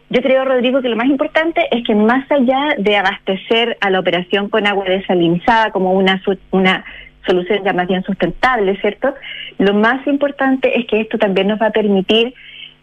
yo 0.10 0.22
creo, 0.22 0.46
Rodrigo, 0.46 0.82
que 0.82 0.90
lo 0.90 0.96
más 0.96 1.08
importante 1.08 1.68
es 1.72 1.84
que 1.84 1.96
más 1.96 2.30
allá 2.32 2.76
de 2.78 2.96
abastecer 2.96 3.78
a 3.82 3.90
la 3.90 4.00
operación 4.00 4.50
con 4.50 4.68
agua 4.68 4.86
desalinizada 4.86 5.72
como 5.72 5.94
una, 5.94 6.22
una 6.52 6.86
solución 7.26 7.64
ya 7.64 7.74
más 7.74 7.88
bien 7.88 8.04
sustentable, 8.04 8.80
¿cierto? 8.82 9.14
Lo 9.58 9.74
más 9.74 10.06
importante 10.08 10.78
es 10.78 10.86
que 10.88 11.02
esto 11.02 11.18
también 11.18 11.48
nos 11.48 11.62
va 11.62 11.68
a 11.68 11.72
permitir 11.72 12.34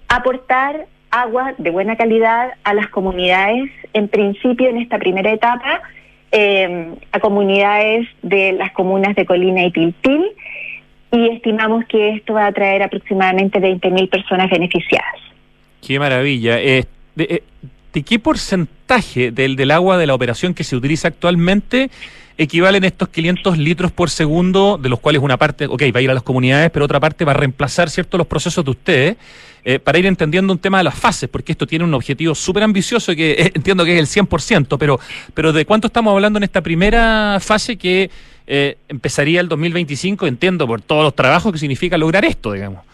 aportar 0.09 0.87
agua 1.11 1.55
de 1.59 1.71
buena 1.71 1.97
calidad 1.97 2.53
a 2.65 2.75
las 2.75 2.89
comunidades, 2.89 3.71
en 3.93 4.09
principio 4.09 4.69
en 4.69 4.79
esta 4.79 4.99
primera 4.99 5.31
etapa, 5.31 5.83
eh, 6.33 6.95
a 7.13 7.21
comunidades 7.21 8.09
de 8.23 8.53
las 8.53 8.73
comunas 8.73 9.15
de 9.15 9.27
Colina 9.27 9.65
y 9.65 9.71
Tiltil, 9.71 10.25
y 11.13 11.29
estimamos 11.29 11.85
que 11.85 12.15
esto 12.15 12.33
va 12.33 12.47
a 12.47 12.53
traer 12.53 12.83
aproximadamente 12.83 13.61
20.000 13.61 14.09
personas 14.09 14.51
beneficiadas. 14.51 15.21
Qué 15.87 15.99
maravilla. 15.99 16.59
Eh, 16.59 16.85
de, 17.15 17.43
eh, 17.93 18.03
qué 18.03 18.19
porcentaje 18.19 19.31
del, 19.31 19.57
del 19.57 19.71
agua 19.71 19.99
de 19.99 20.07
la 20.07 20.15
operación 20.15 20.55
que 20.55 20.65
se 20.65 20.75
utiliza 20.75 21.09
actualmente 21.09 21.91
equivalen 22.39 22.85
estos 22.85 23.09
500 23.09 23.59
litros 23.59 23.93
por 23.93 24.11
segundo, 24.11 24.79
de 24.81 24.89
los 24.89 25.01
cuales 25.01 25.23
una 25.23 25.37
parte, 25.37 25.67
ok, 25.67 25.83
va 25.95 25.99
a 26.01 26.03
ir 26.03 26.11
a 26.11 26.15
las 26.15 26.23
comunidades, 26.23 26.71
pero 26.71 26.85
otra 26.85 27.01
parte 27.01 27.25
va 27.25 27.33
a 27.33 27.37
reemplazar, 27.37 27.91
¿cierto?, 27.91 28.19
los 28.19 28.27
procesos 28.27 28.65
de 28.65 28.71
ustedes, 28.71 29.17
eh, 29.65 29.79
para 29.79 29.99
ir 29.99 30.07
entendiendo 30.07 30.53
un 30.53 30.59
tema 30.59 30.79
de 30.79 30.85
las 30.85 30.95
fases, 30.95 31.29
porque 31.29 31.53
esto 31.53 31.67
tiene 31.67 31.85
un 31.85 31.95
objetivo 31.95 32.35
súper 32.35 32.63
ambicioso 32.63 33.15
que 33.15 33.51
entiendo 33.55 33.85
que 33.85 33.99
es 33.99 34.17
el 34.17 34.27
100%, 34.27 34.77
pero, 34.79 34.99
pero 35.35 35.53
¿de 35.53 35.65
cuánto 35.65 35.87
estamos 35.87 36.13
hablando 36.13 36.39
en 36.39 36.43
esta 36.43 36.61
primera 36.61 37.39
fase 37.41 37.77
que 37.77 38.11
eh, 38.47 38.77
empezaría 38.89 39.41
el 39.41 39.49
2025, 39.49 40.27
entiendo, 40.27 40.67
por 40.67 40.83
todos 40.83 41.05
los 41.05 41.15
trabajos 41.15 41.53
que 41.53 41.59
significa 41.59 41.97
lograr 41.97 42.25
esto, 42.25 42.53
digamos. 42.53 42.85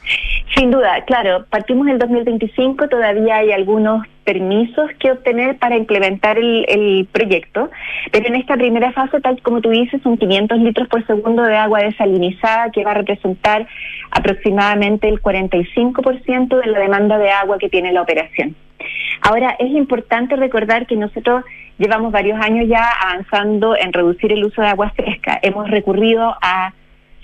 Sin 0.57 0.71
duda, 0.71 1.05
claro, 1.05 1.45
partimos 1.51 1.89
el 1.89 1.99
2025, 1.99 2.89
todavía 2.89 3.37
hay 3.37 3.53
algunos 3.53 4.07
permisos 4.25 4.91
que 4.99 5.13
obtener 5.13 5.59
para 5.59 5.77
implementar 5.77 6.39
el, 6.39 7.07
proyecto, 7.13 7.71
pero 8.13 8.27
en 8.29 8.35
esta 8.35 8.57
primera 8.57 8.93
fase, 8.93 9.21
tal 9.21 9.41
como 9.43 9.61
tú 9.61 9.71
dices, 9.71 10.03
son 10.03 10.17
500 10.17 10.59
litros 10.59 10.89
por 10.89 11.07
segundo 11.07 11.43
de 11.43 11.57
agua 11.57 11.81
desalinizada 11.81 12.71
que 12.71 12.85
va 12.85 12.93
a 12.93 12.95
representar 12.95 13.67
aproximadamente 14.11 15.09
el 15.09 15.21
45% 15.23 16.61
de 16.61 16.67
la 16.67 16.79
demanda 16.79 17.19
de 17.19 17.31
agua 17.31 17.59
que 17.59 17.69
tiene 17.69 17.93
la 17.93 18.03
operación. 18.03 18.57
Ahora, 19.23 19.57
es 19.59 19.71
importante 19.71 20.37
recordar 20.37 20.87
que 20.87 20.97
nosotros 20.97 21.45
llevamos 21.79 22.13
varios 22.13 22.41
años 22.41 22.67
ya 22.69 22.85
avanzando 23.01 23.77
en 23.77 23.93
reducir 23.93 24.33
el 24.33 24.45
uso 24.45 24.63
de 24.63 24.69
agua 24.69 24.91
fresca. 24.91 25.39
Hemos 25.43 25.71
recurrido 25.71 26.35
a 26.41 26.73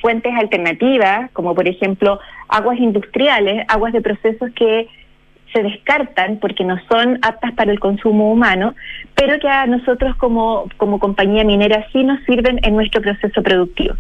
fuentes 0.05 0.34
alternativas, 0.34 1.30
como 1.30 1.55
por 1.55 1.66
ejemplo 1.66 2.20
aguas 2.48 2.78
industriales, 2.78 3.64
aguas 3.68 3.94
de 3.94 4.02
procesos 4.02 4.50
que 4.55 4.86
se 5.50 5.62
descartan 5.62 6.40
porque 6.40 6.62
no 6.62 6.76
son 6.90 7.18
aptas 7.22 7.52
para 7.52 7.72
el 7.72 7.80
consumo 7.80 8.30
humano, 8.30 8.74
pero 9.14 9.38
que 9.38 9.48
a 9.48 9.64
nosotros 9.64 10.14
como, 10.16 10.68
como 10.76 10.98
compañía 10.98 11.42
minera 11.42 11.86
sí 11.90 12.05
nos 12.05 12.22
sirven 12.24 12.61
en 12.64 12.76
nuestro 12.76 13.00
proceso 13.00 13.42
productivo. 13.42 13.94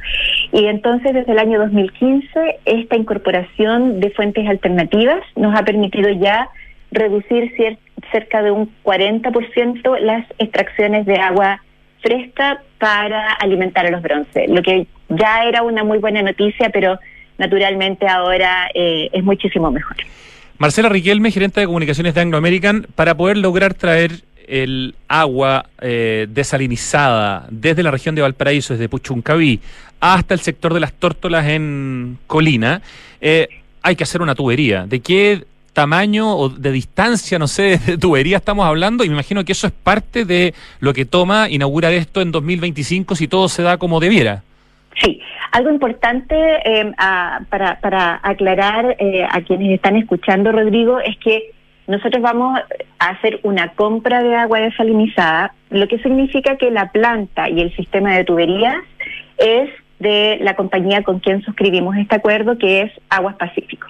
Y 0.52 0.66
entonces 0.66 1.14
desde 1.14 1.32
el 1.32 1.38
año 1.38 1.58
2015 1.58 2.58
esta 2.66 2.96
incorporación 2.98 4.00
de 4.00 4.10
fuentes 4.10 4.46
alternativas 4.46 5.22
nos 5.36 5.58
ha 5.58 5.64
permitido 5.64 6.10
ya 6.10 6.50
reducir 6.90 7.50
cerca 8.12 8.42
de 8.42 8.50
un 8.50 8.70
40% 8.84 9.98
las 10.00 10.26
extracciones 10.38 11.06
de 11.06 11.16
agua 11.16 11.62
fresca 12.04 12.62
para 12.78 13.32
alimentar 13.32 13.86
a 13.86 13.90
los 13.90 14.02
bronces, 14.02 14.48
lo 14.48 14.62
que 14.62 14.86
ya 15.08 15.44
era 15.44 15.62
una 15.62 15.82
muy 15.82 15.98
buena 15.98 16.22
noticia, 16.22 16.68
pero 16.70 16.98
naturalmente 17.38 18.06
ahora 18.06 18.68
eh, 18.74 19.08
es 19.12 19.24
muchísimo 19.24 19.70
mejor. 19.70 19.96
Marcela 20.58 20.88
Riquelme, 20.88 21.30
gerente 21.30 21.60
de 21.60 21.66
comunicaciones 21.66 22.14
de 22.14 22.20
Anglo 22.20 22.36
American, 22.36 22.86
para 22.94 23.16
poder 23.16 23.38
lograr 23.38 23.74
traer 23.74 24.12
el 24.46 24.94
agua 25.08 25.66
eh, 25.80 26.26
desalinizada 26.28 27.46
desde 27.50 27.82
la 27.82 27.90
región 27.90 28.14
de 28.14 28.22
Valparaíso, 28.22 28.74
desde 28.74 28.88
Puchuncaví, 28.88 29.60
hasta 30.00 30.34
el 30.34 30.40
sector 30.40 30.74
de 30.74 30.80
las 30.80 30.92
tórtolas 30.92 31.46
en 31.48 32.18
Colina, 32.26 32.82
eh, 33.20 33.48
hay 33.82 33.96
que 33.96 34.04
hacer 34.04 34.20
una 34.20 34.34
tubería. 34.34 34.86
¿De 34.86 35.00
qué 35.00 35.44
tamaño 35.74 36.34
o 36.34 36.48
de 36.48 36.72
distancia, 36.72 37.38
no 37.38 37.46
sé, 37.46 37.78
de 37.86 37.98
tubería 37.98 38.38
estamos 38.38 38.64
hablando? 38.64 39.04
Y 39.04 39.08
me 39.08 39.14
imagino 39.14 39.44
que 39.44 39.52
eso 39.52 39.66
es 39.66 39.72
parte 39.72 40.24
de 40.24 40.54
lo 40.80 40.94
que 40.94 41.04
toma 41.04 41.50
inaugurar 41.50 41.92
esto 41.92 42.22
en 42.22 42.32
2025 42.32 43.14
si 43.14 43.28
todo 43.28 43.48
se 43.48 43.62
da 43.62 43.76
como 43.76 44.00
debiera. 44.00 44.42
Sí, 45.02 45.20
algo 45.52 45.70
importante 45.70 46.34
eh, 46.64 46.92
para, 47.50 47.80
para, 47.80 48.20
aclarar 48.22 48.96
eh, 48.98 49.26
a 49.28 49.40
quienes 49.42 49.72
están 49.72 49.96
escuchando, 49.96 50.52
Rodrigo, 50.52 51.00
es 51.00 51.18
que 51.18 51.50
nosotros 51.86 52.22
vamos 52.22 52.58
a 52.98 53.08
hacer 53.08 53.40
una 53.42 53.68
compra 53.72 54.22
de 54.22 54.34
agua 54.36 54.60
desalinizada, 54.60 55.52
lo 55.70 55.86
que 55.88 55.98
significa 55.98 56.56
que 56.56 56.70
la 56.70 56.90
planta 56.92 57.50
y 57.50 57.60
el 57.60 57.74
sistema 57.76 58.14
de 58.14 58.24
tuberías 58.24 58.76
es 59.36 59.68
de 59.98 60.38
la 60.40 60.54
compañía 60.54 61.02
con 61.02 61.18
quien 61.20 61.42
suscribimos 61.42 61.96
este 61.96 62.16
acuerdo, 62.16 62.56
que 62.56 62.82
es 62.82 62.92
Aguas 63.10 63.36
Pacífico. 63.36 63.86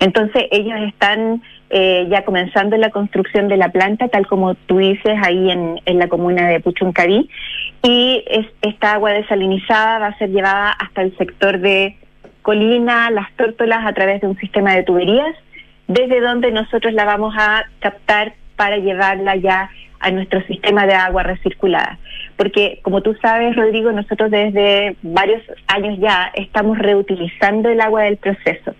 Entonces 0.00 0.44
ellos 0.50 0.78
están 0.86 1.42
eh, 1.70 2.06
ya 2.10 2.24
comenzando 2.24 2.76
la 2.76 2.90
construcción 2.90 3.48
de 3.48 3.56
la 3.56 3.70
planta, 3.70 4.08
tal 4.08 4.26
como 4.26 4.54
tú 4.54 4.78
dices, 4.78 5.18
ahí 5.22 5.50
en, 5.50 5.98
la 5.98 6.08
comuna 6.08 6.48
de 6.48 6.60
Puchuncaví, 6.60 7.28
y 7.82 8.24
es, 8.26 8.46
esta 8.62 8.94
agua 8.94 9.12
desalinizada 9.12 9.98
va 9.98 10.06
a 10.08 10.18
ser 10.18 10.30
llevada 10.30 10.70
hasta 10.72 11.02
el 11.02 11.16
sector 11.16 11.60
de 11.60 11.96
Colina, 12.42 13.10
Las 13.10 13.30
Tórtolas, 13.36 13.86
a 13.86 13.92
través 13.92 14.20
de 14.20 14.26
un 14.26 14.36
sistema 14.38 14.74
de 14.74 14.82
tuberías, 14.82 15.36
desde 15.86 16.20
donde 16.20 16.50
nosotros 16.50 16.92
la 16.92 17.04
vamos 17.04 17.34
a 17.38 17.64
captar 17.80 18.34
para 18.56 18.78
llevarla 18.78 19.36
ya 19.36 19.70
a 20.00 20.10
nuestro 20.10 20.42
sistema 20.46 20.86
de 20.86 20.94
agua 20.94 21.22
recirculada. 21.22 21.98
Porque, 22.36 22.80
como 22.82 23.02
tú 23.02 23.14
sabes, 23.20 23.54
Rodrigo, 23.54 23.92
nosotros 23.92 24.30
desde 24.30 24.96
varios 25.02 25.42
años 25.66 25.98
ya 26.00 26.32
estamos 26.34 26.78
reutilizando 26.78 27.68
el 27.68 27.80
agua 27.80 28.02
del 28.02 28.16
proceso. 28.16 28.74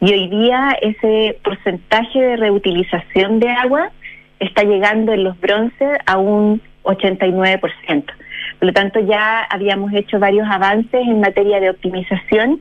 Y 0.00 0.12
hoy 0.12 0.28
día 0.28 0.76
ese 0.80 1.38
porcentaje 1.42 2.20
de 2.20 2.36
reutilización 2.36 3.40
de 3.40 3.50
agua 3.50 3.90
está 4.38 4.62
llegando 4.62 5.12
en 5.12 5.24
los 5.24 5.38
bronces 5.40 5.98
a 6.06 6.18
un 6.18 6.62
89%. 6.84 8.04
Por 8.58 8.66
lo 8.66 8.72
tanto, 8.72 9.00
ya 9.00 9.42
habíamos 9.42 9.92
hecho 9.92 10.18
varios 10.18 10.48
avances 10.48 11.00
en 11.00 11.20
materia 11.20 11.60
de 11.60 11.70
optimización, 11.70 12.60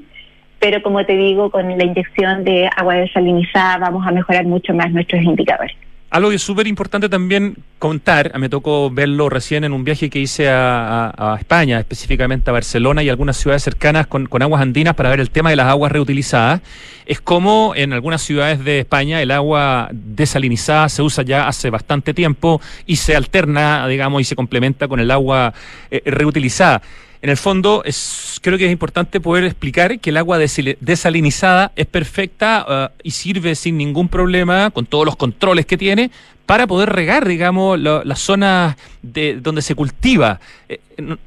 pero 0.59 0.81
como 0.81 1.05
te 1.05 1.13
digo, 1.13 1.51
con 1.51 1.77
la 1.77 1.83
inyección 1.83 2.43
de 2.43 2.69
agua 2.75 2.95
desalinizada 2.95 3.77
vamos 3.77 4.05
a 4.07 4.11
mejorar 4.11 4.45
mucho 4.45 4.73
más 4.73 4.91
nuestros 4.91 5.21
indicadores. 5.21 5.75
Algo 6.09 6.29
que 6.29 6.37
es 6.37 6.41
súper 6.41 6.67
importante 6.67 7.09
también 7.09 7.57
contar, 7.79 8.31
me 8.39 8.47
tocó 8.47 8.89
verlo 8.89 9.27
recién 9.27 9.65
en 9.65 9.73
un 9.73 9.83
viaje 9.83 10.09
que 10.09 10.19
hice 10.19 10.47
a, 10.49 11.35
España, 11.37 11.79
específicamente 11.79 12.49
a 12.49 12.53
Barcelona 12.53 13.03
y 13.03 13.09
algunas 13.09 13.35
ciudades 13.35 13.63
cercanas 13.63 14.07
con, 14.07 14.29
aguas 14.41 14.61
andinas 14.61 14.95
para 14.95 15.09
ver 15.09 15.19
el 15.19 15.29
tema 15.31 15.49
de 15.49 15.57
las 15.57 15.67
aguas 15.67 15.91
reutilizadas, 15.91 16.61
es 17.05 17.19
como 17.19 17.73
en 17.75 17.91
algunas 17.91 18.21
ciudades 18.21 18.63
de 18.63 18.79
España 18.79 19.21
el 19.21 19.31
agua 19.31 19.89
desalinizada 19.91 20.87
se 20.87 21.01
usa 21.01 21.25
ya 21.25 21.47
hace 21.47 21.69
bastante 21.69 22.13
tiempo 22.13 22.61
y 22.85 22.95
se 22.95 23.13
alterna, 23.15 23.85
digamos, 23.87 24.21
y 24.21 24.23
se 24.23 24.35
complementa 24.37 24.87
con 24.87 25.01
el 25.01 25.11
agua 25.11 25.53
eh, 25.91 26.01
reutilizada. 26.05 26.81
En 27.21 27.29
el 27.29 27.37
fondo, 27.37 27.83
es, 27.85 28.39
creo 28.41 28.57
que 28.57 28.65
es 28.65 28.71
importante 28.71 29.19
poder 29.19 29.43
explicar 29.43 29.99
que 29.99 30.11
el 30.11 30.17
agua 30.17 30.37
desalinizada 30.37 31.71
es 31.75 31.85
perfecta 31.85 32.91
uh, 32.93 33.01
y 33.03 33.11
sirve 33.11 33.55
sin 33.55 33.77
ningún 33.77 34.07
problema, 34.07 34.69
con 34.71 34.85
todos 34.85 35.05
los 35.05 35.15
controles 35.15 35.65
que 35.65 35.77
tiene, 35.77 36.11
para 36.47 36.65
poder 36.65 36.89
regar, 36.89 37.27
digamos, 37.27 37.77
las 37.77 38.19
zonas 38.19 38.77
de 39.01 39.35
donde 39.35 39.61
se 39.61 39.75
cultiva. 39.75 40.39
Eh, 40.69 40.79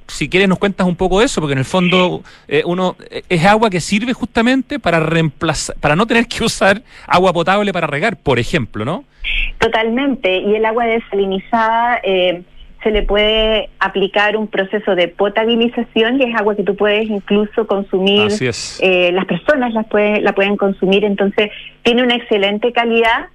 si 0.09 0.31
quieres 0.31 0.49
nos 0.49 0.59
cuentas 0.59 0.87
un 0.87 0.97
poco 0.97 1.21
de 1.21 1.27
eso, 1.27 1.43
porque 1.43 1.53
en 1.53 1.59
el 1.59 1.67
fondo 1.67 2.23
eh, 2.49 2.63
uno 2.65 2.97
eh, 3.11 3.23
es 3.29 3.45
agua 3.45 3.69
que 3.69 3.81
sirve 3.81 4.15
justamente 4.15 4.79
para 4.79 4.99
reemplazar, 4.99 5.77
para 5.79 5.95
no 5.95 6.07
tener 6.07 6.27
que 6.27 6.43
usar 6.43 6.83
agua 7.07 7.35
potable 7.35 7.71
para 7.71 7.87
regar, 7.87 8.17
por 8.17 8.39
ejemplo, 8.39 8.87
¿no? 8.87 9.05
Totalmente. 9.59 10.39
Y 10.39 10.55
el 10.55 10.65
agua 10.65 10.87
desalinizada 10.87 12.01
se 12.83 12.91
le 12.91 13.03
puede 13.03 13.69
aplicar 13.79 14.37
un 14.37 14.47
proceso 14.47 14.95
de 14.95 15.09
potabilización 15.09 16.21
y 16.21 16.25
es 16.25 16.35
agua 16.35 16.57
que 16.57 16.63
tú 16.63 16.77
puedes 16.77 17.09
incluso 17.09 17.67
consumir, 17.67 18.31
eh, 18.81 19.11
las 19.13 19.27
personas 19.27 19.75
las 19.75 19.87
pueden, 19.87 20.25
la 20.25 20.33
pueden 20.33 20.57
consumir, 20.57 21.05
entonces 21.05 21.51
tiene 21.83 22.03
una 22.03 22.15
excelente 22.15 22.73
calidad 22.73 23.27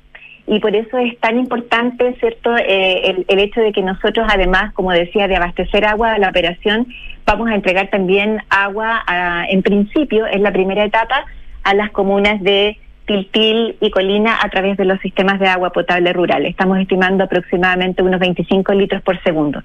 y 0.48 0.60
por 0.60 0.76
eso 0.76 0.98
es 0.98 1.18
tan 1.20 1.38
importante, 1.38 2.16
¿cierto?, 2.20 2.56
eh, 2.56 3.26
el, 3.28 3.40
hecho 3.40 3.62
de 3.62 3.72
que 3.72 3.82
nosotros, 3.82 4.28
además, 4.30 4.74
como 4.74 4.92
decía, 4.92 5.28
de 5.28 5.36
abastecer 5.36 5.86
agua 5.86 6.14
a 6.14 6.20
la 6.20 6.30
operación, 6.30 6.88
vamos 7.26 7.50
a 7.50 7.56
entregar 7.56 7.90
también 7.90 8.40
agua, 8.50 9.04
en 9.50 9.64
principio, 9.64 10.28
es 10.28 10.40
la 10.42 10.52
primera 10.52 10.86
etapa, 10.86 11.26
a 11.64 11.74
las 11.74 11.90
comunas 11.90 12.42
de 12.44 12.78
Tiltil 13.06 13.78
y 13.80 13.92
Colina 13.92 14.40
a 14.42 14.50
través 14.50 14.78
de 14.78 14.86
los 14.86 15.00
sistemas 15.00 15.40
de 15.40 15.48
agua 15.48 15.72
potable 15.72 16.12
rural. 16.14 16.46
Estamos 16.46 16.80
estimando 16.80 17.24
aproximadamente 17.24 18.02
unos 18.02 18.20
25 18.20 18.74
litros 18.74 19.02
por 19.02 19.22
segundo. 19.24 19.64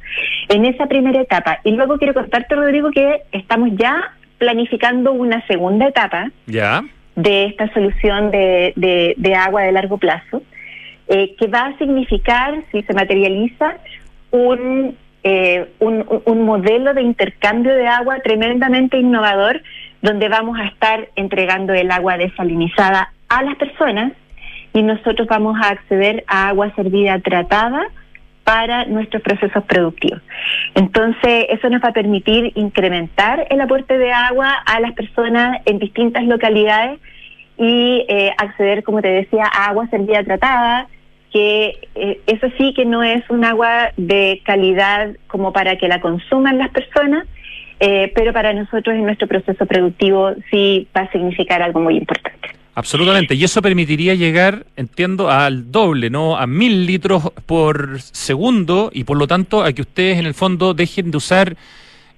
En 0.49 0.64
esa 0.64 0.86
primera 0.86 1.20
etapa, 1.20 1.59
y 1.64 1.72
luego 1.72 1.99
quiero 1.99 2.14
contarte, 2.14 2.55
Rodrigo, 2.55 2.91
que 2.91 3.22
estamos 3.32 3.70
ya 3.74 4.14
planificando 4.38 5.12
una 5.12 5.47
segunda 5.47 5.88
etapa 5.88 6.30
de 6.47 7.45
esta 7.45 7.72
solución 7.72 8.30
de, 8.30 9.34
agua 9.36 9.62
de 9.62 9.72
largo 9.72 9.99
plazo, 9.99 10.43
eh, 11.09 11.34
que 11.38 11.47
va 11.47 11.66
a 11.66 11.78
significar, 11.78 12.62
si 12.70 12.82
se 12.82 12.95
materializa, 12.95 13.76
un, 14.30 14.97
eh, 15.24 15.68
un, 15.80 16.05
un 16.24 16.45
modelo 16.45 16.95
de 16.95 17.03
intercambio 17.03 17.74
de 17.74 17.86
agua 17.86 18.20
tremendamente 18.22 18.97
innovador 18.97 19.61
donde 20.03 20.28
vamos 20.28 20.59
a 20.59 20.66
estar 20.66 21.09
entregando 21.16 21.74
el 21.74 21.91
agua 21.91 22.16
desalinizada 22.16 23.12
a 23.30 23.42
las 23.42 23.56
personas 23.56 24.12
y 24.74 24.82
nosotros 24.82 25.26
vamos 25.26 25.56
a 25.62 25.70
acceder 25.70 26.24
a 26.26 26.48
agua 26.48 26.72
servida 26.74 27.18
tratada 27.20 27.88
para 28.44 28.84
nuestros 28.86 29.22
procesos 29.22 29.64
productivos. 29.64 30.20
Entonces, 30.74 31.46
eso 31.50 31.68
nos 31.70 31.82
va 31.82 31.88
a 31.88 31.92
permitir 31.92 32.52
incrementar 32.56 33.46
el 33.50 33.60
aporte 33.60 33.96
de 33.96 34.12
agua 34.12 34.52
a 34.66 34.80
las 34.80 34.92
personas 34.92 35.60
en 35.66 35.78
distintas 35.78 36.24
localidades 36.24 36.98
y 37.56 38.04
eh, 38.08 38.32
acceder, 38.38 38.82
como 38.82 39.02
te 39.02 39.08
decía, 39.08 39.44
a 39.44 39.68
agua 39.68 39.86
servida 39.88 40.24
tratada, 40.24 40.88
que 41.32 41.78
eh, 41.94 42.20
eso 42.26 42.48
sí 42.58 42.74
que 42.74 42.84
no 42.84 43.02
es 43.02 43.22
un 43.30 43.44
agua 43.44 43.92
de 43.96 44.40
calidad 44.44 45.14
como 45.28 45.52
para 45.52 45.76
que 45.76 45.86
la 45.86 46.00
consuman 46.00 46.58
las 46.58 46.70
personas, 46.70 47.26
eh, 47.78 48.10
pero 48.14 48.32
para 48.32 48.52
nosotros 48.52 48.96
en 48.96 49.04
nuestro 49.04 49.28
proceso 49.28 49.64
productivo 49.66 50.32
sí 50.50 50.88
va 50.96 51.02
a 51.02 51.12
significar 51.12 51.62
algo 51.62 51.80
muy 51.80 51.96
importante. 51.96 52.59
Absolutamente, 52.74 53.34
y 53.34 53.44
eso 53.44 53.60
permitiría 53.62 54.14
llegar, 54.14 54.64
entiendo, 54.76 55.30
al 55.30 55.72
doble, 55.72 56.08
¿no? 56.08 56.36
A 56.36 56.46
mil 56.46 56.86
litros 56.86 57.30
por 57.46 58.00
segundo 58.00 58.90
y 58.92 59.04
por 59.04 59.18
lo 59.18 59.26
tanto 59.26 59.62
a 59.64 59.72
que 59.72 59.82
ustedes 59.82 60.18
en 60.18 60.26
el 60.26 60.34
fondo 60.34 60.72
dejen 60.72 61.10
de 61.10 61.16
usar, 61.16 61.56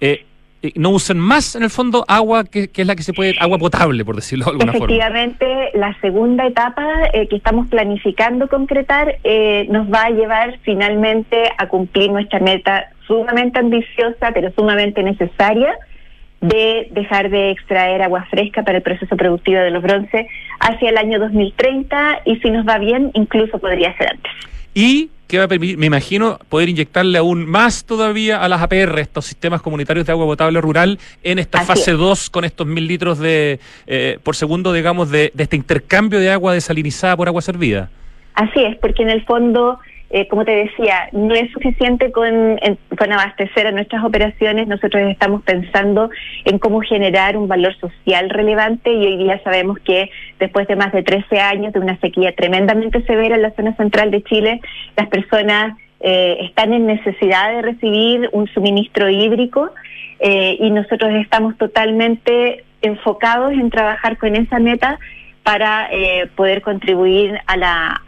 eh, 0.00 0.26
eh 0.62 0.72
no 0.76 0.90
usen 0.90 1.18
más 1.18 1.56
en 1.56 1.62
el 1.62 1.70
fondo 1.70 2.04
agua 2.06 2.44
que, 2.44 2.70
es 2.74 2.86
la 2.86 2.94
que 2.94 3.02
se 3.02 3.14
puede, 3.14 3.34
agua 3.40 3.58
potable, 3.58 4.04
por 4.04 4.14
decirlo 4.14 4.44
de 4.44 4.50
alguna 4.52 4.72
forma. 4.72 4.94
Efectivamente, 4.94 5.70
la 5.74 5.98
segunda 6.00 6.46
etapa 6.46 6.86
eh, 7.14 7.28
que 7.28 7.36
estamos 7.36 7.68
planificando 7.68 8.46
concretar 8.48 9.16
eh, 9.24 9.66
nos 9.70 9.90
va 9.90 10.04
a 10.04 10.10
llevar 10.10 10.58
finalmente 10.62 11.50
a 11.56 11.66
cumplir 11.66 12.10
nuestra 12.10 12.40
meta 12.40 12.90
sumamente 13.06 13.58
ambiciosa, 13.58 14.32
pero 14.34 14.52
sumamente 14.54 15.02
necesaria 15.02 15.74
de 16.42 16.88
dejar 16.90 17.30
de 17.30 17.52
extraer 17.52 18.02
agua 18.02 18.26
fresca 18.28 18.62
para 18.64 18.78
el 18.78 18.82
proceso 18.82 19.16
productivo 19.16 19.60
de 19.60 19.70
los 19.70 19.82
bronces 19.82 20.26
hacia 20.60 20.90
el 20.90 20.98
año 20.98 21.18
2030 21.18 22.22
y 22.26 22.36
si 22.36 22.50
nos 22.50 22.66
va 22.66 22.78
bien, 22.78 23.10
incluso 23.14 23.58
podría 23.58 23.96
ser 23.96 24.10
antes. 24.10 24.32
Y 24.74 25.10
que 25.28 25.38
va 25.38 25.44
a 25.44 25.48
permitir, 25.48 25.78
me 25.78 25.86
imagino, 25.86 26.38
poder 26.48 26.68
inyectarle 26.68 27.16
aún 27.16 27.48
más 27.48 27.86
todavía 27.86 28.42
a 28.42 28.48
las 28.48 28.60
APR, 28.60 28.98
estos 28.98 29.24
sistemas 29.24 29.62
comunitarios 29.62 30.04
de 30.04 30.12
agua 30.12 30.26
potable 30.26 30.60
rural, 30.60 30.98
en 31.22 31.38
esta 31.38 31.62
fase 31.62 31.92
2 31.92 32.28
con 32.28 32.44
estos 32.44 32.66
mil 32.66 32.86
litros 32.86 33.18
de 33.18 33.58
eh, 33.86 34.18
por 34.22 34.36
segundo, 34.36 34.72
digamos, 34.72 35.10
de, 35.10 35.30
de 35.32 35.44
este 35.44 35.56
intercambio 35.56 36.18
de 36.18 36.30
agua 36.30 36.52
desalinizada 36.52 37.16
por 37.16 37.28
agua 37.28 37.40
servida. 37.40 37.88
Así 38.34 38.62
es, 38.62 38.76
porque 38.76 39.02
en 39.02 39.10
el 39.10 39.24
fondo 39.24 39.78
eh, 40.14 40.28
como 40.28 40.44
te 40.44 40.54
decía, 40.54 41.08
no 41.12 41.34
es 41.34 41.50
suficiente 41.52 42.12
con, 42.12 42.60
abastecer 42.98 43.66
a 43.66 43.72
nuestras 43.72 44.04
operaciones, 44.04 44.68
nosotros 44.68 45.10
estamos 45.10 45.42
pensando 45.42 46.10
en 46.44 46.58
cómo 46.58 46.82
generar 46.82 47.38
un 47.38 47.48
valor 47.48 47.74
social 47.78 48.28
relevante 48.28 48.92
y 48.92 49.06
hoy 49.06 49.16
día 49.16 49.40
sabemos 49.42 49.78
que 49.78 50.10
después 50.38 50.68
de 50.68 50.76
más 50.76 50.92
de 50.92 51.02
13 51.02 51.40
años 51.40 51.72
de 51.72 51.80
una 51.80 51.98
sequía 52.00 52.34
tremendamente 52.34 53.02
severa 53.04 53.36
en 53.36 53.42
la 53.42 53.52
zona 53.52 53.74
central 53.76 54.10
de 54.10 54.22
Chile, 54.22 54.60
las 54.98 55.08
personas 55.08 55.78
eh, 56.00 56.36
están 56.42 56.74
en 56.74 56.84
necesidad 56.84 57.50
de 57.54 57.62
recibir 57.62 58.28
un 58.32 58.48
suministro 58.48 59.08
hídrico 59.08 59.70
eh, 60.20 60.58
y 60.60 60.70
nosotros 60.72 61.10
estamos 61.14 61.56
totalmente 61.56 62.64
enfocados 62.82 63.52
en 63.52 63.70
trabajar 63.70 64.18
con 64.18 64.36
esa 64.36 64.58
meta 64.58 64.98
para 65.42 65.88
poder 66.36 66.62
contribuir 66.62 67.36
a 67.46 67.56
la 67.56 68.02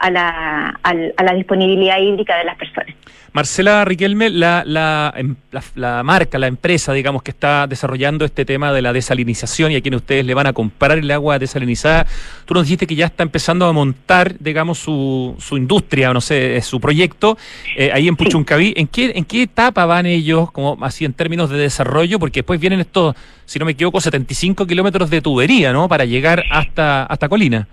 a 0.00 0.10
la, 0.10 0.80
a 0.82 1.22
la 1.22 1.34
disponibilidad 1.34 2.00
hídrica 2.00 2.36
de 2.38 2.44
las 2.44 2.56
personas. 2.56 2.94
Marcela 3.32 3.84
Riquelme, 3.84 4.28
la, 4.28 4.64
la, 4.66 5.14
em, 5.16 5.36
la, 5.76 6.02
marca, 6.02 6.36
la 6.38 6.48
empresa, 6.48 6.92
digamos, 6.92 7.22
que 7.22 7.30
está 7.30 7.68
desarrollando 7.68 8.24
este 8.24 8.44
tema 8.44 8.72
de 8.72 8.82
la 8.82 8.92
desalinización 8.92 9.70
y 9.70 9.76
a 9.76 9.80
quien 9.80 9.94
ustedes 9.94 10.24
le 10.24 10.34
van 10.34 10.48
a 10.48 10.52
comprar 10.52 10.98
el 10.98 11.08
agua 11.12 11.38
desalinizada, 11.38 12.06
tú 12.44 12.54
nos 12.54 12.64
dijiste 12.64 12.88
que 12.88 12.96
ya 12.96 13.06
está 13.06 13.22
empezando 13.22 13.66
a 13.66 13.72
montar, 13.72 14.34
digamos, 14.40 14.78
su, 14.78 15.36
su 15.38 15.56
industria, 15.56 16.12
no 16.12 16.20
sé, 16.20 16.60
su 16.62 16.80
proyecto 16.80 17.38
eh, 17.76 17.92
ahí 17.92 18.08
en 18.08 18.16
Puchuncaví. 18.16 18.74
¿En 18.76 18.88
qué, 18.88 19.12
¿En 19.14 19.24
qué 19.24 19.42
etapa 19.42 19.86
van 19.86 20.06
ellos, 20.06 20.50
como 20.50 20.76
así 20.84 21.04
en 21.04 21.12
términos 21.12 21.50
de 21.50 21.58
desarrollo? 21.58 22.18
Porque 22.18 22.40
después 22.40 22.58
vienen 22.58 22.80
estos, 22.80 23.14
si 23.44 23.60
no 23.60 23.64
me 23.64 23.72
equivoco, 23.72 24.00
75 24.00 24.66
kilómetros 24.66 25.08
de 25.08 25.20
tubería, 25.20 25.72
¿no? 25.72 25.86
Para 25.86 26.04
llegar 26.04 26.42
hasta, 26.50 27.04
hasta 27.04 27.28
Colina. 27.28 27.68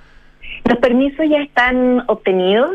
Los 0.65 0.77
permisos 0.77 1.27
ya 1.29 1.41
están 1.41 2.03
obtenidos 2.07 2.71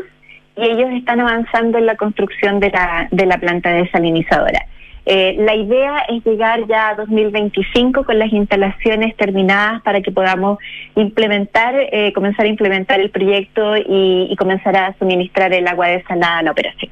y 0.55 0.63
ellos 0.63 0.89
están 0.91 1.19
avanzando 1.19 1.77
en 1.77 1.85
la 1.85 1.95
construcción 1.95 2.59
de 2.59 2.69
la, 2.69 3.07
de 3.11 3.25
la 3.25 3.37
planta 3.37 3.71
desalinizadora. 3.71 4.65
Eh, 5.05 5.35
la 5.37 5.53
idea 5.55 5.99
es 6.07 6.23
llegar 6.23 6.65
ya 6.67 6.89
a 6.89 6.95
2025 6.95 8.05
con 8.05 8.19
las 8.19 8.31
instalaciones 8.31 9.15
terminadas 9.17 9.81
para 9.81 10.01
que 10.01 10.11
podamos 10.11 10.59
implementar, 10.95 11.75
eh, 11.75 12.13
comenzar 12.13 12.45
a 12.45 12.49
implementar 12.49 13.01
el 13.01 13.09
proyecto 13.09 13.75
y, 13.75 14.33
comenzar 14.37 14.75
a 14.75 14.95
suministrar 14.97 15.53
el 15.53 15.67
agua 15.67 15.87
desalada 15.87 16.39
a 16.39 16.43
la 16.43 16.51
operación. 16.51 16.91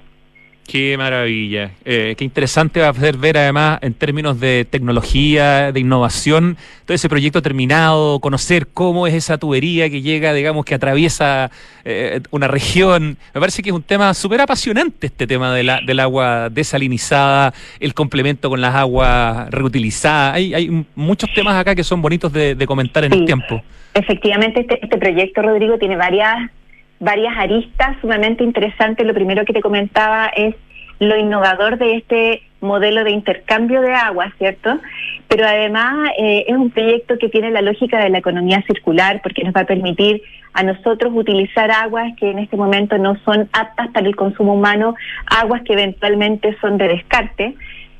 Qué 0.71 0.95
maravilla. 0.97 1.71
Eh, 1.83 2.15
qué 2.17 2.23
interesante 2.23 2.79
va 2.79 2.87
a 2.87 2.93
ser 2.93 3.17
ver 3.17 3.37
además 3.37 3.79
en 3.81 3.93
términos 3.93 4.39
de 4.39 4.65
tecnología, 4.69 5.73
de 5.73 5.79
innovación, 5.81 6.55
todo 6.85 6.95
ese 6.95 7.09
proyecto 7.09 7.41
terminado, 7.41 8.21
conocer 8.21 8.67
cómo 8.73 9.05
es 9.05 9.13
esa 9.13 9.37
tubería 9.37 9.89
que 9.89 10.01
llega, 10.01 10.33
digamos, 10.33 10.63
que 10.63 10.73
atraviesa 10.73 11.51
eh, 11.83 12.21
una 12.31 12.47
región. 12.47 13.17
Me 13.33 13.41
parece 13.41 13.61
que 13.61 13.69
es 13.71 13.75
un 13.75 13.83
tema 13.83 14.13
súper 14.13 14.39
apasionante 14.39 15.07
este 15.07 15.27
tema 15.27 15.53
de 15.53 15.63
la, 15.63 15.81
del 15.85 15.99
agua 15.99 16.47
desalinizada, 16.49 17.53
el 17.81 17.93
complemento 17.93 18.49
con 18.49 18.61
las 18.61 18.73
aguas 18.73 19.49
reutilizadas. 19.49 20.35
Hay, 20.35 20.53
hay 20.53 20.85
muchos 20.95 21.33
temas 21.33 21.55
acá 21.55 21.75
que 21.75 21.83
son 21.83 22.01
bonitos 22.01 22.31
de, 22.31 22.55
de 22.55 22.65
comentar 22.65 23.03
en 23.03 23.11
Sí. 23.11 23.19
el 23.19 23.25
tiempo. 23.25 23.61
Efectivamente, 23.93 24.61
este, 24.61 24.79
este 24.81 24.97
proyecto, 24.97 25.41
Rodrigo, 25.41 25.77
tiene 25.77 25.97
varias, 25.97 26.49
varias 27.01 27.35
aristas 27.37 27.97
sumamente 27.99 28.43
interesantes. 28.43 29.05
Lo 29.05 29.13
primero 29.13 29.43
que 29.43 29.53
te 29.53 29.61
comentaba 29.61 30.27
es 30.27 30.55
lo 30.99 31.17
innovador 31.17 31.77
de 31.77 31.95
este 31.95 32.43
modelo 32.61 33.03
de 33.03 33.09
intercambio 33.09 33.81
de 33.81 33.91
agua, 33.91 34.31
¿cierto? 34.37 34.79
Pero 35.27 35.47
además 35.47 36.11
eh, 36.19 36.45
es 36.47 36.55
un 36.55 36.69
proyecto 36.69 37.17
que 37.17 37.27
tiene 37.27 37.49
la 37.49 37.63
lógica 37.63 37.99
de 37.99 38.09
la 38.09 38.19
economía 38.19 38.63
circular 38.67 39.19
porque 39.23 39.43
nos 39.43 39.53
va 39.55 39.61
a 39.61 39.65
permitir 39.65 40.21
a 40.53 40.61
nosotros 40.61 41.11
utilizar 41.15 41.71
aguas 41.71 42.13
que 42.17 42.29
en 42.29 42.37
este 42.37 42.55
momento 42.55 42.99
no 42.99 43.17
son 43.25 43.49
aptas 43.51 43.87
para 43.89 44.07
el 44.07 44.15
consumo 44.15 44.53
humano, 44.53 44.93
aguas 45.25 45.63
que 45.63 45.73
eventualmente 45.73 46.55
son 46.61 46.77
de 46.77 46.87
descarte. 46.87 47.55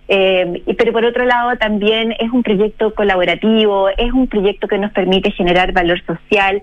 Eh, 0.07 0.61
pero 0.77 0.91
por 0.91 1.05
otro 1.05 1.25
lado 1.25 1.57
también 1.57 2.13
es 2.19 2.29
un 2.31 2.43
proyecto 2.43 2.93
colaborativo, 2.93 3.89
es 3.89 4.11
un 4.11 4.27
proyecto 4.27 4.67
que 4.67 4.77
nos 4.77 4.91
permite 4.91 5.31
generar 5.31 5.71
valor 5.71 6.03
social 6.05 6.61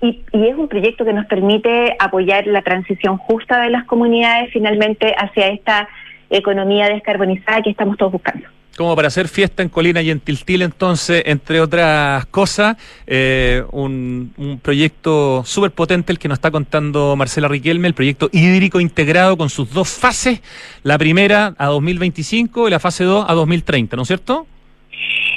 y, 0.00 0.22
y 0.32 0.48
es 0.48 0.56
un 0.56 0.68
proyecto 0.68 1.04
que 1.04 1.12
nos 1.12 1.26
permite 1.26 1.96
apoyar 1.98 2.46
la 2.46 2.62
transición 2.62 3.18
justa 3.18 3.62
de 3.62 3.70
las 3.70 3.84
comunidades 3.84 4.50
finalmente 4.52 5.14
hacia 5.16 5.48
esta 5.48 5.88
economía 6.30 6.88
descarbonizada 6.88 7.62
que 7.62 7.70
estamos 7.70 7.96
todos 7.96 8.12
buscando. 8.12 8.46
Como 8.76 8.96
para 8.96 9.08
hacer 9.08 9.28
fiesta 9.28 9.62
en 9.62 9.68
Colina 9.68 10.00
y 10.00 10.10
en 10.10 10.20
Tiltil, 10.20 10.62
entonces, 10.62 11.22
entre 11.26 11.60
otras 11.60 12.24
cosas, 12.26 12.76
eh, 13.06 13.62
un, 13.72 14.32
un 14.38 14.58
proyecto 14.58 15.42
súper 15.44 15.72
potente 15.72 16.12
el 16.12 16.18
que 16.18 16.28
nos 16.28 16.38
está 16.38 16.50
contando 16.50 17.14
Marcela 17.16 17.48
Riquelme, 17.48 17.88
el 17.88 17.94
proyecto 17.94 18.30
hídrico 18.32 18.80
integrado 18.80 19.36
con 19.36 19.50
sus 19.50 19.70
dos 19.72 19.90
fases, 19.90 20.40
la 20.82 20.96
primera 20.96 21.54
a 21.58 21.66
2025 21.66 22.68
y 22.68 22.70
la 22.70 22.78
fase 22.78 23.04
2 23.04 23.26
a 23.28 23.34
2030, 23.34 23.96
¿no 23.96 24.02
es 24.02 24.08
cierto? 24.08 24.46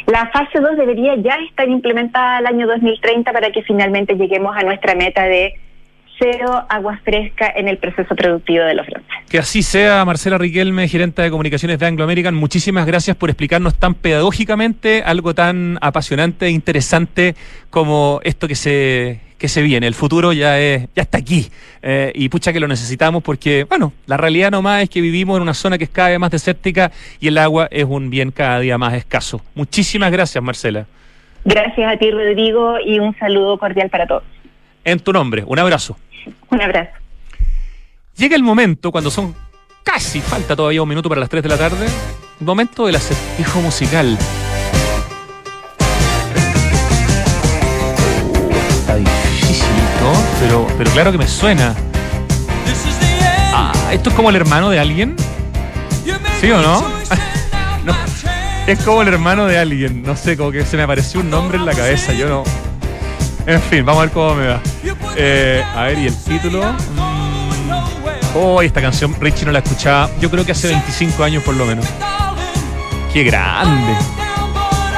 La 0.08 0.30
fase 0.32 0.60
2 0.60 0.78
debería 0.78 1.16
ya 1.16 1.36
estar 1.50 1.68
implementada 1.70 2.38
al 2.38 2.46
año 2.46 2.68
2030 2.68 3.32
para 3.32 3.52
que 3.52 3.64
finalmente 3.64 4.16
lleguemos 4.16 4.56
a 4.56 4.64
nuestra 4.64 4.96
meta 4.96 5.24
de 5.24 5.54
cero 6.20 6.66
agua 6.70 7.00
fresca 7.04 7.52
en 7.56 7.68
el 7.68 7.78
proceso 7.78 8.16
productivo 8.16 8.64
de 8.64 8.76
los 8.76 8.86
brotes. 8.86 9.08
Que 9.30 9.40
así 9.40 9.64
sea, 9.64 10.04
Marcela 10.06 10.38
Riquelme, 10.38 10.88
gerente 10.88 11.22
de 11.22 11.30
comunicaciones 11.30 11.80
de 11.80 11.86
Anglo 11.86 12.04
American. 12.04 12.36
Muchísimas 12.36 12.86
gracias 12.86 13.16
por 13.18 13.30
explicarnos 13.30 13.76
tan 13.76 13.94
pedagógicamente 13.96 15.04
algo 15.04 15.34
tan 15.34 15.78
apasionante 15.82 16.46
e 16.46 16.50
interesante 16.52 17.36
como 17.70 18.20
esto 18.24 18.48
que 18.48 18.56
se, 18.56 19.22
que 19.44 19.50
se 19.50 19.62
viene. 19.62 19.88
El 19.88 19.94
futuro 19.94 20.32
ya, 20.32 20.58
es, 20.58 20.88
ya 20.96 21.02
está 21.02 21.18
aquí. 21.18 21.52
Eh, 21.82 22.14
y 22.16 22.30
pucha 22.30 22.54
que 22.54 22.62
lo 22.62 22.68
necesitamos 22.70 23.22
porque, 23.22 23.66
bueno, 23.66 23.92
la 24.06 24.16
realidad 24.16 24.52
nomás 24.52 24.84
es 24.84 24.90
que 24.90 25.02
vivimos 25.02 25.36
en 25.36 25.42
una 25.42 25.54
zona 25.54 25.78
que 25.78 25.84
es 25.84 25.90
cada 25.90 26.08
vez 26.08 26.18
más 26.18 26.32
desértica 26.32 26.94
y 27.20 27.28
el 27.28 27.38
agua 27.38 27.68
es 27.70 27.84
un 27.84 28.10
bien 28.10 28.32
cada 28.32 28.62
día 28.62 28.78
más 28.78 28.94
escaso. 28.94 29.42
Muchísimas 29.54 30.14
gracias, 30.14 30.42
Marcela. 30.42 30.86
Gracias 31.44 31.94
a 31.94 31.98
ti, 31.98 32.10
Rodrigo, 32.10 32.76
y 32.80 33.00
un 33.00 33.14
saludo 33.18 33.58
cordial 33.58 33.90
para 33.90 34.08
todos. 34.08 34.24
En 34.86 35.02
tu 35.02 35.12
nombre, 35.12 35.44
un 35.46 35.60
abrazo. 35.60 35.98
Un 36.50 36.62
abrazo. 36.62 36.94
Llega 38.16 38.38
el 38.38 38.44
momento 38.44 38.94
cuando 38.94 39.12
son 39.12 39.36
casi, 39.84 40.22
falta 40.22 40.56
todavía 40.56 40.82
un 40.82 40.88
minuto 40.88 41.10
para 41.10 41.20
las 41.20 41.30
3 41.30 41.44
de 41.44 41.50
la 41.50 41.58
tarde, 41.58 41.86
el 42.40 42.46
momento 42.46 42.86
del 42.86 42.96
acertijo 42.96 43.60
musical. 43.60 44.18
Pero, 50.40 50.68
pero 50.78 50.92
claro 50.92 51.12
que 51.12 51.18
me 51.18 51.28
suena. 51.28 51.74
Ah, 53.54 53.72
¿esto 53.92 54.10
es 54.10 54.16
como 54.16 54.30
el 54.30 54.36
hermano 54.36 54.70
de 54.70 54.80
alguien? 54.80 55.16
¿Sí 56.40 56.52
o 56.52 56.62
no? 56.62 56.82
no? 57.86 57.96
Es 58.68 58.80
como 58.80 59.02
el 59.02 59.08
hermano 59.08 59.46
de 59.46 59.58
alguien. 59.58 60.04
No 60.04 60.16
sé, 60.16 60.36
como 60.36 60.52
que 60.52 60.66
se 60.66 60.78
me 60.78 60.84
apareció 60.84 61.20
un 61.22 61.30
nombre 61.30 61.58
en 61.58 61.66
la 61.66 61.74
cabeza. 61.74 62.14
Yo 62.14 62.28
no. 62.28 62.44
En 63.46 63.62
fin, 63.62 63.86
vamos 63.86 64.02
a 64.02 64.06
ver 64.06 64.14
cómo 64.14 64.36
me 64.36 64.48
va. 64.48 64.62
Eh, 65.16 65.64
a 65.76 65.84
ver, 65.84 66.00
¿y 66.00 66.08
el 66.08 66.18
título? 66.24 66.64
Mm. 66.64 67.34
Oh, 68.36 68.62
esta 68.62 68.82
canción 68.82 69.16
Richie 69.20 69.46
no 69.46 69.52
la 69.52 69.60
escuchaba. 69.60 70.10
Yo 70.20 70.30
creo 70.32 70.46
que 70.46 70.54
hace 70.54 70.70
25 70.70 71.24
años 71.24 71.44
por 71.44 71.56
lo 71.56 71.66
menos. 71.66 71.86
¡Qué 73.14 73.24
grande! 73.24 73.94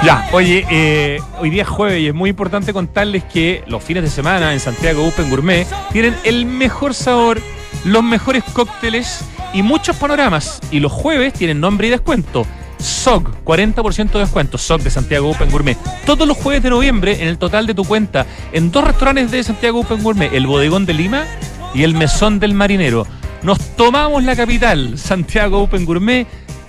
Ya, 0.04 0.28
oye, 0.34 0.66
eh, 0.70 1.20
hoy 1.40 1.50
día 1.50 1.64
es 1.64 1.68
jueves 1.68 2.00
y 2.00 2.08
es 2.08 2.14
muy 2.14 2.30
importante 2.30 2.74
contarles 2.74 3.24
que 3.24 3.64
los 3.68 3.84
fines 3.84 4.04
de 4.04 4.10
semana 4.10 4.54
en 4.54 4.60
Santiago 4.60 5.08
Open 5.08 5.30
Gourmet 5.30 5.68
tienen 5.92 6.16
el 6.24 6.46
mejor 6.46 6.94
sabor, 6.94 7.42
los 7.86 8.04
mejores 8.04 8.44
cócteles 8.54 9.22
y 9.54 9.64
muchos 9.64 9.96
panoramas. 9.96 10.60
Y 10.70 10.80
los 10.80 10.92
jueves 10.92 11.34
tienen 11.34 11.60
nombre 11.60 11.88
y 11.88 11.90
descuento. 11.90 12.46
SOG, 12.78 13.44
40% 13.44 14.12
de 14.12 14.20
descuento. 14.20 14.58
SOG 14.58 14.82
de 14.82 14.92
Santiago 14.92 15.32
Open 15.32 15.50
Gourmet. 15.50 15.78
Todos 16.06 16.28
los 16.28 16.38
jueves 16.38 16.62
de 16.62 16.70
noviembre 16.70 17.22
en 17.22 17.28
el 17.28 17.40
total 17.40 17.66
de 17.66 17.74
tu 17.74 17.84
cuenta 17.84 18.28
en 18.52 18.72
dos 18.72 18.84
restaurantes 18.84 19.32
de 19.32 19.44
Santiago 19.44 19.80
Open 19.80 20.04
Gourmet, 20.04 20.34
el 20.34 20.46
Bodegón 20.46 20.86
de 20.86 20.94
Lima 20.94 21.26
y 21.74 21.84
el 21.84 21.96
Mesón 21.96 22.40
del 22.40 22.54
Marinero. 22.54 23.08
Nos 23.42 23.60
tomamos 23.76 24.24
la 24.24 24.36
capital, 24.36 24.98
Santiago 24.98 25.62
Open 25.62 25.86
Gourmet. 25.86 26.28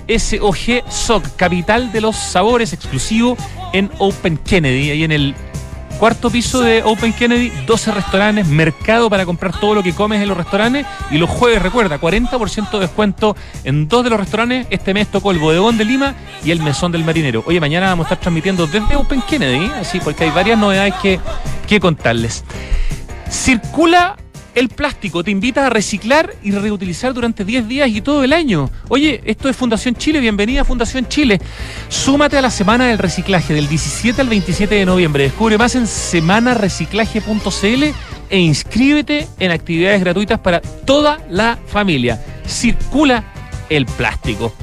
SOG 0.08 0.88
SOC, 0.88 1.36
capital 1.36 1.92
de 1.92 2.00
los 2.00 2.16
sabores 2.16 2.72
exclusivo 2.72 3.36
en 3.72 3.90
Open 3.98 4.38
Kennedy, 4.38 4.90
ahí 4.90 5.04
en 5.04 5.12
el 5.12 5.34
cuarto 5.98 6.30
piso 6.30 6.60
de 6.60 6.82
Open 6.82 7.12
Kennedy, 7.12 7.50
12 7.66 7.92
restaurantes, 7.92 8.46
mercado 8.46 9.08
para 9.08 9.24
comprar 9.24 9.58
todo 9.58 9.74
lo 9.74 9.82
que 9.82 9.92
comes 9.92 10.20
en 10.20 10.28
los 10.28 10.36
restaurantes 10.36 10.86
y 11.10 11.18
los 11.18 11.30
jueves, 11.30 11.62
recuerda, 11.62 11.98
40% 11.98 12.70
de 12.70 12.80
descuento 12.80 13.36
en 13.64 13.88
dos 13.88 14.04
de 14.04 14.10
los 14.10 14.20
restaurantes. 14.20 14.66
Este 14.70 14.92
mes 14.94 15.08
tocó 15.08 15.30
el 15.30 15.38
Bodegón 15.38 15.78
de 15.78 15.84
Lima 15.84 16.14
y 16.44 16.50
el 16.50 16.62
Mesón 16.62 16.92
del 16.92 17.04
Marinero. 17.04 17.42
Oye, 17.46 17.60
mañana 17.60 17.86
vamos 17.86 18.04
a 18.04 18.08
estar 18.08 18.20
transmitiendo 18.20 18.66
desde 18.66 18.96
Open 18.96 19.22
Kennedy, 19.22 19.70
así 19.80 20.00
porque 20.00 20.24
hay 20.24 20.30
varias 20.30 20.58
novedades 20.58 20.94
que, 21.00 21.18
que 21.66 21.80
contarles. 21.80 22.44
Circula 23.30 24.16
el 24.56 24.70
plástico, 24.70 25.22
te 25.22 25.30
invita 25.30 25.66
a 25.66 25.70
reciclar 25.70 26.34
y 26.42 26.50
reutilizar 26.50 27.12
durante 27.12 27.44
10 27.44 27.68
días 27.68 27.90
y 27.90 28.00
todo 28.00 28.24
el 28.24 28.32
año. 28.32 28.70
Oye, 28.88 29.20
esto 29.26 29.50
es 29.50 29.56
Fundación 29.56 29.94
Chile, 29.94 30.18
bienvenida 30.18 30.62
a 30.62 30.64
Fundación 30.64 31.06
Chile. 31.08 31.38
Súmate 31.90 32.38
a 32.38 32.42
la 32.42 32.50
Semana 32.50 32.86
del 32.86 32.96
Reciclaje 32.96 33.52
del 33.52 33.68
17 33.68 34.18
al 34.18 34.30
27 34.30 34.74
de 34.74 34.86
noviembre. 34.86 35.24
Descubre 35.24 35.58
más 35.58 35.74
en 35.74 35.86
semanareciclaje.cl 35.86 37.84
e 38.30 38.38
inscríbete 38.38 39.28
en 39.38 39.50
actividades 39.50 40.00
gratuitas 40.00 40.40
para 40.40 40.62
toda 40.62 41.18
la 41.28 41.58
familia. 41.66 42.24
Circula 42.46 43.24
el 43.68 43.84
plástico. 43.84 44.54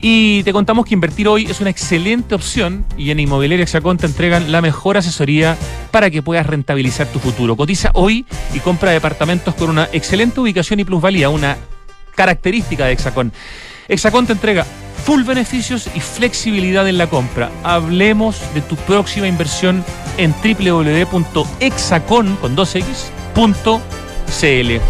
Y 0.00 0.44
te 0.44 0.52
contamos 0.52 0.86
que 0.86 0.94
invertir 0.94 1.26
hoy 1.26 1.46
es 1.46 1.60
una 1.60 1.70
excelente 1.70 2.34
opción 2.36 2.84
y 2.96 3.10
en 3.10 3.18
Inmobiliaria 3.18 3.64
Hexacón 3.64 3.96
te 3.96 4.06
entregan 4.06 4.52
la 4.52 4.62
mejor 4.62 4.96
asesoría 4.96 5.56
para 5.96 6.10
que 6.10 6.20
puedas 6.20 6.44
rentabilizar 6.44 7.06
tu 7.06 7.18
futuro. 7.18 7.56
Cotiza 7.56 7.90
hoy 7.94 8.26
y 8.52 8.60
compra 8.60 8.90
departamentos 8.90 9.54
con 9.54 9.70
una 9.70 9.88
excelente 9.94 10.38
ubicación 10.38 10.78
y 10.78 10.84
plusvalía, 10.84 11.30
una 11.30 11.56
característica 12.14 12.84
de 12.84 12.92
Hexacón. 12.92 13.32
Hexacón 13.88 14.26
te 14.26 14.34
entrega 14.34 14.66
full 15.06 15.22
beneficios 15.22 15.88
y 15.94 16.00
flexibilidad 16.00 16.86
en 16.86 16.98
la 16.98 17.06
compra. 17.06 17.50
Hablemos 17.62 18.38
de 18.52 18.60
tu 18.60 18.76
próxima 18.76 19.26
inversión 19.26 19.82
en 20.18 20.34
www.hexacon 20.34 22.36
con 22.42 22.54
2x.cl. 22.54 24.80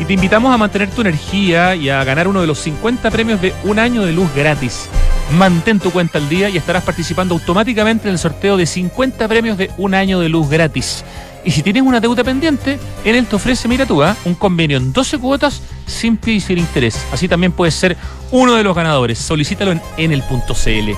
Y 0.00 0.04
te 0.06 0.12
invitamos 0.14 0.54
a 0.54 0.56
mantener 0.56 0.88
tu 0.88 1.02
energía 1.02 1.76
y 1.76 1.90
a 1.90 2.02
ganar 2.02 2.28
uno 2.28 2.40
de 2.40 2.46
los 2.46 2.60
50 2.60 3.10
premios 3.10 3.42
de 3.42 3.52
un 3.64 3.78
año 3.78 4.06
de 4.06 4.14
luz 4.14 4.34
gratis. 4.34 4.88
Mantén 5.38 5.78
tu 5.78 5.90
cuenta 5.90 6.18
al 6.18 6.28
día 6.28 6.48
y 6.48 6.56
estarás 6.56 6.82
participando 6.82 7.34
automáticamente 7.34 8.08
en 8.08 8.12
el 8.12 8.18
sorteo 8.18 8.56
de 8.56 8.66
50 8.66 9.28
premios 9.28 9.56
de 9.56 9.70
un 9.78 9.94
año 9.94 10.20
de 10.20 10.28
luz 10.28 10.48
gratis. 10.48 11.04
Y 11.44 11.52
si 11.52 11.62
tienes 11.62 11.82
una 11.82 12.00
deuda 12.00 12.22
pendiente, 12.22 12.78
en 13.04 13.24
te 13.24 13.36
ofrece, 13.36 13.66
mira 13.68 13.86
tú, 13.86 14.02
¿ah? 14.02 14.16
un 14.24 14.34
convenio 14.34 14.76
en 14.76 14.92
12 14.92 15.18
cuotas 15.18 15.62
sin 15.86 16.16
pie 16.16 16.34
y 16.34 16.40
sin 16.40 16.58
interés. 16.58 17.06
Así 17.12 17.28
también 17.28 17.52
puedes 17.52 17.74
ser 17.74 17.96
uno 18.30 18.54
de 18.54 18.62
los 18.62 18.76
ganadores. 18.76 19.18
Solicítalo 19.18 19.72
en 19.72 19.80
enel.cl. 19.96 20.90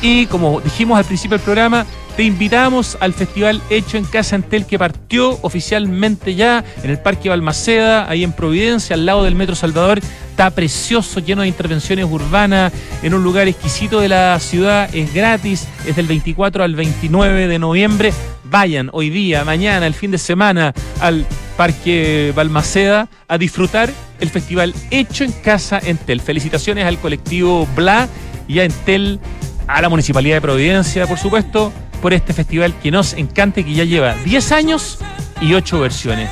Y 0.03 0.27
como 0.27 0.61
dijimos 0.61 0.99
al 0.99 1.05
principio 1.05 1.39
del 1.39 1.45
programa, 1.45 1.87
te 2.19 2.25
invitamos 2.25 2.99
al 2.99 3.15
festival 3.15 3.63
Hecho 3.71 3.97
en 3.97 4.05
Casa 4.05 4.35
Antel 4.35 4.67
que 4.67 4.77
partió 4.77 5.39
oficialmente 5.43 6.35
ya 6.35 6.65
en 6.83 6.91
el 6.91 6.99
Parque 6.99 7.29
Balmaceda, 7.29 8.11
ahí 8.11 8.25
en 8.25 8.33
Providencia, 8.33 8.95
al 8.95 9.07
lado 9.07 9.23
del 9.23 9.37
Metro 9.37 9.55
Salvador. 9.55 10.01
Está 10.31 10.51
precioso, 10.51 11.21
lleno 11.21 11.43
de 11.43 11.49
intervenciones 11.49 12.07
urbanas, 12.07 12.73
en 13.05 13.15
un 13.15 13.23
lugar 13.23 13.47
exquisito 13.47 14.01
de 14.01 14.09
la 14.09 14.37
ciudad. 14.41 14.93
Es 14.93 15.15
gratis, 15.15 15.69
es 15.87 15.95
del 15.95 16.09
24 16.09 16.65
al 16.65 16.75
29 16.75 17.47
de 17.47 17.59
noviembre. 17.61 18.13
Vayan 18.43 18.91
hoy 18.93 19.11
día, 19.11 19.45
mañana, 19.45 19.87
el 19.87 19.95
fin 19.95 20.11
de 20.11 20.19
semana 20.19 20.75
al 21.01 21.25
Parque 21.57 22.33
Balmaceda 22.35 23.09
a 23.29 23.39
disfrutar 23.39 23.93
el 24.19 24.29
festival 24.29 24.75
Hecho 24.91 25.23
en 25.23 25.31
Casa 25.31 25.79
Entel. 25.79 26.21
Felicitaciones 26.21 26.85
al 26.85 26.99
colectivo 26.99 27.69
Bla 27.77 28.09
y 28.49 28.59
a 28.59 28.65
Entel, 28.65 29.21
a 29.69 29.81
la 29.81 29.89
Municipalidad 29.89 30.35
de 30.35 30.41
Providencia, 30.41 31.07
por 31.07 31.19
supuesto 31.19 31.73
por 32.01 32.13
este 32.13 32.33
festival 32.33 32.75
que 32.81 32.91
nos 32.91 33.13
encanta 33.15 33.61
y 33.61 33.65
que 33.65 33.75
ya 33.75 33.85
lleva 33.85 34.15
10 34.25 34.53
años 34.53 34.99
y 35.41 35.55
8 35.55 35.81
versiones. 35.81 36.31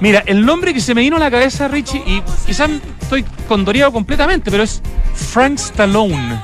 Mira, 0.00 0.22
el 0.26 0.44
nombre 0.46 0.72
que 0.72 0.80
se 0.80 0.94
me 0.94 1.02
vino 1.02 1.16
a 1.16 1.18
la 1.18 1.30
cabeza, 1.30 1.68
Richie, 1.68 2.02
y 2.06 2.22
quizás 2.46 2.70
estoy 3.02 3.24
condoreado 3.46 3.92
completamente, 3.92 4.50
pero 4.50 4.62
es 4.62 4.80
Frank 5.14 5.58
Stallone. 5.58 6.40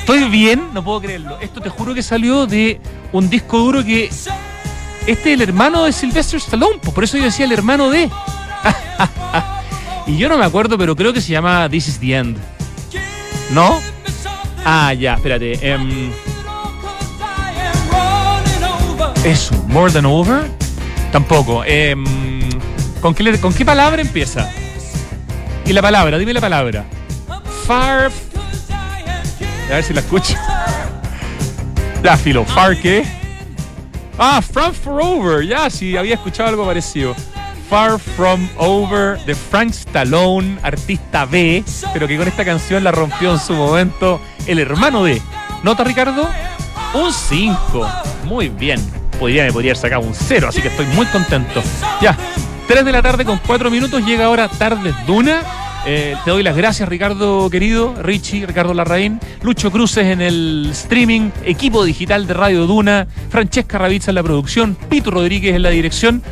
¿Estoy 0.00 0.28
bien? 0.28 0.68
No 0.74 0.84
puedo 0.84 1.00
creerlo. 1.00 1.38
Esto 1.40 1.60
te 1.60 1.70
juro 1.70 1.94
que 1.94 2.02
salió 2.02 2.46
de 2.46 2.80
un 3.12 3.30
disco 3.30 3.58
duro 3.58 3.84
que. 3.84 4.10
Este 5.06 5.32
es 5.32 5.40
el 5.40 5.40
hermano 5.40 5.84
de 5.84 5.92
Sylvester 5.92 6.38
Stallone, 6.38 6.78
por 6.78 7.02
eso 7.02 7.16
yo 7.16 7.24
decía 7.24 7.46
el 7.46 7.52
hermano 7.52 7.88
de. 7.88 8.10
y 10.06 10.18
yo 10.18 10.28
no 10.28 10.36
me 10.36 10.44
acuerdo, 10.44 10.76
pero 10.76 10.94
creo 10.94 11.12
que 11.12 11.22
se 11.22 11.32
llama 11.32 11.68
This 11.70 11.88
is 11.88 11.98
the 12.00 12.14
End. 12.14 12.36
¿No? 13.52 13.80
Ah, 14.64 14.92
ya, 14.92 15.14
espérate. 15.14 15.74
Um, 15.74 16.10
eso, 19.24 19.54
More 19.68 19.92
Than 19.92 20.06
Over. 20.06 20.44
Tampoco. 21.12 21.62
Eh, 21.66 21.94
¿con, 23.00 23.14
qué 23.14 23.38
¿Con 23.38 23.52
qué 23.52 23.64
palabra 23.64 24.00
empieza? 24.00 24.50
Y 25.66 25.72
la 25.72 25.82
palabra, 25.82 26.18
dime 26.18 26.32
la 26.32 26.40
palabra. 26.40 26.84
Far. 27.66 28.10
A 29.68 29.74
ver 29.74 29.84
si 29.84 29.92
la 29.92 30.00
escucho. 30.00 30.34
Ya, 32.02 32.16
filo. 32.16 32.46
Far 32.46 32.78
qué? 32.80 33.04
Ah, 34.18 34.40
From 34.40 34.72
For 34.72 35.02
Over. 35.02 35.46
Ya, 35.46 35.68
sí, 35.68 35.98
había 35.98 36.14
escuchado 36.14 36.48
algo 36.48 36.64
parecido. 36.64 37.14
Far 37.68 37.98
From 37.98 38.48
Over 38.56 39.22
de 39.26 39.34
Frank 39.34 39.72
Stallone, 39.72 40.58
artista 40.62 41.26
B, 41.26 41.62
pero 41.92 42.08
que 42.08 42.16
con 42.16 42.26
esta 42.26 42.42
canción 42.42 42.82
la 42.84 42.90
rompió 42.90 43.32
en 43.32 43.38
su 43.38 43.52
momento 43.52 44.18
el 44.46 44.60
hermano 44.60 45.04
de. 45.04 45.20
¿Nota, 45.62 45.84
Ricardo? 45.84 46.26
Un 46.94 47.12
5. 47.12 47.86
Muy 48.24 48.48
bien 48.48 48.99
podría, 49.20 49.44
me 49.44 49.52
podría 49.52 49.74
sacado 49.74 50.00
un 50.00 50.14
cero, 50.14 50.48
así 50.48 50.62
que 50.62 50.68
estoy 50.68 50.86
muy 50.86 51.06
contento. 51.06 51.62
Ya, 52.00 52.16
3 52.66 52.84
de 52.84 52.90
la 52.90 53.02
tarde 53.02 53.24
con 53.24 53.38
4 53.46 53.70
minutos, 53.70 54.04
llega 54.04 54.24
ahora 54.24 54.48
Tardes 54.48 54.94
Duna. 55.06 55.42
Eh, 55.86 56.16
te 56.24 56.30
doy 56.30 56.42
las 56.42 56.56
gracias, 56.56 56.88
Ricardo 56.88 57.48
querido, 57.48 57.94
Richie, 58.02 58.46
Ricardo 58.46 58.74
Larraín, 58.74 59.20
Lucho 59.42 59.70
Cruces 59.70 60.06
en 60.06 60.20
el 60.20 60.68
streaming, 60.72 61.30
equipo 61.44 61.84
digital 61.84 62.26
de 62.26 62.34
Radio 62.34 62.66
Duna, 62.66 63.06
Francesca 63.28 63.78
Ravizza 63.78 64.10
en 64.10 64.16
la 64.16 64.22
producción, 64.22 64.76
Pito 64.88 65.10
Rodríguez 65.10 65.54
en 65.54 65.62
la 65.62 65.70
dirección. 65.70 66.22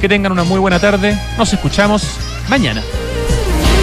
Que 0.00 0.08
tengan 0.08 0.30
una 0.30 0.44
muy 0.44 0.60
buena 0.60 0.78
tarde. 0.78 1.18
Nos 1.36 1.52
escuchamos 1.52 2.04
mañana. 2.48 2.82